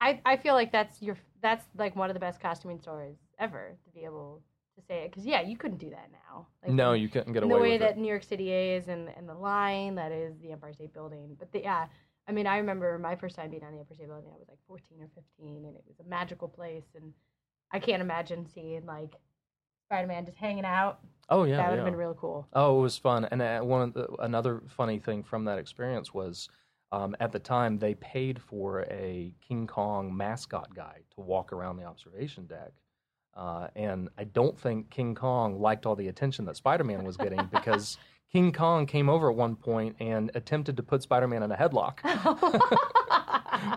I, 0.00 0.20
I 0.26 0.36
feel 0.36 0.54
like 0.54 0.72
that's 0.72 1.00
your 1.00 1.16
that's 1.42 1.64
like 1.76 1.94
one 1.94 2.10
of 2.10 2.14
the 2.14 2.20
best 2.20 2.40
costuming 2.40 2.80
stories 2.80 3.16
ever 3.38 3.76
to 3.84 3.90
be 3.90 4.04
able 4.04 4.42
to 4.76 4.82
say 4.82 5.04
it 5.04 5.10
because 5.10 5.24
yeah 5.24 5.40
you 5.40 5.56
couldn't 5.56 5.78
do 5.78 5.90
that 5.90 6.08
now 6.12 6.46
like 6.62 6.72
no, 6.72 6.92
you 6.92 7.08
couldn't 7.08 7.32
get 7.32 7.42
away 7.42 7.54
the 7.54 7.60
way 7.60 7.78
that 7.78 7.92
it. 7.92 7.98
New 7.98 8.08
York 8.08 8.24
City 8.24 8.50
is 8.50 8.88
and 8.88 9.10
and 9.16 9.28
the 9.28 9.34
line 9.34 9.94
that 9.94 10.10
is 10.10 10.34
the 10.40 10.50
Empire 10.50 10.72
State 10.72 10.92
Building 10.92 11.36
but 11.38 11.52
the, 11.52 11.60
yeah 11.60 11.86
I 12.28 12.32
mean 12.32 12.46
I 12.46 12.56
remember 12.56 12.98
my 12.98 13.14
first 13.14 13.36
time 13.36 13.50
being 13.50 13.62
on 13.62 13.72
the 13.72 13.78
Empire 13.78 13.94
State 13.94 14.08
Building 14.08 14.30
I 14.34 14.38
was 14.38 14.48
like 14.48 14.58
14 14.66 14.98
or 15.02 15.08
15 15.14 15.64
and 15.66 15.76
it 15.76 15.84
was 15.86 16.00
a 16.00 16.08
magical 16.08 16.48
place 16.48 16.86
and 16.96 17.12
I 17.70 17.78
can't 17.78 18.02
imagine 18.02 18.46
seeing 18.46 18.86
like 18.86 19.14
Spider 19.92 20.06
Man 20.06 20.24
just 20.24 20.38
hanging 20.38 20.64
out 20.64 21.00
Oh 21.28 21.44
yeah, 21.44 21.58
that 21.58 21.68
would 21.68 21.76
yeah. 21.76 21.84
have 21.84 21.84
been 21.84 21.96
real 21.96 22.14
cool 22.14 22.48
Oh, 22.54 22.78
it 22.78 22.82
was 22.82 22.96
fun. 22.96 23.26
And 23.30 23.42
uh, 23.42 23.60
one 23.60 23.82
of 23.82 23.92
the, 23.92 24.08
another 24.20 24.62
funny 24.68 24.98
thing 24.98 25.22
from 25.22 25.44
that 25.44 25.58
experience 25.58 26.14
was 26.14 26.48
um, 26.92 27.14
at 27.20 27.30
the 27.30 27.38
time 27.38 27.78
they 27.78 27.94
paid 27.96 28.40
for 28.40 28.86
a 28.90 29.34
King 29.46 29.66
Kong 29.66 30.16
mascot 30.16 30.74
guy 30.74 31.00
to 31.14 31.20
walk 31.20 31.52
around 31.52 31.76
the 31.76 31.84
observation 31.84 32.46
deck. 32.46 32.72
Uh, 33.36 33.68
and 33.76 34.08
I 34.16 34.24
don't 34.24 34.58
think 34.58 34.88
King 34.88 35.14
Kong 35.14 35.60
liked 35.60 35.84
all 35.84 35.94
the 35.94 36.08
attention 36.08 36.46
that 36.46 36.56
Spider 36.56 36.84
Man 36.84 37.04
was 37.04 37.18
getting 37.18 37.44
because 37.52 37.98
King 38.32 38.50
Kong 38.50 38.86
came 38.86 39.10
over 39.10 39.28
at 39.28 39.36
one 39.36 39.56
point 39.56 39.96
and 40.00 40.30
attempted 40.34 40.78
to 40.78 40.82
put 40.82 41.02
Spider 41.02 41.28
Man 41.28 41.42
in 41.42 41.52
a 41.52 41.56
headlock, 41.56 42.00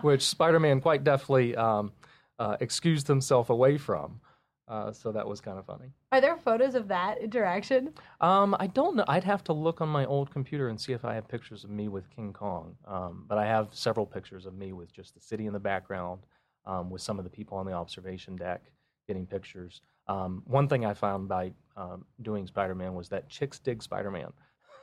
which 0.02 0.22
Spider 0.22 0.60
Man 0.60 0.80
quite 0.80 1.04
deftly 1.04 1.54
um, 1.56 1.92
uh, 2.38 2.56
excused 2.60 3.06
himself 3.06 3.50
away 3.50 3.76
from. 3.76 4.20
Uh, 4.68 4.90
so 4.92 5.12
that 5.12 5.26
was 5.26 5.40
kind 5.40 5.58
of 5.58 5.64
funny. 5.66 5.92
are 6.10 6.20
there 6.20 6.36
photos 6.36 6.74
of 6.74 6.88
that 6.88 7.18
interaction 7.18 7.92
Um, 8.20 8.56
I 8.58 8.66
don't 8.66 8.96
know. 8.96 9.04
I'd 9.06 9.22
have 9.24 9.44
to 9.44 9.52
look 9.52 9.80
on 9.80 9.88
my 9.88 10.04
old 10.06 10.30
computer 10.30 10.68
and 10.68 10.80
see 10.80 10.92
if 10.92 11.04
I 11.04 11.14
have 11.14 11.28
pictures 11.28 11.62
of 11.62 11.70
me 11.70 11.86
with 11.88 12.10
King 12.10 12.32
Kong. 12.32 12.76
Um, 12.86 13.24
but 13.28 13.38
I 13.38 13.46
have 13.46 13.68
several 13.72 14.06
pictures 14.06 14.44
of 14.44 14.54
me 14.54 14.72
with 14.72 14.92
just 14.92 15.14
the 15.14 15.20
city 15.20 15.46
in 15.46 15.52
the 15.52 15.60
background, 15.60 16.22
um, 16.64 16.90
with 16.90 17.00
some 17.00 17.18
of 17.18 17.24
the 17.24 17.30
people 17.30 17.56
on 17.58 17.66
the 17.66 17.72
observation 17.72 18.34
deck 18.36 18.62
getting 19.06 19.24
pictures. 19.26 19.82
Um, 20.08 20.42
one 20.46 20.66
thing 20.68 20.84
I 20.84 20.94
found 20.94 21.28
by 21.28 21.52
um, 21.76 22.04
doing 22.22 22.46
Spider 22.46 22.74
Man 22.74 22.94
was 22.94 23.08
that 23.10 23.28
chicks 23.28 23.58
dig 23.60 23.82
Spider 23.82 24.10
Man. 24.10 24.32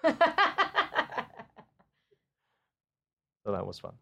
So 3.45 3.51
that 3.51 3.65
was 3.65 3.77
fun. 3.79 3.93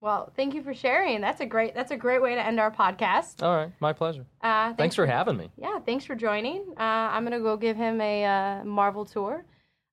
Well 0.00 0.30
thank 0.36 0.54
you 0.54 0.62
for 0.62 0.74
sharing 0.74 1.20
that's 1.20 1.40
a 1.40 1.46
great 1.46 1.74
that's 1.74 1.90
a 1.90 1.96
great 1.96 2.20
way 2.22 2.34
to 2.34 2.44
end 2.46 2.60
our 2.60 2.70
podcast 2.70 3.42
All 3.42 3.54
right, 3.56 3.72
my 3.80 3.92
pleasure. 3.92 4.26
uh, 4.42 4.74
Thanks 4.74 4.94
for 4.94 5.06
having 5.06 5.36
me. 5.36 5.50
yeah, 5.56 5.78
thanks 5.80 6.04
for 6.04 6.14
joining. 6.14 6.62
Uh, 6.78 6.82
I'm 7.12 7.24
going 7.24 7.36
to 7.38 7.42
go 7.42 7.56
give 7.56 7.76
him 7.76 8.00
a 8.00 8.24
uh, 8.24 8.64
Marvel 8.64 9.04
tour. 9.04 9.44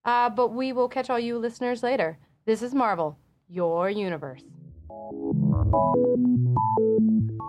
Uh, 0.05 0.29
but 0.29 0.49
we 0.53 0.73
will 0.73 0.89
catch 0.89 1.09
all 1.09 1.17
you 1.19 1.37
listeners 1.37 1.81
later. 1.81 2.17
This 2.45 2.61
is 2.61 2.73
Marvel, 2.73 3.17
your 3.47 3.89
universe. 3.89 4.43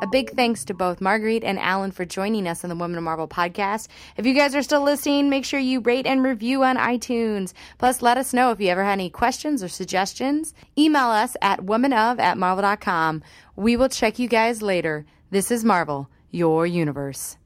A 0.04 0.06
big 0.06 0.32
thanks 0.32 0.66
to 0.66 0.74
both 0.74 1.00
Marguerite 1.00 1.44
and 1.44 1.58
Allen 1.58 1.90
for 1.90 2.04
joining 2.04 2.46
us 2.46 2.62
on 2.62 2.68
the 2.68 2.76
Women 2.76 2.98
of 2.98 3.04
Marvel 3.04 3.26
podcast. 3.26 3.88
If 4.18 4.26
you 4.26 4.34
guys 4.34 4.54
are 4.54 4.62
still 4.62 4.82
listening, 4.82 5.30
make 5.30 5.46
sure 5.46 5.58
you 5.58 5.80
rate 5.80 6.06
and 6.06 6.22
review 6.22 6.62
on 6.62 6.76
iTunes. 6.76 7.54
Plus, 7.78 8.02
let 8.02 8.18
us 8.18 8.34
know 8.34 8.50
if 8.50 8.60
you 8.60 8.68
ever 8.68 8.84
had 8.84 8.92
any 8.92 9.08
questions 9.08 9.62
or 9.62 9.68
suggestions. 9.68 10.52
Email 10.76 11.06
us 11.06 11.38
at 11.40 11.60
womanof 11.60 12.18
at 12.18 12.36
marvel.com. 12.36 13.22
We 13.56 13.78
will 13.78 13.88
check 13.88 14.18
you 14.18 14.28
guys 14.28 14.60
later. 14.60 15.06
This 15.30 15.50
is 15.50 15.64
Marvel, 15.64 16.10
your 16.30 16.66
universe. 16.66 17.38